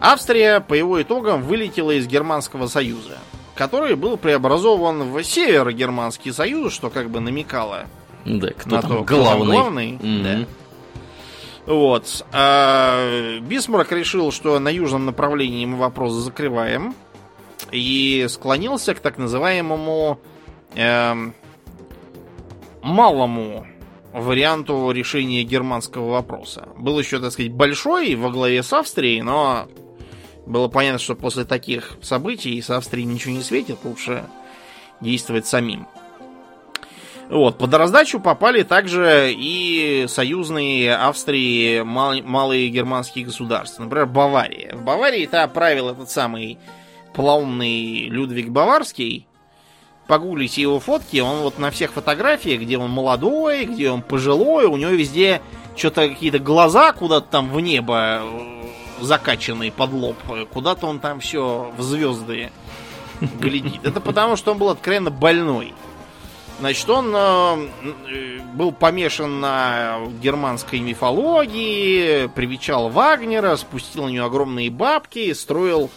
Австрия 0.00 0.60
по 0.60 0.74
его 0.74 1.02
итогам 1.02 1.42
вылетела 1.42 1.90
из 1.90 2.06
Германского 2.06 2.68
союза, 2.68 3.18
который 3.54 3.96
был 3.96 4.16
преобразован 4.16 5.10
в 5.12 5.22
Северо-Германский 5.22 6.32
союз, 6.32 6.72
что 6.72 6.88
как 6.88 7.10
бы 7.10 7.20
намекало 7.20 7.84
Да, 8.24 8.50
кто 8.56 8.76
на 8.76 8.82
там 8.82 8.90
то, 8.90 9.04
кто 9.04 9.24
там 9.24 9.38
главный? 9.38 9.52
главный, 9.56 9.92
Мгм. 10.00 10.22
да. 10.22 10.46
Вот. 11.66 12.24
А 12.32 13.38
Бисмарк 13.40 13.92
решил, 13.92 14.32
что 14.32 14.58
на 14.58 14.68
южном 14.68 15.04
направлении 15.04 15.66
мы 15.66 15.76
вопрос 15.76 16.12
закрываем. 16.14 16.94
И 17.70 18.26
склонился 18.28 18.94
к 18.94 19.00
так 19.00 19.18
называемому 19.18 20.18
эм, 20.74 21.34
малому 22.82 23.66
варианту 24.12 24.90
решения 24.90 25.42
германского 25.42 26.10
вопроса. 26.10 26.68
Был 26.76 26.98
еще, 26.98 27.20
так 27.20 27.32
сказать, 27.32 27.52
большой 27.52 28.14
во 28.14 28.30
главе 28.30 28.62
с 28.62 28.72
Австрией, 28.72 29.22
но 29.22 29.68
было 30.46 30.68
понятно, 30.68 30.98
что 30.98 31.14
после 31.14 31.44
таких 31.44 31.98
событий 32.00 32.60
с 32.60 32.70
Австрией 32.70 33.06
ничего 33.06 33.34
не 33.34 33.42
светит, 33.42 33.78
лучше 33.84 34.24
действовать 35.00 35.46
самим. 35.46 35.86
Вот, 37.28 37.58
под 37.58 37.74
раздачу 37.74 38.20
попали 38.20 38.62
также 38.62 39.30
и 39.36 40.06
союзные 40.08 40.96
Австрии 40.96 41.82
мал- 41.82 42.22
малые 42.22 42.70
германские 42.70 43.26
государства. 43.26 43.82
Например, 43.82 44.06
Бавария. 44.06 44.74
В 44.74 44.82
Баварии-то 44.82 45.46
правил 45.48 45.90
этот 45.90 46.08
самый 46.08 46.58
плавный 47.18 48.04
Людвиг 48.04 48.50
Баварский. 48.50 49.26
Погуглите 50.06 50.62
его 50.62 50.78
фотки, 50.78 51.18
он 51.18 51.40
вот 51.40 51.58
на 51.58 51.72
всех 51.72 51.92
фотографиях, 51.92 52.62
где 52.62 52.78
он 52.78 52.90
молодой, 52.90 53.64
где 53.64 53.90
он 53.90 54.02
пожилой, 54.02 54.66
у 54.66 54.76
него 54.76 54.92
везде 54.92 55.42
что-то 55.76 56.08
какие-то 56.08 56.38
глаза 56.38 56.92
куда-то 56.92 57.26
там 57.26 57.50
в 57.50 57.58
небо 57.60 58.20
э, 58.22 58.66
закачанные 59.00 59.72
под 59.72 59.92
лоб. 59.92 60.16
Куда-то 60.52 60.86
он 60.86 61.00
там 61.00 61.18
все 61.18 61.72
в 61.76 61.82
звезды 61.82 62.52
глядит. 63.20 63.84
Это 63.84 64.00
потому, 64.00 64.36
что 64.36 64.52
он 64.52 64.58
был 64.58 64.68
откровенно 64.68 65.10
больной. 65.10 65.74
Значит, 66.60 66.88
он 66.88 67.12
э, 67.14 68.38
был 68.54 68.70
помешан 68.70 69.40
на 69.40 69.98
германской 70.22 70.78
мифологии, 70.78 72.28
привечал 72.28 72.90
Вагнера, 72.90 73.56
спустил 73.56 74.04
на 74.04 74.08
нее 74.08 74.24
огромные 74.24 74.70
бабки, 74.70 75.32
строил 75.32 75.90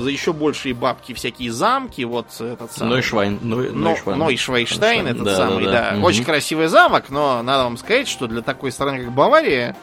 за 0.00 0.10
еще 0.10 0.32
большие 0.32 0.74
бабки 0.74 1.12
всякие 1.14 1.52
замки. 1.52 2.02
Вот 2.04 2.26
этот 2.40 2.72
самый... 2.72 2.94
Нойшвайн. 2.96 3.38
Ной- 3.42 3.70
Но, 3.72 3.90
Нойшвайн. 3.90 4.18
Нойшвейнштейн, 4.18 5.06
этот 5.06 5.24
Да, 5.24 5.30
да, 5.30 5.36
самый, 5.36 5.64
да. 5.64 5.72
да. 5.72 5.90
Мгм. 5.94 6.04
Очень 6.04 6.24
красивый 6.24 6.68
замок, 6.68 7.10
но 7.10 7.42
надо 7.42 7.64
вам 7.64 7.76
сказать, 7.76 8.08
что 8.08 8.26
для 8.26 8.42
такой 8.42 8.72
страны, 8.72 9.04
как 9.04 9.12
Бавария, 9.12 9.76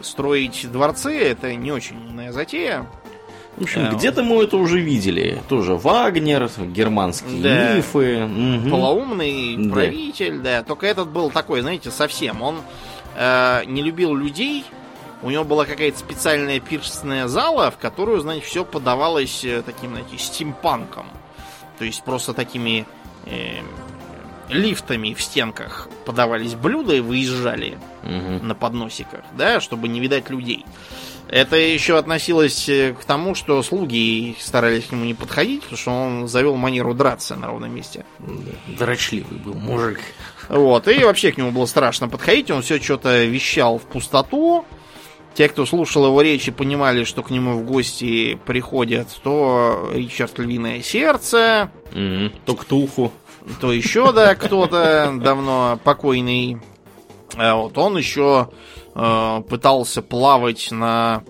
строить 0.00 0.70
дворцы 0.70 1.16
это 1.18 1.54
не 1.54 1.72
очень 1.72 1.96
умная 1.96 2.32
затея. 2.32 2.86
В 3.56 3.62
общем, 3.62 3.86
Да. 3.90 3.96
где-то 3.96 4.22
мы 4.22 4.44
это 4.44 4.56
уже 4.56 4.78
видели. 4.78 5.42
Тоже 5.48 5.74
Вагнер, 5.74 6.48
германские 6.58 7.42
Да. 7.42 7.74
мифы. 7.74 8.24
мгм. 8.26 8.70
полоумный 8.70 9.56
Да. 9.58 9.72
правитель, 9.72 10.38
да. 10.38 10.62
Только 10.62 10.86
этот 10.86 11.08
был 11.08 11.30
такой, 11.30 11.62
знаете, 11.62 11.90
совсем. 11.90 12.40
Он 12.42 12.56
э, 13.16 13.64
не 13.66 13.82
любил 13.82 14.14
людей. 14.14 14.64
У 15.22 15.30
него 15.30 15.44
была 15.44 15.64
какая-то 15.64 15.98
специальная 15.98 16.60
пирсная 16.60 17.26
зала, 17.26 17.70
в 17.70 17.76
которую, 17.78 18.20
знаете, 18.20 18.46
все 18.46 18.64
подавалось 18.64 19.44
э, 19.44 19.62
таким, 19.62 19.90
знаете, 19.90 20.16
стимпанком. 20.18 21.06
То 21.78 21.84
есть 21.84 22.02
просто 22.04 22.34
такими 22.34 22.86
э, 23.26 23.60
лифтами 24.48 25.14
в 25.14 25.20
стенках 25.22 25.88
подавались 26.06 26.54
блюда 26.54 26.94
и 26.94 27.00
выезжали 27.00 27.78
Мгм. 28.04 28.46
на 28.46 28.54
подносиках, 28.54 29.20
да, 29.36 29.60
чтобы 29.60 29.88
не 29.88 30.00
видать 30.00 30.30
людей. 30.30 30.64
Это 31.28 31.56
еще 31.56 31.98
относилось 31.98 32.68
э, 32.70 32.94
к 32.98 33.04
тому, 33.04 33.34
что 33.34 33.62
слуги 33.62 34.34
старались 34.40 34.84
к 34.86 34.92
нему 34.92 35.04
не 35.04 35.14
подходить, 35.14 35.62
потому 35.62 35.76
что 35.78 35.90
он 35.90 36.28
завел 36.28 36.56
манеру 36.56 36.94
драться 36.94 37.36
на 37.36 37.48
ровном 37.48 37.74
месте. 37.74 38.06
Дрочливый 38.78 39.38
был 39.38 39.54
мужик. 39.54 40.00
Вот, 40.48 40.88
и 40.88 41.04
вообще 41.04 41.32
к 41.32 41.36
нему 41.36 41.50
было 41.50 41.66
страшно 41.66 42.08
подходить, 42.08 42.50
он 42.50 42.62
все 42.62 42.80
что-то 42.80 43.24
вещал 43.24 43.78
в 43.78 43.82
пустоту. 43.82 44.64
Те, 45.38 45.48
кто 45.48 45.66
слушал 45.66 46.04
его 46.04 46.20
речи, 46.20 46.50
понимали, 46.50 47.04
что 47.04 47.22
к 47.22 47.30
нему 47.30 47.60
в 47.60 47.64
гости 47.64 48.36
приходят 48.44 49.06
то 49.22 49.88
Ричард 49.94 50.36
Львиное 50.40 50.82
Сердце, 50.82 51.70
Мгм. 51.92 52.32
То 52.44 52.56
Ктулху. 52.56 53.12
то 53.60 53.72
еще, 53.72 54.12
да, 54.12 54.34
кто-то 54.34 55.16
давно 55.22 55.78
покойный. 55.84 56.58
А 57.36 57.54
вот 57.54 57.78
он 57.78 57.96
еще 57.96 58.48
э, 58.96 59.42
пытался 59.48 60.02
плавать 60.02 60.72
на 60.72 61.22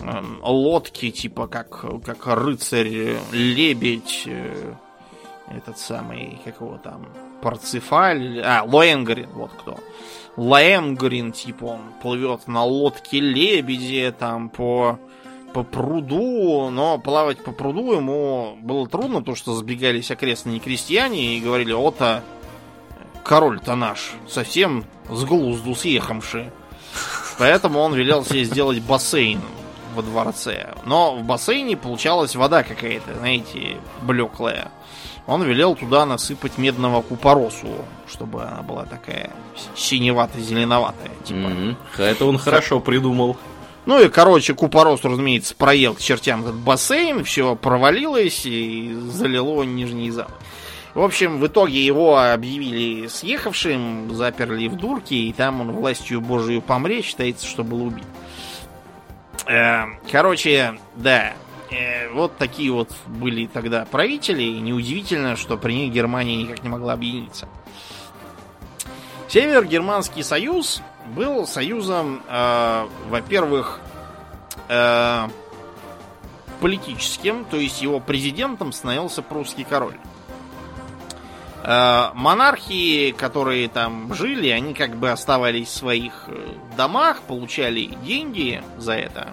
э, 0.00 0.22
лодке, 0.42 1.10
типа 1.10 1.46
как, 1.46 1.84
как 2.06 2.26
рыцарь 2.28 3.18
лебедь, 3.32 4.22
э, 4.24 4.72
этот 5.50 5.78
самый, 5.78 6.40
как 6.42 6.58
его 6.62 6.80
там, 6.82 7.06
Парцефаль, 7.42 8.40
а, 8.40 8.62
Лоэнгрин, 8.66 9.28
вот 9.34 9.50
кто. 9.60 9.78
Лоэнгрин, 10.36 11.32
типа, 11.32 11.64
он 11.64 11.80
плывет 12.00 12.48
на 12.48 12.64
лодке 12.64 13.20
лебеди, 13.20 14.14
там, 14.18 14.48
по, 14.48 14.98
по 15.52 15.62
пруду, 15.62 16.70
но 16.70 16.98
плавать 16.98 17.42
по 17.44 17.52
пруду 17.52 17.92
ему 17.92 18.56
было 18.62 18.88
трудно, 18.88 19.18
потому 19.18 19.36
что 19.36 19.54
сбегались 19.54 20.10
окрестные 20.10 20.58
крестьяне 20.58 21.36
и 21.36 21.40
говорили, 21.40 21.72
ота 21.72 22.22
король-то 23.24 23.74
наш, 23.76 24.12
совсем 24.28 24.84
с 25.10 25.24
глузду 25.24 25.74
съехавший. 25.74 26.50
Поэтому 27.38 27.80
он 27.80 27.94
велел 27.94 28.24
себе 28.24 28.44
сделать 28.44 28.80
бассейн 28.80 29.40
во 29.94 30.02
дворце. 30.02 30.74
Но 30.84 31.16
в 31.16 31.24
бассейне 31.24 31.76
получалась 31.76 32.36
вода 32.36 32.62
какая-то, 32.62 33.14
знаете, 33.14 33.76
блеклая. 34.02 34.70
Он 35.26 35.42
велел 35.42 35.76
туда 35.76 36.04
насыпать 36.04 36.58
медного 36.58 37.00
купоросу, 37.02 37.68
чтобы 38.08 38.42
она 38.42 38.62
была 38.62 38.84
такая 38.84 39.30
синевато-зеленоватая. 39.76 41.10
Типа. 41.24 41.48
Мгм. 41.48 41.76
Это 41.96 42.24
он 42.24 42.38
хорошо 42.38 42.80
придумал. 42.80 43.36
Ну 43.84 44.00
и, 44.00 44.08
короче, 44.08 44.54
Купорос, 44.54 45.02
разумеется, 45.02 45.56
проел 45.56 45.94
к 45.94 46.00
чертям 46.00 46.42
этот 46.42 46.54
бассейн, 46.54 47.24
все 47.24 47.56
провалилось 47.56 48.46
и 48.46 48.94
залило 48.94 49.64
нижний 49.64 50.10
зал. 50.10 50.28
В 50.94 51.02
общем, 51.02 51.40
в 51.40 51.46
итоге 51.46 51.84
его 51.84 52.18
объявили 52.18 53.08
съехавшим, 53.08 54.14
заперли 54.14 54.68
в 54.68 54.76
дурке, 54.76 55.16
и 55.16 55.32
там 55.32 55.62
он 55.62 55.72
властью 55.72 56.20
Божию 56.20 56.60
помре, 56.62 57.02
считается, 57.02 57.46
что 57.46 57.64
был 57.64 57.86
убит. 57.86 58.04
Э, 59.46 59.84
Короче, 60.10 60.78
да. 60.94 61.32
Э, 61.72 62.08
вот 62.10 62.36
такие 62.36 62.70
вот 62.72 62.90
были 63.06 63.46
тогда 63.46 63.84
правители, 63.84 64.42
и 64.42 64.60
неудивительно, 64.60 65.36
что 65.36 65.56
при 65.56 65.72
них 65.74 65.92
Германия 65.92 66.36
никак 66.36 66.62
не 66.62 66.68
могла 66.68 66.92
объединиться. 66.92 67.48
Север-Германский 69.28 70.22
союз 70.22 70.82
был 71.06 71.46
союзом, 71.46 72.22
э, 72.28 72.88
во-первых, 73.08 73.80
э, 74.68 75.28
политическим, 76.60 77.44
то 77.44 77.56
есть 77.56 77.82
его 77.82 77.98
президентом 77.98 78.72
становился 78.72 79.22
прусский 79.22 79.64
король. 79.64 79.96
Э, 81.64 82.10
монархии, 82.14 83.12
которые 83.12 83.68
там 83.68 84.12
жили, 84.14 84.48
они 84.48 84.74
как 84.74 84.96
бы 84.96 85.10
оставались 85.10 85.68
в 85.68 85.76
своих 85.76 86.24
э, 86.26 86.54
домах, 86.76 87.22
получали 87.22 87.96
деньги 88.04 88.62
за 88.78 88.94
это 88.94 89.28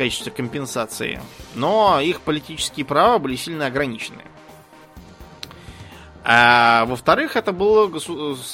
качестве 0.00 0.32
компенсации, 0.32 1.20
но 1.54 2.00
их 2.00 2.22
политические 2.22 2.86
права 2.86 3.18
были 3.18 3.36
сильно 3.36 3.66
ограничены. 3.66 4.22
А 6.24 6.86
во-вторых, 6.86 7.36
это 7.36 7.52
было, 7.52 7.86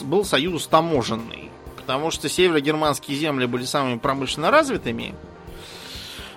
был 0.01 0.25
союз 0.25 0.67
таможенный, 0.67 1.51
потому 1.77 2.11
что 2.11 2.29
северогерманские 2.29 3.17
земли 3.17 3.47
были 3.47 3.65
самыми 3.65 3.99
промышленно 3.99 4.51
развитыми, 4.51 5.15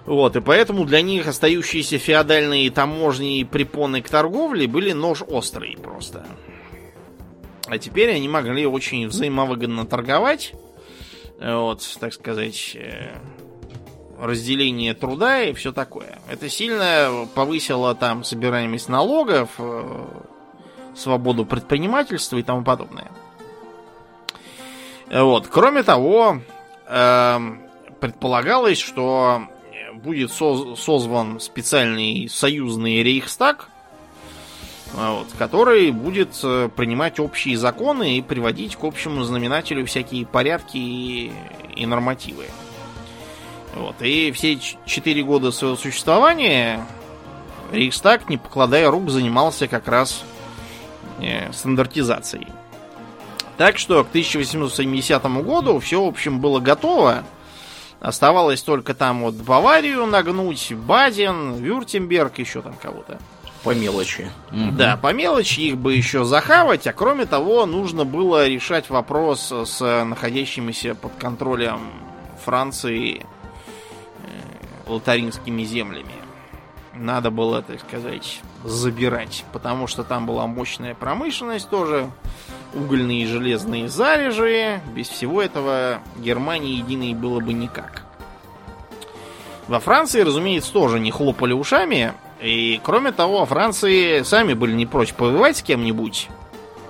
вот, 0.05 0.36
и 0.36 0.41
поэтому 0.41 0.86
для 0.86 1.01
них 1.01 1.26
остающиеся 1.26 1.97
феодальные 1.97 2.70
таможни 2.70 3.39
и 3.39 3.43
препоны 3.43 4.03
к 4.03 4.10
торговле 4.10 4.68
были 4.68 4.91
нож 4.91 5.24
острый 5.28 5.76
просто. 5.76 6.28
А 7.66 7.80
теперь 7.80 8.12
они 8.14 8.30
могли 8.30 8.68
очень 8.68 9.07
взаимовыгодно 9.07 9.88
торговать. 9.88 10.53
Вот, 11.39 11.97
так 11.99 12.14
сказать, 12.14 12.76
э, 12.76 13.16
разделение 14.20 14.93
труда 14.93 15.43
и 15.43 15.53
все 15.53 15.72
такое. 15.72 16.20
Это 16.30 16.49
сильно 16.49 17.28
повысило 17.34 17.95
там 17.95 18.24
собираемость 18.24 18.89
налогов, 18.89 19.51
э, 19.57 20.05
свободу 20.95 21.45
предпринимательства 21.45 22.38
и 22.38 22.43
тому 22.43 22.63
подобное. 22.63 23.11
Вот. 25.11 25.47
Кроме 25.47 25.84
того, 25.84 26.39
эм, 26.88 27.61
предполагалось, 27.99 28.78
что 28.78 29.43
будет 29.95 30.32
созван 30.32 31.39
специальный 31.39 32.30
союзный 32.30 33.03
рейхстаг, 33.03 33.70
вот, 34.93 35.28
который 35.38 35.91
будет 35.91 36.30
э, 36.43 36.70
принимать 36.76 37.20
общие 37.20 37.57
законы 37.57 38.17
и 38.17 38.22
приводить 38.22 38.76
к 38.76 38.84
общему 38.84 39.24
знаменателю 39.24 39.86
всякие 39.86 40.26
порядки 40.26 40.78
и, 40.78 41.32
и 41.76 41.86
нормативы. 41.86 42.45
Вот, 43.76 44.01
и 44.01 44.32
все 44.32 44.59
четыре 44.86 45.24
года 45.24 45.51
своего 45.51 45.76
существования 45.76 46.86
Рейхстаг, 47.72 48.30
не 48.30 48.38
покладая 48.38 48.89
рук, 48.89 49.09
занимался 49.09 49.67
как 49.67 49.88
раз 49.88 50.24
э, 51.20 51.51
стандартизацией. 51.53 52.47
Так 53.57 53.78
что 53.78 54.03
к 54.03 54.09
1870 54.09 55.24
году 55.43 55.80
все, 55.80 56.03
в 56.03 56.07
общем, 56.07 56.39
было 56.39 56.59
готово. 56.59 57.24
Оставалось 57.99 58.61
только 58.63 58.93
там 58.93 59.24
вот 59.24 59.36
Баварию 59.36 60.05
нагнуть, 60.05 60.74
Баден, 60.74 61.55
Вюртемберг, 61.55 62.39
еще 62.39 62.61
там 62.61 62.74
кого-то. 62.82 63.20
По 63.63 63.76
мелочи. 63.76 64.32
Да, 64.51 64.95
по 64.95 65.11
мелочи 65.11 65.59
их 65.59 65.78
бы 65.78 65.93
еще 65.93 66.24
захавать, 66.24 66.88
а 66.88 66.93
кроме 66.93 67.26
того, 67.26 67.65
нужно 67.65 68.05
было 68.05 68.47
решать 68.47 68.89
вопрос 68.89 69.51
с 69.51 70.05
находящимися 70.05 70.95
под 70.95 71.11
контролем 71.20 71.82
Франции 72.45 73.26
лотаринскими 74.89 75.63
землями. 75.63 76.13
Надо 76.93 77.31
было, 77.31 77.61
так 77.61 77.79
сказать, 77.79 78.41
забирать, 78.65 79.45
потому 79.53 79.87
что 79.87 80.03
там 80.03 80.25
была 80.25 80.47
мощная 80.47 80.95
промышленность 80.95 81.69
тоже, 81.69 82.09
угольные 82.73 83.23
и 83.23 83.27
железные 83.27 83.87
залежи. 83.87 84.81
Без 84.93 85.07
всего 85.07 85.41
этого 85.41 85.99
Германии 86.17 86.75
единой 86.75 87.13
было 87.13 87.39
бы 87.39 87.53
никак. 87.53 88.03
Во 89.69 89.79
Франции, 89.79 90.21
разумеется, 90.21 90.73
тоже 90.73 90.99
не 90.99 91.11
хлопали 91.11 91.53
ушами. 91.53 92.13
И, 92.41 92.81
кроме 92.83 93.11
того, 93.11 93.45
Франции 93.45 94.23
сами 94.23 94.53
были 94.53 94.73
не 94.73 94.85
прочь 94.85 95.13
повоевать 95.13 95.57
с 95.57 95.61
кем-нибудь 95.61 96.27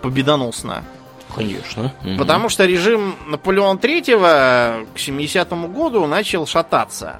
победоносно. 0.01 0.83
Конечно. 1.35 1.93
Потому 2.17 2.49
что 2.49 2.65
режим 2.65 3.15
Наполеона 3.27 3.77
III 3.77 4.87
к 4.93 4.97
70-му 4.97 5.67
году 5.67 6.07
начал 6.07 6.47
шататься. 6.47 7.19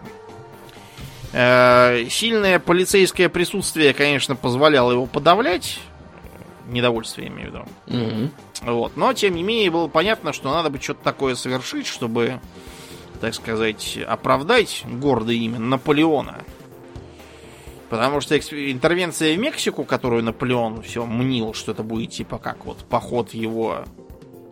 Э, 1.32 2.05
сильное 2.09 2.59
полицейское 2.59 3.30
присутствие, 3.30 3.93
конечно, 3.93 4.36
позволяло 4.36 4.91
его 4.91 5.05
подавлять. 5.05 5.80
Недовольствие, 6.67 7.27
я 7.27 7.34
имею 7.34 7.51
в 7.51 7.53
виду. 7.53 7.65
Угу. 7.88 8.71
Вот. 8.71 8.97
Но, 8.97 9.13
тем 9.13 9.36
не 9.36 9.43
менее, 9.43 9.71
было 9.71 9.88
понятно, 9.88 10.34
что 10.34 10.51
надо 10.51 10.69
бы 10.69 10.80
что-то 10.80 11.03
такое 11.03 11.36
совершить, 11.36 11.88
чтобы, 11.88 12.39
так 13.21 13.34
сказать, 13.34 13.97
оправдать 14.07 14.84
гордое 14.86 15.36
имя 15.36 15.59
Наполеона. 15.59 16.39
Потому 17.89 18.21
что 18.21 18.38
интервенция 18.38 19.36
в 19.36 19.39
Мексику, 19.39 19.84
которую 19.84 20.23
Наполеон 20.23 20.84
все 20.84 21.05
мнил, 21.05 21.53
что 21.53 21.71
это 21.71 21.82
будет 21.82 22.11
типа 22.11 22.38
как 22.38 22.65
вот 22.65 22.77
поход 22.88 23.34
его 23.34 23.84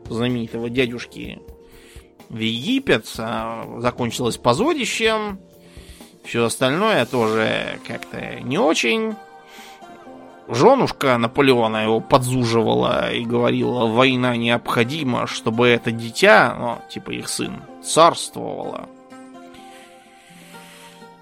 знаменитого 0.10 0.70
дядюшки 0.70 1.40
в 2.30 2.40
Египет, 2.40 3.06
а 3.20 3.80
закончилась 3.80 4.38
позорищем. 4.38 5.40
Все 6.28 6.44
остальное 6.44 7.06
тоже 7.06 7.80
как-то 7.88 8.42
не 8.42 8.58
очень 8.58 9.16
женушка 10.50 11.18
Наполеона 11.18 11.84
его 11.84 12.02
подзуживала 12.02 13.14
и 13.14 13.24
говорила, 13.24 13.86
война 13.86 14.36
необходима, 14.36 15.26
чтобы 15.26 15.70
это 15.70 15.92
дитя, 15.92 16.56
ну, 16.60 16.82
типа 16.90 17.12
их 17.12 17.30
сын, 17.30 17.62
царствовало. 17.82 18.90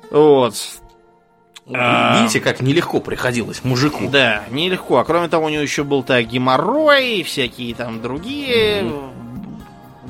Вот. 0.10 0.56
А, 1.72 2.20
видите, 2.20 2.40
как 2.40 2.62
нелегко 2.62 3.00
приходилось 3.00 3.64
мужику. 3.64 4.08
Да, 4.10 4.44
нелегко. 4.50 4.98
А 4.98 5.06
кроме 5.06 5.28
того, 5.28 5.46
у 5.46 5.50
него 5.50 5.62
еще 5.62 5.84
был-то 5.84 6.22
геморрой, 6.24 7.22
всякие 7.24 7.76
там 7.76 8.02
другие 8.02 8.82
mm 8.82 9.26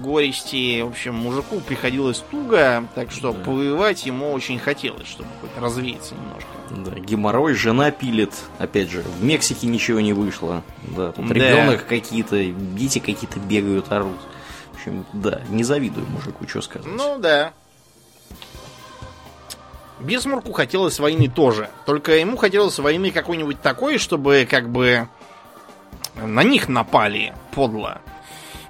горести. 0.06 0.82
В 0.82 0.90
общем, 0.90 1.16
мужику 1.16 1.60
приходилось 1.60 2.20
туго, 2.32 2.88
так 2.96 3.12
что 3.12 3.34
да. 3.34 3.40
повоевать 3.44 4.06
ему 4.06 4.32
очень 4.32 4.60
хотелось, 4.60 5.08
чтобы 5.08 5.30
хоть 5.42 5.58
развеяться 5.58 6.16
немножко. 6.16 6.50
Да, 6.70 7.00
геморрой, 7.00 7.54
жена 7.54 7.92
пилит. 7.92 8.34
Опять 8.60 8.90
же, 8.90 9.02
в 9.02 9.24
Мексике 9.24 9.68
ничего 9.68 10.00
не 10.00 10.14
вышло. 10.14 10.64
Да, 10.96 11.12
тут 11.12 11.28
да. 11.28 11.34
ребенок 11.34 11.86
какие-то, 11.88 12.44
дети 12.46 13.00
какие-то 13.00 13.40
бегают, 13.40 13.92
орут. 13.92 14.18
В 14.72 14.76
общем, 14.76 15.06
да, 15.14 15.42
не 15.50 15.64
завидую 15.64 16.06
мужику, 16.08 16.48
что 16.48 16.62
сказать. 16.62 16.88
Ну 16.88 17.18
да. 17.20 17.54
Бисмарку 20.00 20.52
хотелось 20.52 21.00
войны 21.00 21.30
тоже. 21.30 21.70
Только 21.86 22.14
ему 22.18 22.38
хотелось 22.38 22.78
войны 22.80 23.12
какой-нибудь 23.12 23.62
такой, 23.62 23.98
чтобы 23.98 24.48
как 24.50 24.70
бы 24.70 25.08
на 26.16 26.44
них 26.44 26.68
напали 26.68 27.34
подло. 27.54 28.02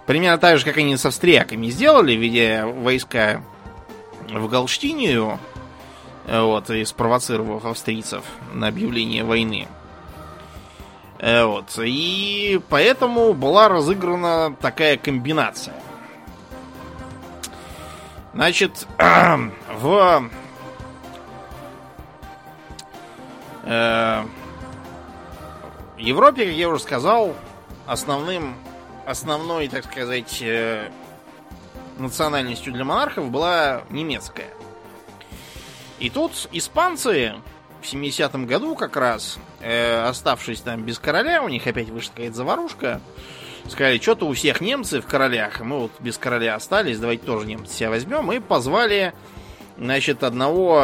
Примерно 0.05 0.37
так 0.37 0.57
же, 0.57 0.65
как 0.65 0.77
они 0.77 0.97
с 0.97 1.05
австрияками 1.05 1.67
сделали, 1.67 2.13
ведя 2.13 2.67
войска 2.67 3.41
в 4.29 4.47
Галштинию, 4.47 5.39
вот, 6.27 6.69
и 6.69 6.85
спровоцировав 6.85 7.65
австрийцев 7.65 8.23
на 8.53 8.67
объявление 8.67 9.23
войны. 9.23 9.67
Э, 11.19 11.45
вот, 11.45 11.79
и 11.83 12.59
поэтому 12.69 13.33
была 13.33 13.67
разыграна 13.67 14.55
такая 14.61 14.97
комбинация. 14.97 15.75
Значит, 18.33 18.85
в 18.97 20.29
э, 23.63 24.23
Европе, 25.97 26.45
как 26.45 26.53
я 26.53 26.69
уже 26.69 26.79
сказал, 26.79 27.33
основным 27.87 28.55
основной, 29.05 29.67
так 29.67 29.85
сказать, 29.85 30.39
э, 30.41 30.89
национальностью 31.97 32.73
для 32.73 32.83
монархов 32.83 33.29
была 33.29 33.83
немецкая. 33.89 34.49
И 35.99 36.09
тут 36.09 36.49
испанцы 36.51 37.35
в 37.81 37.85
70-м 37.85 38.45
году 38.45 38.75
как 38.75 38.97
раз, 38.97 39.37
э, 39.61 40.03
оставшись 40.03 40.61
там 40.61 40.83
без 40.83 40.99
короля, 40.99 41.43
у 41.43 41.49
них 41.49 41.65
опять 41.67 41.89
вышла 41.89 42.11
какая-то 42.11 42.35
заварушка, 42.35 43.01
сказали, 43.69 43.99
что-то 43.99 44.25
у 44.27 44.33
всех 44.33 44.61
немцы 44.61 45.01
в 45.01 45.05
королях, 45.05 45.61
мы 45.61 45.79
вот 45.79 45.91
без 45.99 46.17
короля 46.17 46.55
остались, 46.55 46.99
давайте 46.99 47.25
тоже 47.25 47.47
немцы 47.47 47.73
себя 47.73 47.89
возьмем, 47.89 48.31
и 48.31 48.39
позвали, 48.39 49.13
значит, 49.77 50.23
одного 50.23 50.83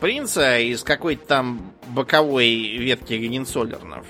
принца 0.00 0.58
из 0.58 0.82
какой-то 0.82 1.26
там 1.26 1.72
боковой 1.88 2.76
ветки 2.76 3.14
Гагенцоллернов. 3.14 4.06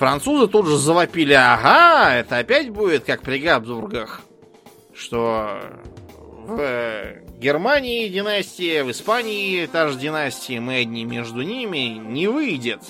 Французы 0.00 0.48
тут 0.48 0.66
же 0.66 0.78
завопили, 0.78 1.34
ага, 1.34 2.14
это 2.14 2.38
опять 2.38 2.70
будет 2.70 3.04
как 3.04 3.20
при 3.20 3.38
Габсбургах, 3.38 4.22
что 4.94 5.60
в 6.46 7.38
Германии 7.38 8.08
династия, 8.08 8.82
в 8.82 8.90
Испании 8.90 9.66
та 9.66 9.88
же 9.88 9.98
династия, 9.98 10.58
мы 10.58 10.76
одни 10.76 11.04
между 11.04 11.42
ними, 11.42 11.98
не 11.98 12.28
выйдет. 12.28 12.80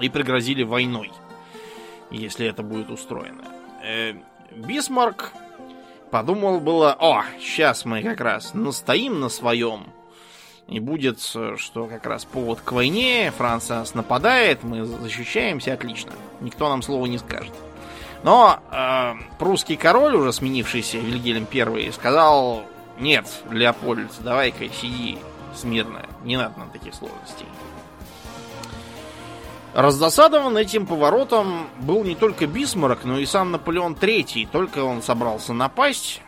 И 0.00 0.08
пригрозили 0.08 0.62
войной, 0.62 1.12
если 2.10 2.46
это 2.46 2.62
будет 2.62 2.88
устроено. 2.88 3.44
Э, 3.84 4.14
Бисмарк 4.50 5.34
подумал 6.10 6.60
было, 6.60 6.96
о, 6.98 7.22
сейчас 7.38 7.84
мы 7.84 8.02
как 8.02 8.22
раз 8.22 8.54
настоим 8.54 9.20
на 9.20 9.28
своем, 9.28 9.88
и 10.68 10.80
будет, 10.80 11.20
что 11.20 11.86
как 11.86 12.06
раз 12.06 12.24
повод 12.24 12.60
к 12.60 12.72
войне, 12.72 13.32
Франция 13.36 13.80
нас 13.80 13.94
нападает, 13.94 14.62
мы 14.62 14.84
защищаемся, 14.84 15.74
отлично. 15.74 16.12
Никто 16.40 16.68
нам 16.68 16.82
слова 16.82 17.06
не 17.06 17.18
скажет. 17.18 17.52
Но 18.22 18.60
э, 18.70 19.14
прусский 19.38 19.76
король, 19.76 20.14
уже 20.14 20.32
сменившийся 20.32 20.98
Вильгельм 20.98 21.46
I, 21.52 21.92
сказал, 21.92 22.62
нет, 22.98 23.26
Леопольд, 23.50 24.10
давай-ка 24.20 24.68
сиди 24.68 25.18
смирно, 25.54 26.06
не 26.24 26.36
надо 26.36 26.58
нам 26.58 26.70
таких 26.70 26.94
сложностей. 26.94 27.46
Раздосадован 29.74 30.56
этим 30.58 30.86
поворотом 30.86 31.66
был 31.80 32.04
не 32.04 32.14
только 32.14 32.46
Бисмарк, 32.46 33.04
но 33.04 33.18
и 33.18 33.24
сам 33.24 33.52
Наполеон 33.52 33.94
III. 33.94 34.48
Только 34.52 34.84
он 34.84 35.02
собрался 35.02 35.54
напасть, 35.54 36.20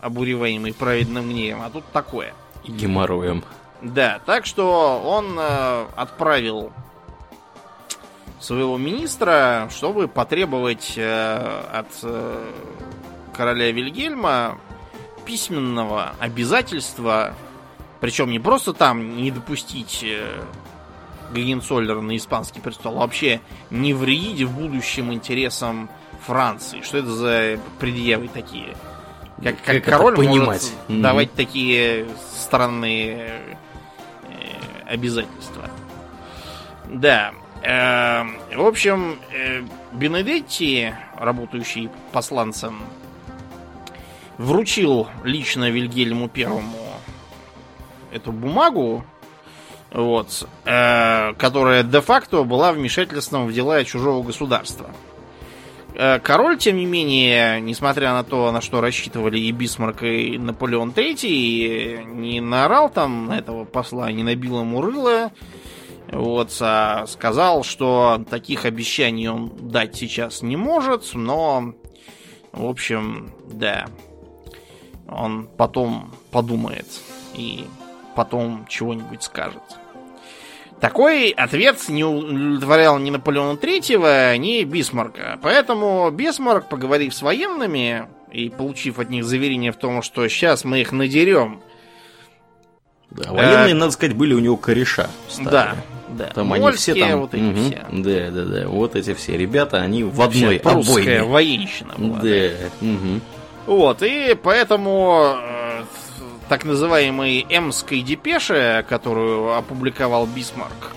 обуреваемый 0.00 0.74
праведным 0.74 1.30
гневом, 1.30 1.62
а 1.62 1.70
тут 1.70 1.84
такое. 1.92 2.34
Геморроем. 2.64 3.42
Да, 3.84 4.18
так 4.24 4.46
что 4.46 5.02
он 5.04 5.36
э, 5.38 5.86
отправил 5.94 6.72
своего 8.40 8.78
министра, 8.78 9.68
чтобы 9.70 10.08
потребовать 10.08 10.94
э, 10.96 11.62
от 11.70 11.88
э, 12.02 12.52
короля 13.34 13.70
Вильгельма 13.72 14.58
письменного 15.26 16.14
обязательства, 16.18 17.34
причем 18.00 18.30
не 18.30 18.38
просто 18.38 18.72
там 18.72 19.18
не 19.18 19.30
допустить 19.30 20.02
э, 20.02 20.42
Гагенцоллера 21.34 22.00
на 22.00 22.16
испанский 22.16 22.60
престол, 22.60 22.96
а 22.96 23.00
вообще 23.00 23.42
не 23.68 23.92
вредить 23.92 24.42
в 24.42 24.58
будущем 24.58 25.12
интересам 25.12 25.90
Франции. 26.26 26.80
Что 26.80 26.98
это 26.98 27.10
за 27.10 27.60
предъявы 27.78 28.28
такие? 28.28 28.76
Как, 29.42 29.56
как, 29.62 29.84
как 29.84 29.84
король 29.84 30.16
понимать? 30.16 30.72
может 30.88 31.02
давать 31.02 31.28
mm-hmm. 31.28 31.36
такие 31.36 32.06
странные 32.34 33.58
обязательства. 34.94 35.68
Да. 36.88 37.32
Э, 37.62 38.24
в 38.54 38.66
общем, 38.66 39.18
э, 39.32 39.62
Бенедетти, 39.92 40.92
работающий 41.16 41.88
посланцем, 42.12 42.80
вручил 44.38 45.08
лично 45.22 45.70
Вильгельму 45.70 46.28
Первому 46.28 46.84
эту 48.12 48.32
бумагу, 48.32 49.04
вот, 49.90 50.48
э, 50.64 51.34
которая 51.34 51.82
де-факто 51.82 52.44
была 52.44 52.72
вмешательством 52.72 53.46
в 53.46 53.52
дела 53.52 53.84
чужого 53.84 54.22
государства. 54.22 54.90
Э, 55.96 56.18
король, 56.18 56.58
тем 56.58 56.76
не 56.76 56.86
менее, 56.86 57.60
несмотря 57.60 58.12
на 58.12 58.24
то, 58.24 58.50
на 58.50 58.60
что 58.60 58.80
рассчитывали 58.80 59.38
и 59.38 59.52
Бисмарк, 59.52 60.02
и 60.02 60.36
Наполеон 60.38 60.90
III, 60.90 62.04
не 62.04 62.40
наорал 62.40 62.90
там 62.90 63.26
на 63.26 63.38
этого 63.38 63.64
посла, 63.64 64.10
не 64.10 64.24
набил 64.24 64.60
ему 64.60 64.82
рыло, 64.82 65.30
вот, 66.10 66.50
а 66.60 67.06
сказал, 67.06 67.62
что 67.62 68.24
таких 68.28 68.64
обещаний 68.64 69.28
он 69.28 69.52
дать 69.68 69.94
сейчас 69.94 70.42
не 70.42 70.56
может, 70.56 71.14
но, 71.14 71.74
в 72.52 72.66
общем, 72.66 73.32
да, 73.52 73.86
он 75.08 75.48
потом 75.56 76.12
подумает 76.32 76.86
и 77.34 77.66
потом 78.16 78.66
чего-нибудь 78.68 79.22
скажет. 79.22 79.62
Такой 80.80 81.30
ответ 81.30 81.88
не 81.88 82.04
удовлетворял 82.04 82.98
ни 82.98 83.10
Наполеона 83.10 83.56
Третьего, 83.56 84.36
ни 84.36 84.64
Бисмарка. 84.64 85.38
Поэтому 85.42 86.10
Бисмарк, 86.10 86.68
поговорив 86.68 87.14
с 87.14 87.22
военными 87.22 88.06
и 88.32 88.50
получив 88.50 88.98
от 88.98 89.08
них 89.08 89.24
заверение 89.24 89.72
в 89.72 89.76
том, 89.76 90.02
что 90.02 90.26
сейчас 90.28 90.64
мы 90.64 90.80
их 90.80 90.92
надерем. 90.92 91.62
Да, 93.10 93.32
военные, 93.32 93.72
э, 93.72 93.74
надо 93.74 93.92
сказать, 93.92 94.16
были 94.16 94.34
у 94.34 94.40
него 94.40 94.56
кореша. 94.56 95.08
Старые. 95.28 95.52
Да, 95.52 95.76
да. 96.08 96.30
Там 96.34 96.48
Мольские, 96.48 96.94
они 96.94 97.02
все 97.02 97.10
там... 97.10 97.20
вот 97.20 97.34
эти 97.34 97.42
угу. 97.42 97.60
все. 97.60 97.86
Да, 97.90 98.30
да, 98.30 98.44
да. 98.44 98.68
Вот 98.68 98.96
эти 98.96 99.14
все 99.14 99.36
ребята, 99.36 99.78
они 99.78 100.04
в 100.04 100.20
одной 100.20 100.56
обойне. 100.56 101.22
военщина 101.22 101.94
была. 101.96 102.18
Да. 102.18 102.22
да. 102.22 102.86
Угу. 102.86 103.20
Вот, 103.66 104.02
и 104.02 104.36
поэтому 104.42 105.36
так 106.48 106.64
называемой 106.64 107.46
Эмской 107.48 108.00
депеше, 108.02 108.84
которую 108.88 109.56
опубликовал 109.56 110.26
Бисмарк, 110.26 110.92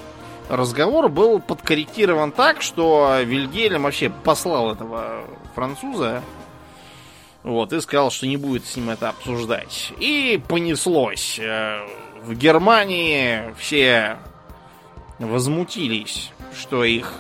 разговор 0.50 1.10
был 1.10 1.40
подкорректирован 1.40 2.32
так, 2.32 2.62
что 2.62 3.20
Вильгельм 3.24 3.84
вообще 3.84 4.10
послал 4.10 4.74
этого 4.74 5.24
француза 5.56 6.24
вот, 7.44 7.72
и 7.72 7.80
сказал, 7.80 8.12
что 8.12 8.28
не 8.28 8.36
будет 8.36 8.66
с 8.66 8.76
ним 8.76 8.90
это 8.90 9.10
обсуждать. 9.10 9.94
И 10.00 10.42
понеслось. 10.50 11.40
Э, 11.40 11.80
в 12.22 12.34
Германии 12.34 13.54
все 13.58 14.18
возмутились, 15.18 16.32
что 16.54 16.84
их 16.84 17.14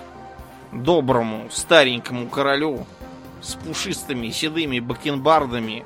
доброму 0.74 1.48
старенькому 1.50 2.28
королю 2.28 2.86
с 3.42 3.56
пушистыми 3.56 4.30
седыми 4.30 4.80
бакенбардами 4.80 5.86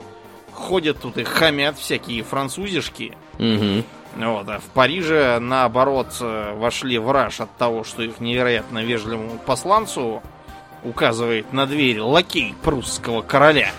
ходят 0.62 1.02
тут 1.02 1.18
и 1.18 1.24
хамят 1.24 1.78
всякие 1.78 2.24
французишки. 2.24 3.18
Угу. 3.40 3.84
Вот, 4.18 4.50
а 4.50 4.60
в 4.60 4.66
Париже, 4.74 5.40
наоборот, 5.40 6.08
вошли 6.20 6.98
в 6.98 7.12
раж 7.12 7.40
от 7.40 7.56
того, 7.58 7.84
что 7.84 8.04
их 8.04 8.20
невероятно 8.20 8.84
вежливому 8.84 9.40
посланцу 9.46 10.22
указывает 10.84 11.54
на 11.54 11.66
дверь 11.66 12.02
лакей 12.02 12.56
прусского 12.62 13.22
короля. 13.22 13.72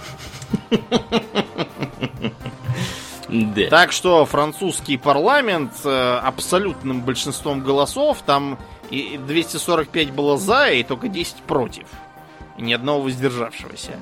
Да. 3.29 3.69
Так 3.71 3.93
что 3.93 4.27
французский 4.27 4.99
парламент 4.99 5.73
э, 5.85 6.19
абсолютным 6.23 7.01
большинством 7.01 7.63
голосов, 7.63 8.19
там 8.27 8.59
и 8.91 9.19
245 9.27 10.13
было 10.13 10.37
за, 10.37 10.69
и 10.69 10.83
только 10.83 11.09
10 11.09 11.37
против. 11.37 11.87
И 12.59 12.63
ни 12.63 12.75
одного 12.75 13.01
воздержавшегося. 13.01 13.93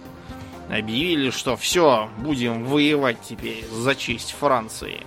Объявили, 0.71 1.31
что 1.31 1.57
все, 1.57 2.09
будем 2.19 2.65
воевать 2.65 3.19
теперь 3.23 3.65
за 3.67 3.95
честь 3.95 4.35
Франции. 4.39 5.07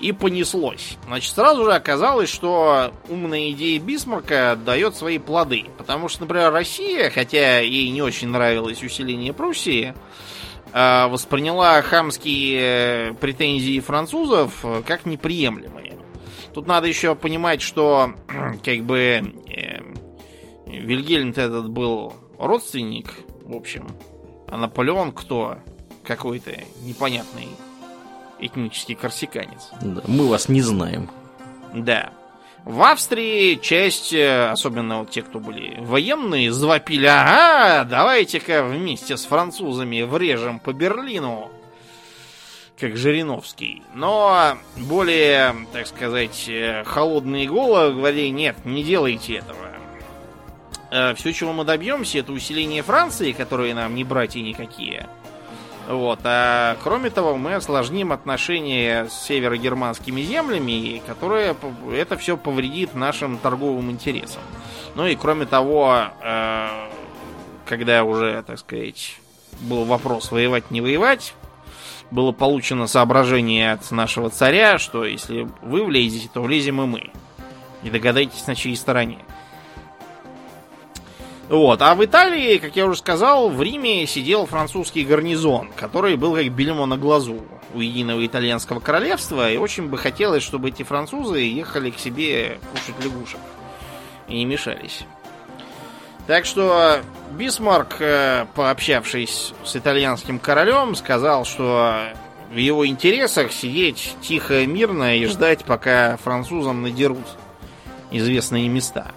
И 0.00 0.12
понеслось. 0.12 0.96
Значит, 1.06 1.34
сразу 1.34 1.64
же 1.64 1.74
оказалось, 1.74 2.30
что 2.30 2.92
умная 3.08 3.50
идея 3.50 3.78
Бисмарка 3.78 4.58
дает 4.64 4.96
свои 4.96 5.18
плоды. 5.18 5.66
Потому 5.76 6.08
что, 6.08 6.22
например, 6.22 6.52
Россия, 6.52 7.10
хотя 7.10 7.60
ей 7.60 7.90
не 7.90 8.00
очень 8.00 8.28
нравилось 8.28 8.82
усиление 8.82 9.34
Пруссии, 9.34 9.94
Э, 10.72 11.08
восприняла 11.08 11.82
хамские 11.82 13.14
претензии 13.14 13.80
французов 13.80 14.64
э, 14.64 14.82
как 14.86 15.04
неприемлемые. 15.04 15.98
Тут 16.54 16.66
надо 16.66 16.86
еще 16.86 17.14
понимать, 17.14 17.60
что 17.60 18.12
как 18.64 18.84
бы 18.84 19.34
э, 19.48 19.80
Вильгельм 20.66 21.30
этот 21.30 21.70
был 21.70 22.14
родственник, 22.38 23.12
в 23.50 23.56
общем, 23.56 23.88
а 24.48 24.56
Наполеон 24.56 25.10
кто? 25.12 25.58
Какой-то 26.04 26.52
непонятный 26.82 27.48
этнический 28.38 28.94
корсиканец. 28.94 29.70
Да, 29.82 30.02
мы 30.06 30.28
вас 30.28 30.48
не 30.48 30.62
знаем. 30.62 31.10
Да. 31.74 32.12
В 32.64 32.82
Австрии 32.82 33.56
часть, 33.56 34.12
э, 34.12 34.50
особенно 34.50 35.00
вот 35.00 35.10
те, 35.10 35.22
кто 35.22 35.40
были 35.40 35.80
военные, 35.80 36.52
завопили, 36.52 37.06
ага, 37.06 37.84
давайте-ка 37.84 38.62
вместе 38.62 39.16
с 39.16 39.24
французами 39.24 40.02
врежем 40.02 40.60
по 40.60 40.72
Берлину, 40.72 41.50
как 42.78 42.96
Жириновский. 42.96 43.82
Но 43.94 44.58
более, 44.76 45.56
так 45.72 45.86
сказать, 45.86 46.44
э, 46.48 46.84
холодные 46.84 47.48
головы 47.48 47.94
говорили, 47.94 48.28
нет, 48.28 48.64
не 48.64 48.84
делайте 48.84 49.36
этого. 49.36 49.69
Э, 50.90 51.14
Все, 51.14 51.32
чего 51.32 51.52
мы 51.52 51.64
добьемся, 51.64 52.18
это 52.18 52.32
усиление 52.32 52.82
Франции, 52.82 53.32
которые 53.32 53.74
нам 53.74 53.94
не 53.94 54.04
братья 54.04 54.40
никакие– 54.40 55.08
вот. 55.90 56.20
А 56.22 56.76
кроме 56.84 57.10
того, 57.10 57.36
мы 57.36 57.54
осложним 57.54 58.12
отношения 58.12 59.06
с 59.06 59.24
северогерманскими 59.24 60.20
землями, 60.20 61.02
которые 61.04 61.56
это 61.92 62.16
все 62.16 62.36
повредит 62.36 62.94
нашим 62.94 63.38
торговым 63.38 63.90
интересам. 63.90 64.42
Ну 64.94 65.06
и 65.08 65.16
кроме 65.16 65.46
того, 65.46 66.04
э, 66.22 66.88
когда 67.66 68.04
уже, 68.04 68.42
так 68.46 68.60
сказать, 68.60 69.16
был 69.62 69.84
вопрос 69.84 70.30
воевать, 70.30 70.70
не 70.70 70.80
воевать, 70.80 71.34
было 72.12 72.30
получено 72.30 72.86
соображение 72.86 73.72
от 73.72 73.90
нашего 73.90 74.30
царя, 74.30 74.78
что 74.78 75.04
если 75.04 75.48
вы 75.60 75.84
влезете, 75.84 76.30
то 76.32 76.40
влезем 76.40 76.80
и 76.82 76.86
мы. 76.86 77.10
Не 77.82 77.90
догадайтесь, 77.90 78.46
на 78.46 78.54
чьей 78.54 78.76
стороне. 78.76 79.18
Вот. 81.50 81.82
А 81.82 81.96
в 81.96 82.04
Италии, 82.04 82.58
как 82.58 82.76
я 82.76 82.86
уже 82.86 82.96
сказал, 83.00 83.50
в 83.50 83.60
Риме 83.60 84.06
сидел 84.06 84.46
французский 84.46 85.04
гарнизон, 85.04 85.70
который 85.74 86.14
был 86.14 86.36
как 86.36 86.48
бельмо 86.48 86.86
на 86.86 86.96
глазу 86.96 87.42
у 87.74 87.80
единого 87.80 88.24
итальянского 88.24 88.78
королевства, 88.78 89.50
и 89.50 89.56
очень 89.56 89.88
бы 89.88 89.98
хотелось, 89.98 90.44
чтобы 90.44 90.68
эти 90.68 90.84
французы 90.84 91.40
ехали 91.40 91.90
к 91.90 91.98
себе 91.98 92.60
кушать 92.70 93.04
лягушек 93.04 93.40
и 94.28 94.36
не 94.36 94.44
мешались. 94.44 95.00
Так 96.28 96.44
что 96.44 97.00
Бисмарк, 97.32 97.96
э, 97.98 98.46
пообщавшись 98.54 99.52
с 99.64 99.74
итальянским 99.74 100.38
королем, 100.38 100.94
сказал, 100.94 101.44
что 101.44 101.96
в 102.52 102.56
его 102.56 102.86
интересах 102.86 103.50
сидеть 103.50 104.14
тихо 104.22 104.64
мирно 104.66 105.16
и 105.16 105.26
ждать, 105.26 105.64
пока 105.64 106.16
французам 106.18 106.82
надерут 106.82 107.26
известные 108.12 108.68
места. 108.68 109.08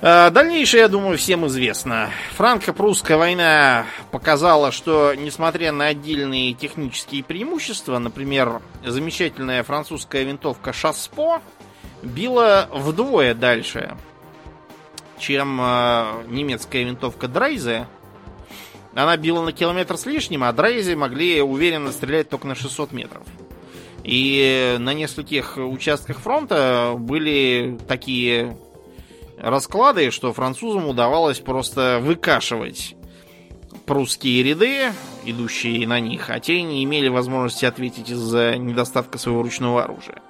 А, 0.00 0.30
дальнейшее, 0.30 0.82
я 0.82 0.88
думаю, 0.88 1.18
всем 1.18 1.44
известно. 1.48 2.10
Франко-прусская 2.36 3.16
война 3.16 3.86
показала, 4.12 4.70
что, 4.70 5.12
несмотря 5.14 5.72
на 5.72 5.86
отдельные 5.86 6.54
технические 6.54 7.24
преимущества, 7.24 7.98
например, 7.98 8.62
замечательная 8.86 9.64
французская 9.64 10.22
винтовка 10.22 10.72
Шаспо 10.72 11.42
била 12.04 12.68
вдвое 12.72 13.34
дальше, 13.34 13.96
чем 15.18 15.60
э, 15.60 16.04
немецкая 16.28 16.84
винтовка 16.84 17.26
Драйзе. 17.26 17.88
Она 18.94 19.16
била 19.16 19.42
на 19.42 19.52
километр 19.52 19.96
с 19.96 20.06
лишним, 20.06 20.44
а 20.44 20.52
Драйзе 20.52 20.94
могли 20.94 21.42
уверенно 21.42 21.90
стрелять 21.90 22.28
только 22.28 22.46
на 22.46 22.54
600 22.54 22.92
метров. 22.92 23.24
И 24.04 24.76
на 24.78 24.94
нескольких 24.94 25.56
участках 25.56 26.20
фронта 26.20 26.94
были 26.96 27.78
такие 27.88 28.56
расклады, 29.40 30.10
что 30.10 30.32
французам 30.32 30.86
удавалось 30.86 31.40
просто 31.40 32.00
выкашивать 32.02 32.94
прусские 33.86 34.42
ряды, 34.42 34.92
идущие 35.24 35.86
на 35.86 36.00
них, 36.00 36.30
а 36.30 36.40
те 36.40 36.62
не 36.62 36.84
имели 36.84 37.08
возможности 37.08 37.64
ответить 37.64 38.10
из-за 38.10 38.56
недостатка 38.56 39.18
своего 39.18 39.42
ручного 39.42 39.84
оружия. 39.84 40.22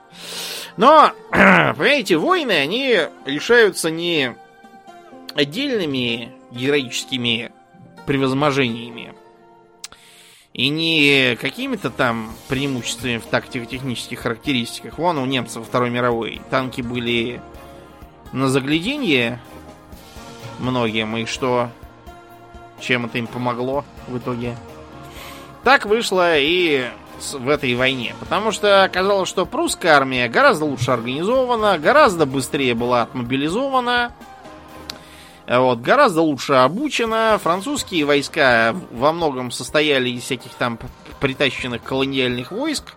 Но, 0.77 1.13
понимаете, 1.31 2.17
войны, 2.17 2.53
они 2.53 3.01
решаются 3.27 3.91
не 3.91 4.35
отдельными 5.35 6.33
героическими 6.51 7.53
превозможениями 8.07 9.15
и 10.53 10.69
не 10.69 11.37
какими-то 11.41 11.91
там 11.91 12.33
преимуществами 12.49 13.19
в 13.19 13.27
тактико-технических 13.27 14.21
характеристиках. 14.21 14.99
Вон 14.99 15.19
у 15.19 15.27
немцев 15.27 15.65
Второй 15.67 15.91
мировой 15.91 16.41
танки 16.51 16.81
были 16.81 17.41
на 18.33 18.49
загляденье 18.49 19.41
многим, 20.59 21.17
и 21.17 21.25
что, 21.25 21.71
чем 22.81 23.07
это 23.07 23.19
им 23.19 23.27
помогло 23.27 23.85
в 24.07 24.19
итоге. 24.19 24.57
Так 25.65 25.87
вышло 25.87 26.37
и 26.37 26.89
в 27.33 27.49
этой 27.49 27.75
войне. 27.75 28.15
Потому 28.21 28.53
что 28.53 28.85
оказалось, 28.85 29.29
что 29.29 29.47
прусская 29.47 29.95
армия 29.95 30.29
гораздо 30.29 30.65
лучше 30.65 30.91
организована, 30.91 31.79
гораздо 31.79 32.27
быстрее 32.27 32.75
была 32.75 33.03
отмобилизована, 33.03 34.13
вот, 35.47 35.81
гораздо 35.81 36.21
лучше 36.21 36.55
обучена. 36.55 37.41
Французские 37.43 38.05
войска 38.05 38.75
во 38.91 39.13
многом 39.13 39.51
состояли 39.51 40.11
из 40.11 40.23
всяких 40.23 40.53
там 40.53 40.79
притащенных 41.21 41.83
колониальных 41.83 42.53
войск, 42.53 42.95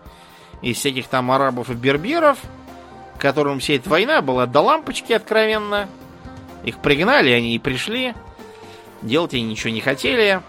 из 0.60 0.76
всяких 0.76 1.08
там 1.08 1.30
арабов 1.30 1.70
и 1.70 1.74
берберов– 1.74 2.38
которым 3.22 3.60
вся 3.60 3.74
эта 3.74 3.88
война 3.88 4.20
была 4.20 4.46
до 4.46 4.60
лампочки 4.60 5.12
откровенно. 5.12 5.88
Их 6.64 6.78
пригнали, 6.78 7.30
они 7.30 7.54
и 7.54 7.58
пришли. 7.60 8.14
Делать 9.00 9.32
они 9.32 9.44
ничего 9.44 9.72
не 9.72 9.80
хотели. 9.80 10.42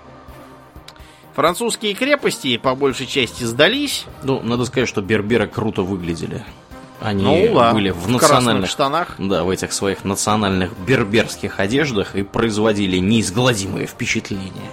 Французские 1.36 1.94
крепости 1.94 2.58
по 2.58 2.74
большей 2.74 3.06
части 3.06 3.44
сдались. 3.44 4.06
Ну, 4.24 4.42
надо 4.42 4.66
сказать, 4.66 4.90
что 4.90 5.04
берберы 5.04 5.46
круто 5.46 5.84
выглядели. 5.84 6.44
Они 7.00 7.24
ну, 7.24 7.56
да, 7.60 7.74
были 7.74 7.92
в, 7.92 8.06
в 8.06 8.10
национальных 8.10 8.72
штанах. 8.72 9.16
Да, 9.20 9.44
в 9.44 9.52
этих 9.52 9.72
своих 9.72 10.04
национальных 10.04 10.76
берберских 10.80 11.60
одеждах 11.60 12.16
и 12.16 12.24
производили 12.24 12.98
неизгладимое 12.98 13.86
впечатление 13.86 14.72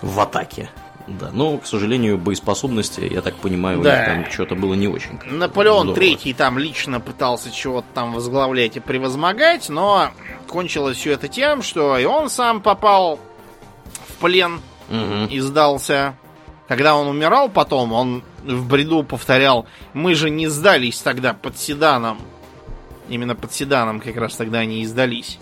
в 0.00 0.20
атаке. 0.20 0.70
Да, 1.06 1.30
но, 1.32 1.58
к 1.58 1.66
сожалению, 1.66 2.18
боеспособности, 2.18 3.00
я 3.00 3.22
так 3.22 3.36
понимаю, 3.36 3.80
да. 3.80 3.90
у 3.90 3.96
них 3.96 4.06
там 4.06 4.32
что-то 4.32 4.54
было 4.56 4.74
не 4.74 4.88
очень. 4.88 5.18
Наполеон 5.24 5.94
Третий 5.94 6.34
там 6.34 6.58
лично 6.58 6.98
пытался 7.00 7.52
чего-то 7.52 7.86
там 7.94 8.12
возглавлять 8.12 8.76
и 8.76 8.80
превозмогать, 8.80 9.68
но 9.68 10.10
кончилось 10.48 10.96
все 10.96 11.12
это 11.12 11.28
тем, 11.28 11.62
что 11.62 11.96
и 11.96 12.04
он 12.04 12.28
сам 12.28 12.60
попал 12.60 13.20
в 14.08 14.14
плен 14.20 14.60
угу. 14.90 15.26
и 15.30 15.38
сдался. 15.40 16.16
Когда 16.66 16.96
он 16.96 17.06
умирал 17.06 17.48
потом, 17.48 17.92
он 17.92 18.24
в 18.42 18.68
бреду 18.68 19.04
повторял, 19.04 19.66
мы 19.92 20.16
же 20.16 20.30
не 20.30 20.48
сдались 20.48 20.98
тогда 20.98 21.32
под 21.32 21.56
Седаном. 21.56 22.18
Именно 23.08 23.36
под 23.36 23.52
Седаном 23.52 24.00
как 24.00 24.16
раз 24.16 24.34
тогда 24.34 24.58
они 24.58 24.82
и 24.82 24.86
сдались. 24.86 25.38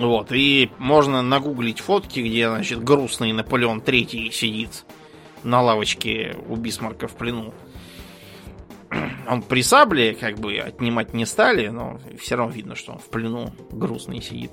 Вот, 0.00 0.32
и 0.32 0.70
можно 0.78 1.20
нагуглить 1.20 1.80
фотки, 1.80 2.20
где, 2.20 2.48
значит, 2.48 2.82
грустный 2.82 3.32
Наполеон 3.32 3.82
Третий 3.82 4.30
сидит 4.30 4.86
на 5.42 5.60
лавочке 5.60 6.38
у 6.48 6.56
Бисмарка 6.56 7.06
в 7.06 7.12
плену. 7.12 7.52
Он 9.28 9.42
при 9.42 9.62
сабле, 9.62 10.14
как 10.14 10.38
бы, 10.38 10.56
отнимать 10.56 11.12
не 11.12 11.26
стали, 11.26 11.68
но 11.68 12.00
все 12.18 12.36
равно 12.36 12.54
видно, 12.54 12.76
что 12.76 12.92
он 12.92 12.98
в 12.98 13.10
плену 13.10 13.52
грустный 13.70 14.22
сидит. 14.22 14.52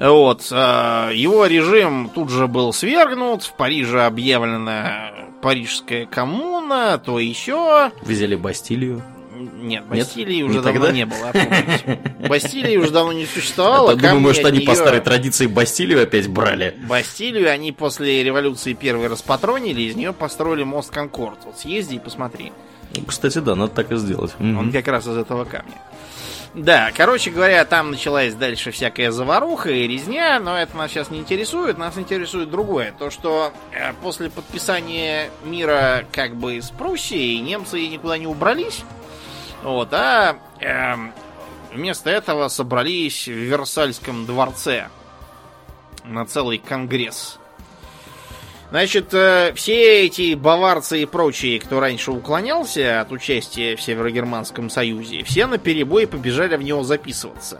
Вот, 0.00 0.48
а, 0.50 1.10
его 1.10 1.44
режим 1.44 2.10
тут 2.12 2.30
же 2.30 2.46
был 2.46 2.72
свергнут, 2.72 3.42
в 3.42 3.54
Париже 3.54 4.06
объявлена 4.06 5.12
Парижская 5.42 6.06
коммуна, 6.06 6.96
то 6.96 7.18
еще. 7.18 7.92
Взяли 8.00 8.34
Бастилию. 8.34 9.02
Нет, 9.64 9.86
Бастилии 9.86 10.42
Нет? 10.42 10.50
уже 10.50 10.58
не 10.58 10.62
давно 10.62 10.90
не 10.90 11.06
было. 11.06 11.32
Бастилии 12.28 12.76
уже 12.76 12.90
давно 12.90 13.12
не 13.12 13.26
существовало. 13.26 13.90
Я 13.90 13.96
думаю, 13.96 14.20
может, 14.20 14.44
они 14.44 14.58
нее... 14.58 14.66
по 14.66 14.74
старой 14.74 15.00
традиции 15.00 15.46
Бастилию 15.46 16.02
опять 16.02 16.28
брали. 16.28 16.74
Бастилию 16.86 17.50
они 17.50 17.72
после 17.72 18.22
революции 18.22 18.74
первой 18.74 19.08
распатронили, 19.08 19.82
из 19.82 19.96
нее 19.96 20.12
построили 20.12 20.64
мост 20.64 20.90
Конкорд. 20.90 21.38
Вот 21.44 21.58
съезди 21.58 21.94
и 21.94 21.98
посмотри. 21.98 22.52
Ну, 22.94 23.04
кстати, 23.04 23.38
да, 23.38 23.54
надо 23.54 23.72
так 23.72 23.90
и 23.90 23.96
сделать. 23.96 24.34
Он 24.38 24.70
как 24.70 24.86
раз 24.88 25.06
из 25.06 25.16
этого 25.16 25.44
камня. 25.44 25.74
Да, 26.54 26.92
короче 26.96 27.32
говоря, 27.32 27.64
там 27.64 27.90
началась 27.90 28.32
дальше 28.34 28.70
всякая 28.70 29.10
заваруха 29.10 29.70
и 29.70 29.88
резня, 29.88 30.38
но 30.38 30.56
это 30.56 30.76
нас 30.76 30.92
сейчас 30.92 31.10
не 31.10 31.18
интересует. 31.18 31.78
Нас 31.78 31.98
интересует 31.98 32.48
другое. 32.48 32.94
То, 32.96 33.10
что 33.10 33.52
э, 33.72 33.92
после 34.02 34.30
подписания 34.30 35.30
мира 35.42 36.04
как 36.12 36.36
бы 36.36 36.62
с 36.62 36.70
Пруссией 36.70 37.40
немцы 37.40 37.88
никуда 37.88 38.18
не 38.18 38.28
убрались. 38.28 38.84
Вот, 39.64 39.94
а 39.94 40.36
э, 40.60 40.94
вместо 41.72 42.10
этого 42.10 42.48
собрались 42.48 43.26
в 43.26 43.32
Версальском 43.32 44.26
дворце 44.26 44.88
на 46.04 46.26
целый 46.26 46.58
конгресс. 46.58 47.38
Значит, 48.68 49.14
э, 49.14 49.54
все 49.54 50.04
эти 50.04 50.34
баварцы 50.34 51.00
и 51.00 51.06
прочие, 51.06 51.58
кто 51.60 51.80
раньше 51.80 52.10
уклонялся 52.10 53.00
от 53.00 53.10
участия 53.10 53.74
в 53.74 53.80
Северогерманском 53.80 54.68
союзе, 54.68 55.24
все 55.24 55.46
на 55.46 55.56
перебой 55.56 56.06
побежали 56.06 56.56
в 56.56 56.62
него 56.62 56.82
записываться. 56.82 57.58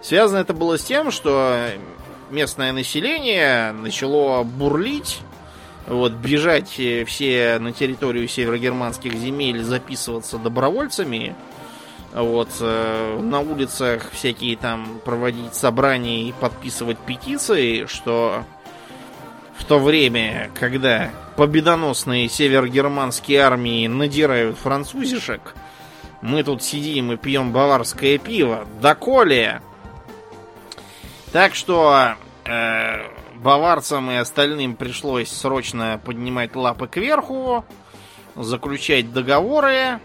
Связано 0.00 0.38
это 0.38 0.54
было 0.54 0.78
с 0.78 0.84
тем, 0.84 1.10
что 1.10 1.66
местное 2.30 2.72
население 2.72 3.72
начало 3.72 4.44
бурлить 4.44 5.18
вот, 5.88 6.12
бежать 6.12 6.78
э, 6.78 7.04
все 7.04 7.58
на 7.58 7.72
территорию 7.72 8.28
северогерманских 8.28 9.14
земель, 9.14 9.62
записываться 9.62 10.38
добровольцами, 10.38 11.34
вот, 12.14 12.48
э, 12.60 13.20
на 13.22 13.40
улицах 13.40 14.10
всякие 14.12 14.56
там 14.56 15.00
проводить 15.04 15.54
собрания 15.54 16.24
и 16.24 16.32
подписывать 16.32 16.98
петиции, 16.98 17.86
что 17.86 18.44
в 19.56 19.64
то 19.64 19.78
время, 19.78 20.50
когда 20.54 21.10
победоносные 21.36 22.28
северогерманские 22.28 23.40
армии 23.40 23.86
надирают 23.86 24.58
французишек, 24.58 25.54
мы 26.20 26.42
тут 26.42 26.62
сидим 26.62 27.12
и 27.12 27.16
пьем 27.16 27.52
баварское 27.52 28.18
пиво, 28.18 28.66
доколе. 28.82 29.62
Так 31.32 31.54
что 31.54 32.14
э, 32.44 33.17
баварцам 33.42 34.10
и 34.10 34.16
остальным 34.16 34.76
пришлось 34.76 35.28
срочно 35.28 36.00
поднимать 36.04 36.54
лапы 36.56 36.86
кверху, 36.86 37.64
заключать 38.34 39.12
договоры, 39.12 40.00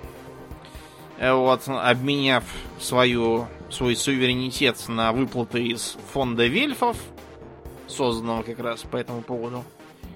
э, 1.17 1.33
вот, 1.33 1.63
обменяв 1.67 2.43
свою, 2.79 3.47
свой 3.69 3.95
суверенитет 3.95 4.77
на 4.87 5.11
выплаты 5.11 5.63
из 5.63 5.97
фонда 6.11 6.45
вельфов, 6.47 6.97
созданного 7.87 8.43
как 8.43 8.59
раз 8.59 8.81
по 8.81 8.97
этому 8.97 9.21
поводу. 9.21 9.63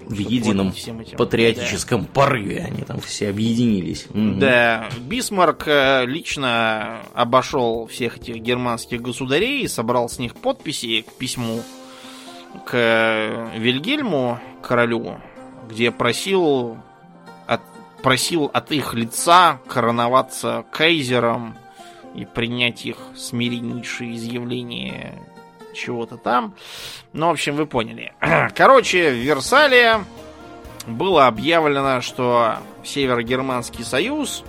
В 0.00 0.18
едином 0.18 0.72
патриотическом 1.18 2.02
да. 2.02 2.08
порыве 2.14 2.64
они 2.64 2.82
там 2.82 3.00
все 3.00 3.28
объединились. 3.28 4.06
Угу. 4.08 4.38
Да, 4.38 4.88
Бисмарк 5.00 5.64
э, 5.66 6.06
лично 6.06 7.02
обошел 7.14 7.86
всех 7.88 8.16
этих 8.16 8.36
германских 8.36 9.02
государей 9.02 9.62
и 9.62 9.68
собрал 9.68 10.08
с 10.08 10.18
них 10.18 10.34
подписи 10.34 11.02
к 11.02 11.12
письму 11.14 11.62
к 12.64 13.50
Вильгельму, 13.54 14.38
королю, 14.62 15.20
где 15.68 15.90
просил 15.90 16.78
от, 17.46 17.60
просил 18.02 18.50
от 18.52 18.72
их 18.72 18.94
лица 18.94 19.60
короноваться 19.68 20.64
кайзером 20.70 21.56
и 22.14 22.24
принять 22.24 22.86
их 22.86 22.96
смиреннейшие 23.16 24.16
изъявления 24.16 25.14
чего-то 25.74 26.16
там. 26.16 26.54
Ну, 27.12 27.28
в 27.28 27.30
общем, 27.30 27.56
вы 27.56 27.66
поняли. 27.66 28.12
Короче, 28.54 29.10
в 29.10 29.14
Версале 29.14 30.00
было 30.86 31.26
объявлено, 31.26 32.00
что 32.00 32.56
Северогерманский 32.84 33.84
союз, 33.84 34.42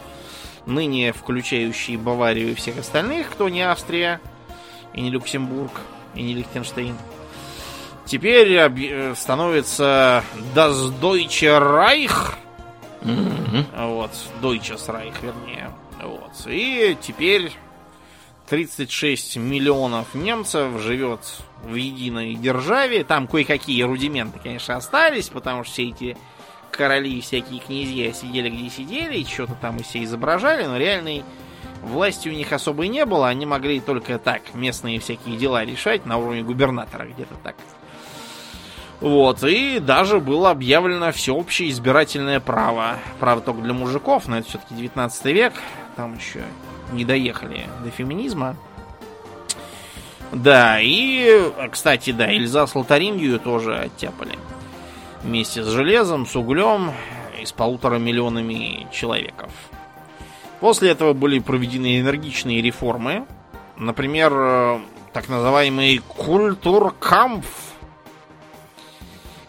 ныне 0.66 1.12
включающий 1.14 1.98
Баварию 1.98 2.52
и 2.52 2.56
всех 2.56 2.78
остальных, 2.80 3.30
кто 3.30 3.50
не 3.50 3.62
Австрия, 3.62 4.22
и 4.94 5.02
не 5.02 5.12
Люксембург, 5.12 5.72
и 6.16 6.24
не 6.24 6.34
Лихтенштейн, 6.34 6.96
теперь 8.10 9.16
становится 9.16 10.24
Das 10.54 10.92
Deutsche 11.00 11.58
Reich. 11.60 12.36
Mm-hmm. 13.02 13.88
Вот, 13.88 14.12
Deutsches 14.42 14.86
Reich, 14.88 15.14
вернее. 15.22 15.72
Вот. 16.02 16.32
И 16.48 16.98
теперь 17.02 17.52
36 18.50 19.38
миллионов 19.38 20.14
немцев 20.16 20.82
живет 20.82 21.22
в 21.64 21.76
единой 21.76 22.36
державе. 22.36 23.04
Там 23.04 23.28
кое-какие 23.28 23.84
рудименты, 23.84 24.40
конечно, 24.42 24.76
остались, 24.76 25.30
потому 25.30 25.64
что 25.64 25.74
все 25.74 25.90
эти 25.90 26.18
короли 26.72 27.18
и 27.18 27.22
всякие 27.22 27.60
князья 27.60 28.12
сидели 28.14 28.50
где 28.50 28.70
сидели, 28.70 29.18
и 29.18 29.26
что-то 29.26 29.56
там 29.56 29.78
и 29.78 29.84
все 29.84 30.04
изображали, 30.04 30.66
но 30.66 30.78
реальной 30.78 31.24
власти 31.82 32.30
у 32.30 32.32
них 32.32 32.52
особо 32.54 32.84
и 32.86 32.88
не 32.88 33.06
было. 33.06 33.28
Они 33.28 33.46
могли 33.46 33.80
только 33.80 34.18
так 34.20 34.54
местные 34.54 35.00
всякие 35.00 35.38
дела 35.38 35.64
решать 35.66 36.06
на 36.06 36.18
уровне 36.18 36.42
губернатора 36.42 37.06
где-то 37.06 37.36
так. 37.44 37.56
Вот, 39.02 39.44
и 39.44 39.80
даже 39.80 40.20
было 40.20 40.52
объявлено 40.52 41.12
всеобщее 41.12 41.70
избирательное 41.70 42.40
право. 42.42 42.98
Право 43.20 43.40
только 43.40 43.62
для 43.62 43.74
мужиков, 43.74 44.28
но 44.28 44.40
это 44.40 44.50
все-таки 44.50 44.76
19 44.76 45.26
век. 45.26 45.54
Там 45.96 46.16
еще 46.18 46.44
не 46.92 47.06
доехали 47.06 47.68
до 47.84 47.92
феминизма. 47.92 48.58
Да, 50.32 50.80
и, 50.82 51.50
кстати, 51.72 52.12
да, 52.12 52.32
Эльзас 52.32 52.76
Лотарингию 52.76 53.40
тоже 53.40 53.78
оттяпали. 53.78 54.38
Вместе 55.24 55.64
с 55.64 55.68
железом, 55.68 56.26
с 56.26 56.36
углем 56.36 56.92
и 57.42 57.46
с 57.46 57.52
полутора 57.52 57.98
миллионами 57.98 58.88
человеков. 58.92 59.50
После 60.60 60.92
этого 60.92 61.14
были 61.14 61.40
проведены 61.40 62.00
энергичные 62.00 62.62
реформы. 62.62 63.26
Например, 63.78 64.82
так 65.14 65.30
называемый 65.30 66.02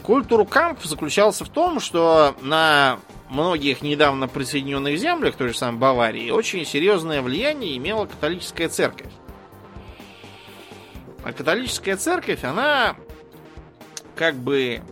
культуркамп. 0.02 0.78
Культуркамп 0.78 0.82
заключался 0.84 1.44
в 1.44 1.48
том, 1.48 1.80
что 1.80 2.34
на 2.40 2.98
многих 3.28 3.82
недавно 3.82 4.28
присоединенных 4.28 4.98
землях, 4.98 5.36
той 5.36 5.48
же 5.48 5.56
самой 5.56 5.78
Баварии, 5.78 6.30
очень 6.30 6.64
серьезное 6.64 7.22
влияние 7.22 7.76
имела 7.76 8.06
католическая 8.06 8.68
церковь. 8.68 9.12
А 11.22 11.32
католическая 11.32 11.96
церковь, 11.96 12.44
она 12.44 12.96
как 14.16 14.34
бы 14.36 14.82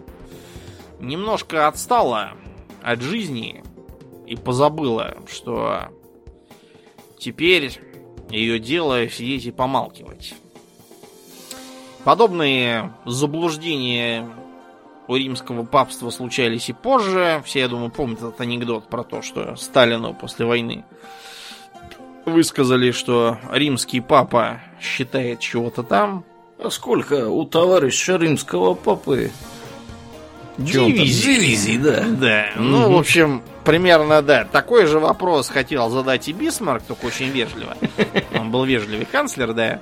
немножко 1.00 1.66
отстала 1.66 2.32
от 2.82 3.00
жизни 3.00 3.62
и 4.26 4.36
позабыла, 4.36 5.16
что 5.30 5.88
теперь 7.18 7.80
ее 8.30 8.58
дело 8.58 9.08
сидеть 9.08 9.46
и 9.46 9.50
помалкивать. 9.50 10.34
Подобные 12.04 12.94
заблуждения 13.04 14.28
у 15.08 15.16
римского 15.16 15.64
папства 15.64 16.10
случались 16.10 16.68
и 16.68 16.72
позже. 16.72 17.42
Все, 17.44 17.60
я 17.60 17.68
думаю, 17.68 17.90
помнят 17.90 18.18
этот 18.18 18.40
анекдот 18.40 18.88
про 18.88 19.02
то, 19.02 19.22
что 19.22 19.56
Сталину 19.56 20.14
после 20.14 20.46
войны 20.46 20.84
высказали, 22.26 22.90
что 22.90 23.38
римский 23.50 24.00
папа 24.00 24.60
считает 24.80 25.40
чего-то 25.40 25.82
там. 25.82 26.24
А 26.58 26.70
сколько 26.70 27.28
у 27.28 27.44
товарища 27.44 28.16
римского 28.16 28.74
папы? 28.74 29.30
Дивизий. 30.58 31.36
Дивизий, 31.36 31.78
да. 31.78 32.04
Да. 32.06 32.46
Mm-hmm. 32.48 32.58
Ну, 32.58 32.92
в 32.92 32.98
общем, 32.98 33.42
примерно, 33.64 34.22
да. 34.22 34.44
Такой 34.44 34.86
же 34.86 34.98
вопрос 34.98 35.48
хотел 35.48 35.88
задать 35.88 36.28
и 36.28 36.32
Бисмарк, 36.32 36.82
только 36.82 37.06
очень 37.06 37.28
вежливо. 37.28 37.76
Он 38.34 38.50
был 38.50 38.64
вежливый 38.64 39.06
канцлер, 39.06 39.52
да. 39.54 39.80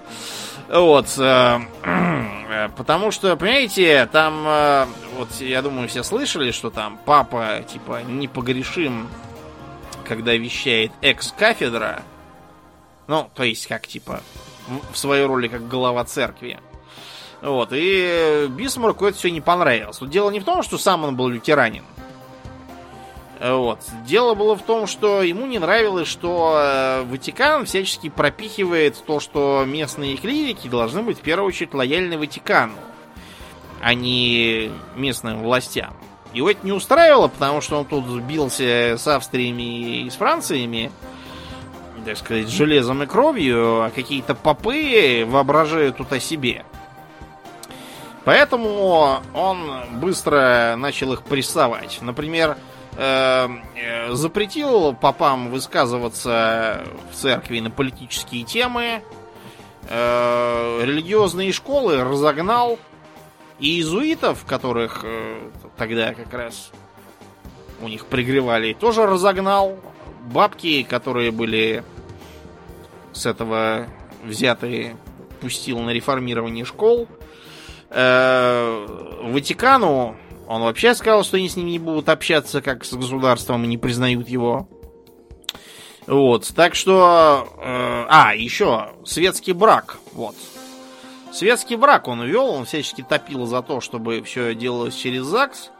Вот. 0.68 1.06
Э, 1.18 1.60
э, 1.84 2.68
потому 2.76 3.10
что, 3.10 3.36
понимаете, 3.36 4.08
там, 4.10 4.44
э, 4.46 4.86
вот 5.16 5.28
я 5.40 5.62
думаю, 5.62 5.88
все 5.88 6.02
слышали, 6.02 6.50
что 6.50 6.70
там 6.70 6.98
папа, 7.04 7.64
типа, 7.66 8.02
непогрешим, 8.02 9.08
когда 10.04 10.34
вещает 10.34 10.92
экс-кафедра. 11.02 12.02
Ну, 13.06 13.30
то 13.34 13.44
есть, 13.44 13.66
как, 13.66 13.86
типа, 13.86 14.20
в 14.92 14.98
своей 14.98 15.24
роли 15.24 15.48
как 15.48 15.68
глава 15.68 16.04
церкви. 16.04 16.58
Вот, 17.42 17.68
и 17.72 18.46
Бисмарку 18.48 19.06
это 19.06 19.16
все 19.18 19.30
не 19.30 19.40
понравилось. 19.40 20.00
Но 20.00 20.06
дело 20.06 20.30
не 20.30 20.40
в 20.40 20.44
том, 20.44 20.62
что 20.62 20.78
сам 20.78 21.04
он 21.04 21.16
был 21.16 21.28
лютеранин. 21.28 21.84
Вот. 23.40 23.80
Дело 24.06 24.34
было 24.34 24.56
в 24.56 24.62
том, 24.62 24.86
что 24.86 25.22
ему 25.22 25.46
не 25.46 25.58
нравилось, 25.58 26.08
что 26.08 26.56
э, 26.58 27.02
Ватикан 27.02 27.66
всячески 27.66 28.08
пропихивает 28.08 29.02
то, 29.04 29.20
что 29.20 29.64
местные 29.66 30.16
клирики 30.16 30.68
должны 30.68 31.02
быть 31.02 31.18
в 31.18 31.22
первую 31.22 31.48
очередь 31.48 31.74
лояльны 31.74 32.16
Ватикану, 32.16 32.74
а 33.82 33.92
не 33.92 34.70
местным 34.94 35.42
властям. 35.42 35.94
Его 36.32 36.50
это 36.50 36.64
не 36.64 36.72
устраивало, 36.72 37.28
потому 37.28 37.60
что 37.60 37.78
он 37.78 37.84
тут 37.84 38.06
бился 38.22 38.96
с 38.98 39.06
Австриями 39.06 40.02
и 40.02 40.10
с 40.10 40.14
Франциями, 40.14 40.90
так 42.06 42.16
сказать, 42.16 42.48
железом 42.48 43.02
и 43.02 43.06
кровью, 43.06 43.82
а 43.82 43.90
какие-то 43.90 44.34
попы 44.34 45.26
воображают 45.26 45.98
тут 45.98 46.12
о 46.12 46.20
себе. 46.20 46.64
Поэтому 48.24 49.20
он 49.34 50.00
быстро 50.00 50.74
начал 50.76 51.12
их 51.12 51.22
прессовать. 51.22 51.98
Например, 52.00 52.56
э, 52.96 53.48
запретил 54.12 54.94
попам 54.94 55.50
высказываться 55.50 56.84
в 57.12 57.14
церкви 57.14 57.60
на 57.60 57.70
политические 57.70 58.44
темы, 58.44 59.02
э, 59.88 60.80
религиозные 60.84 61.52
школы 61.52 62.02
разогнал, 62.02 62.78
и 63.58 63.76
иезуитов, 63.76 64.44
которых 64.44 65.00
э, 65.04 65.50
тогда 65.76 66.14
как 66.14 66.32
раз 66.32 66.70
у 67.80 67.88
них 67.88 68.06
пригревали, 68.06 68.72
тоже 68.72 69.06
разогнал. 69.06 69.78
Бабки, 70.22 70.82
которые 70.82 71.30
были 71.30 71.84
с 73.12 73.26
этого 73.26 73.86
взяты, 74.24 74.96
пустил 75.40 75.78
на 75.80 75.90
реформирование 75.90 76.64
школ. 76.64 77.06
Ватикану 79.22 80.16
он 80.46 80.62
вообще 80.62 80.94
сказал, 80.94 81.24
что 81.24 81.36
они 81.36 81.48
с 81.48 81.56
ним 81.56 81.66
не 81.66 81.78
будут 81.78 82.08
общаться 82.08 82.62
как 82.62 82.84
с 82.84 82.92
государством 82.92 83.64
и 83.64 83.68
не 83.68 83.78
признают 83.78 84.28
его. 84.28 84.68
Вот, 86.06 86.52
так 86.54 86.74
что... 86.74 87.48
Э, 87.58 88.06
а, 88.08 88.34
еще 88.34 88.90
светский 89.04 89.52
брак. 89.52 89.98
Вот. 90.12 90.36
Светский 91.32 91.76
брак 91.76 92.06
он 92.08 92.22
вел, 92.22 92.48
он 92.48 92.64
всячески 92.64 93.02
топил 93.02 93.44
за 93.46 93.60
то, 93.62 93.80
чтобы 93.80 94.22
все 94.22 94.54
делалось 94.54 94.94
через 94.94 95.24
ЗАГС, 95.24 95.70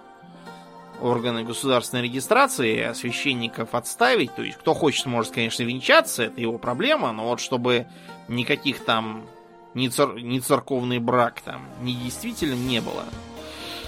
органы 1.00 1.44
государственной 1.44 2.02
регистрации, 2.02 2.92
священников 2.92 3.74
отставить. 3.74 4.34
То 4.34 4.42
есть, 4.42 4.58
кто 4.58 4.74
хочет, 4.74 5.06
может, 5.06 5.32
конечно, 5.32 5.62
венчаться, 5.62 6.24
это 6.24 6.40
его 6.40 6.58
проблема, 6.58 7.12
но 7.12 7.28
вот 7.28 7.40
чтобы 7.40 7.86
никаких 8.28 8.84
там 8.84 9.26
ни, 9.74 9.88
цер... 9.88 10.14
ни 10.16 10.40
церковный 10.40 10.98
брак 10.98 11.40
там 11.42 11.68
не 11.82 11.94
действительно 11.94 12.54
не 12.54 12.80
было. 12.80 13.04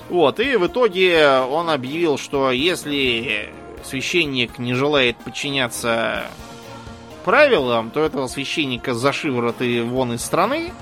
Вот, 0.08 0.40
и 0.40 0.56
в 0.56 0.66
итоге 0.66 1.28
он 1.50 1.68
объявил, 1.68 2.16
что 2.16 2.50
если 2.50 3.52
священник 3.84 4.58
не 4.58 4.74
желает 4.74 5.16
подчиняться 5.18 6.24
правилам, 7.24 7.90
то 7.90 8.00
этого 8.00 8.26
священника 8.26 8.94
за 8.94 9.10
и 9.10 9.80
вон 9.82 10.14
из 10.14 10.24
страны, 10.24 10.72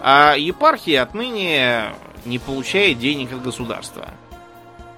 а 0.00 0.34
епархия 0.34 1.02
отныне 1.02 1.92
не 2.24 2.38
получает 2.38 2.98
денег 2.98 3.32
от 3.32 3.42
государства. 3.42 4.08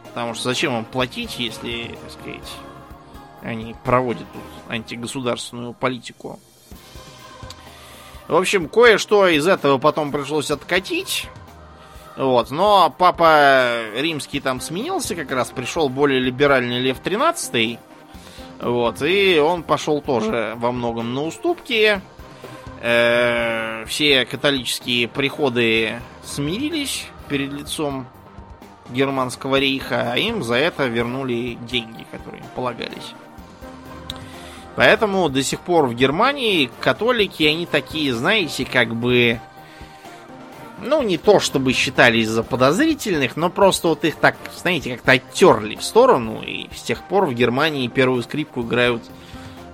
Потому 0.04 0.34
что 0.34 0.44
зачем 0.44 0.76
им 0.76 0.84
платить, 0.84 1.38
если, 1.38 1.96
так 2.02 2.10
сказать, 2.12 2.52
они 3.42 3.74
проводят 3.84 4.26
тут 4.32 4.42
антигосударственную 4.68 5.72
политику. 5.72 6.38
В 8.28 8.36
общем, 8.36 8.68
кое-что 8.68 9.26
из 9.26 9.48
этого 9.48 9.78
потом 9.78 10.12
пришлось 10.12 10.52
откатить. 10.52 11.26
Вот. 12.20 12.50
Но 12.50 12.94
папа 12.98 13.82
римский 13.96 14.40
там 14.40 14.60
сменился 14.60 15.14
как 15.14 15.32
раз, 15.32 15.50
пришел 15.50 15.88
более 15.88 16.20
либеральный 16.20 16.78
Лев 16.78 16.98
13 17.00 17.78
вот, 18.60 19.00
и 19.00 19.38
он 19.38 19.62
пошел 19.62 20.02
тоже 20.02 20.52
во 20.56 20.70
многом 20.70 21.14
на 21.14 21.24
уступки. 21.24 22.02
Э, 22.82 23.84
все 23.86 24.26
католические 24.26 25.08
приходы 25.08 26.00
смирились 26.22 27.06
перед 27.28 27.52
лицом 27.54 28.06
германского 28.90 29.56
рейха, 29.56 30.12
а 30.12 30.18
им 30.18 30.42
за 30.42 30.56
это 30.56 30.88
вернули 30.88 31.56
деньги, 31.62 32.06
которые 32.10 32.42
им 32.42 32.48
полагались. 32.54 33.14
Поэтому 34.76 35.30
до 35.30 35.42
сих 35.42 35.60
пор 35.60 35.86
в 35.86 35.94
Германии 35.94 36.70
католики, 36.80 37.44
они 37.44 37.64
такие, 37.64 38.12
знаете, 38.12 38.66
как 38.66 38.94
бы 38.94 39.40
ну, 40.82 41.02
не 41.02 41.18
то 41.18 41.40
чтобы 41.40 41.72
считались 41.72 42.28
за 42.28 42.42
подозрительных, 42.42 43.36
но 43.36 43.50
просто 43.50 43.88
вот 43.88 44.04
их 44.04 44.16
так, 44.16 44.36
знаете, 44.56 44.94
как-то 44.94 45.12
оттерли 45.12 45.76
в 45.76 45.82
сторону, 45.82 46.42
и 46.42 46.68
с 46.74 46.82
тех 46.82 47.02
пор 47.04 47.26
в 47.26 47.34
Германии 47.34 47.88
первую 47.88 48.22
скрипку 48.22 48.62
играют 48.62 49.02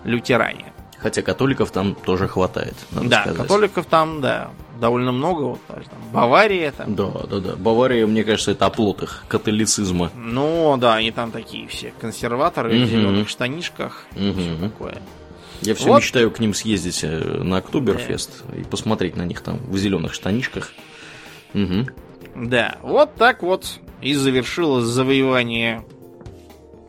лютеране. 0.05 0.73
Хотя 0.99 1.23
католиков 1.23 1.71
там 1.71 1.95
тоже 1.95 2.27
хватает, 2.27 2.75
надо 2.91 3.09
да, 3.09 3.21
сказать. 3.23 3.43
католиков 3.43 3.87
там, 3.87 4.21
да, 4.21 4.51
довольно 4.81 5.13
много. 5.13 5.43
Вот, 5.43 5.61
там, 5.67 5.79
Бавария 6.13 6.73
там. 6.73 6.95
Да, 6.95 7.11
да, 7.31 7.39
да. 7.41 7.57
Бавария, 7.57 8.07
мне 8.07 8.25
кажется, 8.25 8.53
это 8.53 8.67
оплот 8.67 9.03
их 9.03 9.25
католицизма. 9.29 10.11
Ну, 10.15 10.77
да, 10.79 10.95
они 10.95 11.11
там 11.11 11.31
такие 11.31 11.69
все 11.69 11.93
консерваторы 12.01 12.77
угу. 12.77 12.87
в 12.87 12.89
зеленых 12.89 13.29
штанишках. 13.29 14.07
Угу. 14.17 14.41
Все 14.41 14.57
такое. 14.61 15.03
Я 15.63 15.75
все 15.75 15.89
вот. 15.89 15.99
мечтаю 15.99 16.31
к 16.31 16.39
ним 16.39 16.55
съездить 16.55 17.01
э, 17.03 17.43
на 17.43 17.59
Октоберфест 17.59 18.45
да. 18.49 18.59
и 18.59 18.65
посмотреть 18.65 19.17
на 19.17 19.23
них 19.23 19.41
там 19.41 19.59
в 19.59 19.77
зеленых 19.77 20.15
штанишках. 20.15 20.73
Угу. 21.57 22.47
Да, 22.49 22.77
вот 22.83 23.15
так 23.15 23.43
вот 23.43 23.81
и 24.03 24.15
завершилось 24.15 24.85
завоевание 24.85 25.85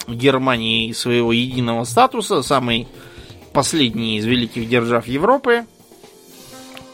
Германии 0.08 0.92
своего 0.92 1.32
единого 1.32 1.86
статуса, 1.86 2.42
самый 2.42 2.88
последний 3.54 4.18
из 4.18 4.26
великих 4.26 4.68
держав 4.68 5.08
Европы, 5.08 5.66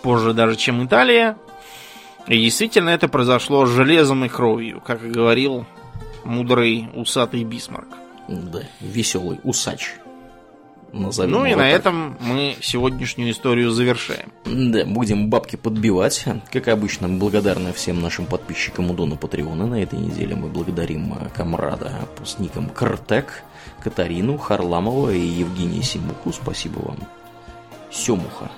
позже 0.03 0.33
даже, 0.33 0.55
чем 0.55 0.85
Италия. 0.85 1.37
И 2.27 2.37
действительно 2.37 2.89
это 2.89 3.07
произошло 3.07 3.65
железом 3.65 4.23
и 4.23 4.29
кровью, 4.29 4.79
как 4.79 5.03
и 5.03 5.09
говорил 5.09 5.65
мудрый 6.23 6.89
усатый 6.93 7.43
Бисмарк. 7.43 7.87
Да, 8.27 8.61
веселый 8.79 9.39
усач. 9.43 9.95
Назовем 10.93 11.31
ну 11.31 11.45
и 11.45 11.55
на 11.55 11.63
так. 11.63 11.73
этом 11.73 12.17
мы 12.21 12.55
сегодняшнюю 12.61 13.31
историю 13.31 13.71
завершаем. 13.71 14.31
Да, 14.45 14.85
будем 14.85 15.29
бабки 15.29 15.55
подбивать. 15.55 16.25
Как 16.51 16.67
обычно, 16.67 17.09
благодарны 17.09 17.73
всем 17.73 17.99
нашим 17.99 18.27
подписчикам 18.27 18.91
у 18.91 18.93
Дона 18.93 19.15
Патреона. 19.15 19.65
На 19.65 19.81
этой 19.81 19.97
неделе 19.97 20.35
мы 20.35 20.49
благодарим 20.49 21.13
э, 21.13 21.29
комрада 21.35 22.07
с 22.23 22.37
ником 22.37 22.69
Картек, 22.69 23.43
Катарину 23.83 24.37
Харламова 24.37 25.09
и 25.09 25.19
Евгения 25.19 25.81
Симуху. 25.81 26.31
Спасибо 26.31 26.79
вам. 26.79 26.97
Семуха 27.91 28.51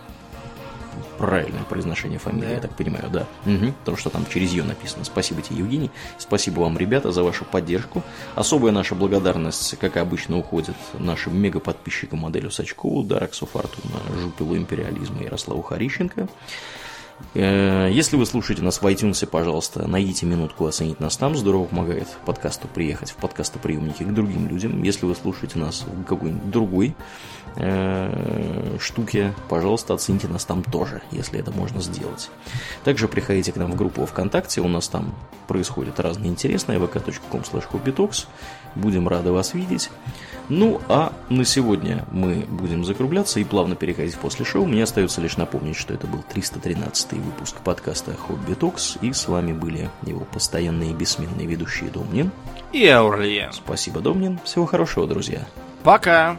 правильное 1.17 1.63
произношение 1.63 2.19
фамилии, 2.19 2.47
да. 2.47 2.53
я 2.53 2.59
так 2.59 2.75
понимаю, 2.75 3.09
да. 3.09 3.27
Угу, 3.45 3.73
потому 3.79 3.97
что 3.97 4.09
там 4.09 4.25
через 4.31 4.51
ее 4.51 4.63
написано. 4.63 5.05
Спасибо 5.05 5.41
тебе, 5.41 5.59
Евгений. 5.59 5.91
Спасибо 6.17 6.61
вам, 6.61 6.77
ребята, 6.77 7.11
за 7.11 7.23
вашу 7.23 7.45
поддержку. 7.45 8.03
Особая 8.35 8.71
наша 8.71 8.95
благодарность, 8.95 9.77
как 9.79 9.97
обычно, 9.97 10.37
уходит 10.37 10.75
нашим 10.97 11.37
мега-подписчикам 11.39 12.19
моделю 12.19 12.51
Сачкову, 12.51 13.03
Дараксу 13.03 13.45
Фортуна, 13.45 13.99
Жупилу 14.21 14.57
Империализма 14.57 15.23
Ярославу 15.23 15.61
Харищенко. 15.61 16.27
Э, 17.33 17.89
если 17.91 18.17
вы 18.17 18.25
слушаете 18.25 18.61
нас 18.61 18.81
в 18.81 18.85
iTunes, 18.85 19.25
пожалуйста, 19.25 19.87
найдите 19.87 20.25
минутку 20.25 20.65
оценить 20.65 20.99
нас 20.99 21.17
там. 21.17 21.35
Здорово 21.35 21.65
помогает 21.65 22.07
подкасту 22.25 22.67
приехать 22.67 23.11
в 23.11 23.15
подкастоприемники 23.15 24.03
к 24.03 24.13
другим 24.13 24.47
людям. 24.47 24.83
Если 24.83 25.05
вы 25.05 25.15
слушаете 25.15 25.59
нас 25.59 25.85
в 25.87 26.03
какой-нибудь 26.03 26.49
другой 26.49 26.95
э, 27.57 28.77
штуке, 28.79 29.33
пожалуйста, 29.49 29.93
оцените 29.93 30.27
нас 30.27 30.45
там 30.45 30.63
тоже, 30.63 31.01
если 31.11 31.39
это 31.39 31.51
можно 31.51 31.81
сделать. 31.81 32.29
Также 32.83 33.07
приходите 33.07 33.51
к 33.51 33.57
нам 33.57 33.71
в 33.71 33.75
группу 33.75 34.05
ВКонтакте, 34.05 34.61
у 34.61 34.67
нас 34.67 34.87
там 34.87 35.13
происходит 35.47 35.99
разное 35.99 36.27
интересное, 36.27 36.79
vk.com 36.79 37.41
slash 37.41 38.25
Будем 38.75 39.07
рады 39.07 39.31
вас 39.31 39.53
видеть. 39.53 39.89
Ну, 40.49 40.79
а 40.89 41.13
на 41.29 41.43
сегодня 41.43 42.05
мы 42.11 42.45
будем 42.47 42.85
закругляться 42.85 43.39
и 43.39 43.43
плавно 43.43 43.75
переходить 43.75 44.15
после 44.17 44.45
шоу. 44.45 44.65
Мне 44.65 44.83
остается 44.83 45.21
лишь 45.21 45.37
напомнить, 45.37 45.75
что 45.75 45.93
это 45.93 46.05
был 46.05 46.23
313 46.29 47.13
выпуск 47.13 47.55
подкаста 47.63 48.13
Хобби 48.13 48.53
Токс, 48.53 48.97
и 49.01 49.11
с 49.11 49.27
вами 49.27 49.53
были 49.53 49.89
его 50.03 50.21
постоянные 50.25 50.91
и 50.91 50.93
бессменные 50.93 51.47
ведущие 51.47 51.89
Домнин 51.89 52.31
и 52.71 52.87
Аурлиен. 52.87 53.53
Спасибо, 53.53 54.01
Домнин. 54.01 54.39
Всего 54.43 54.65
хорошего, 54.65 55.07
друзья. 55.07 55.47
Пока. 55.83 56.37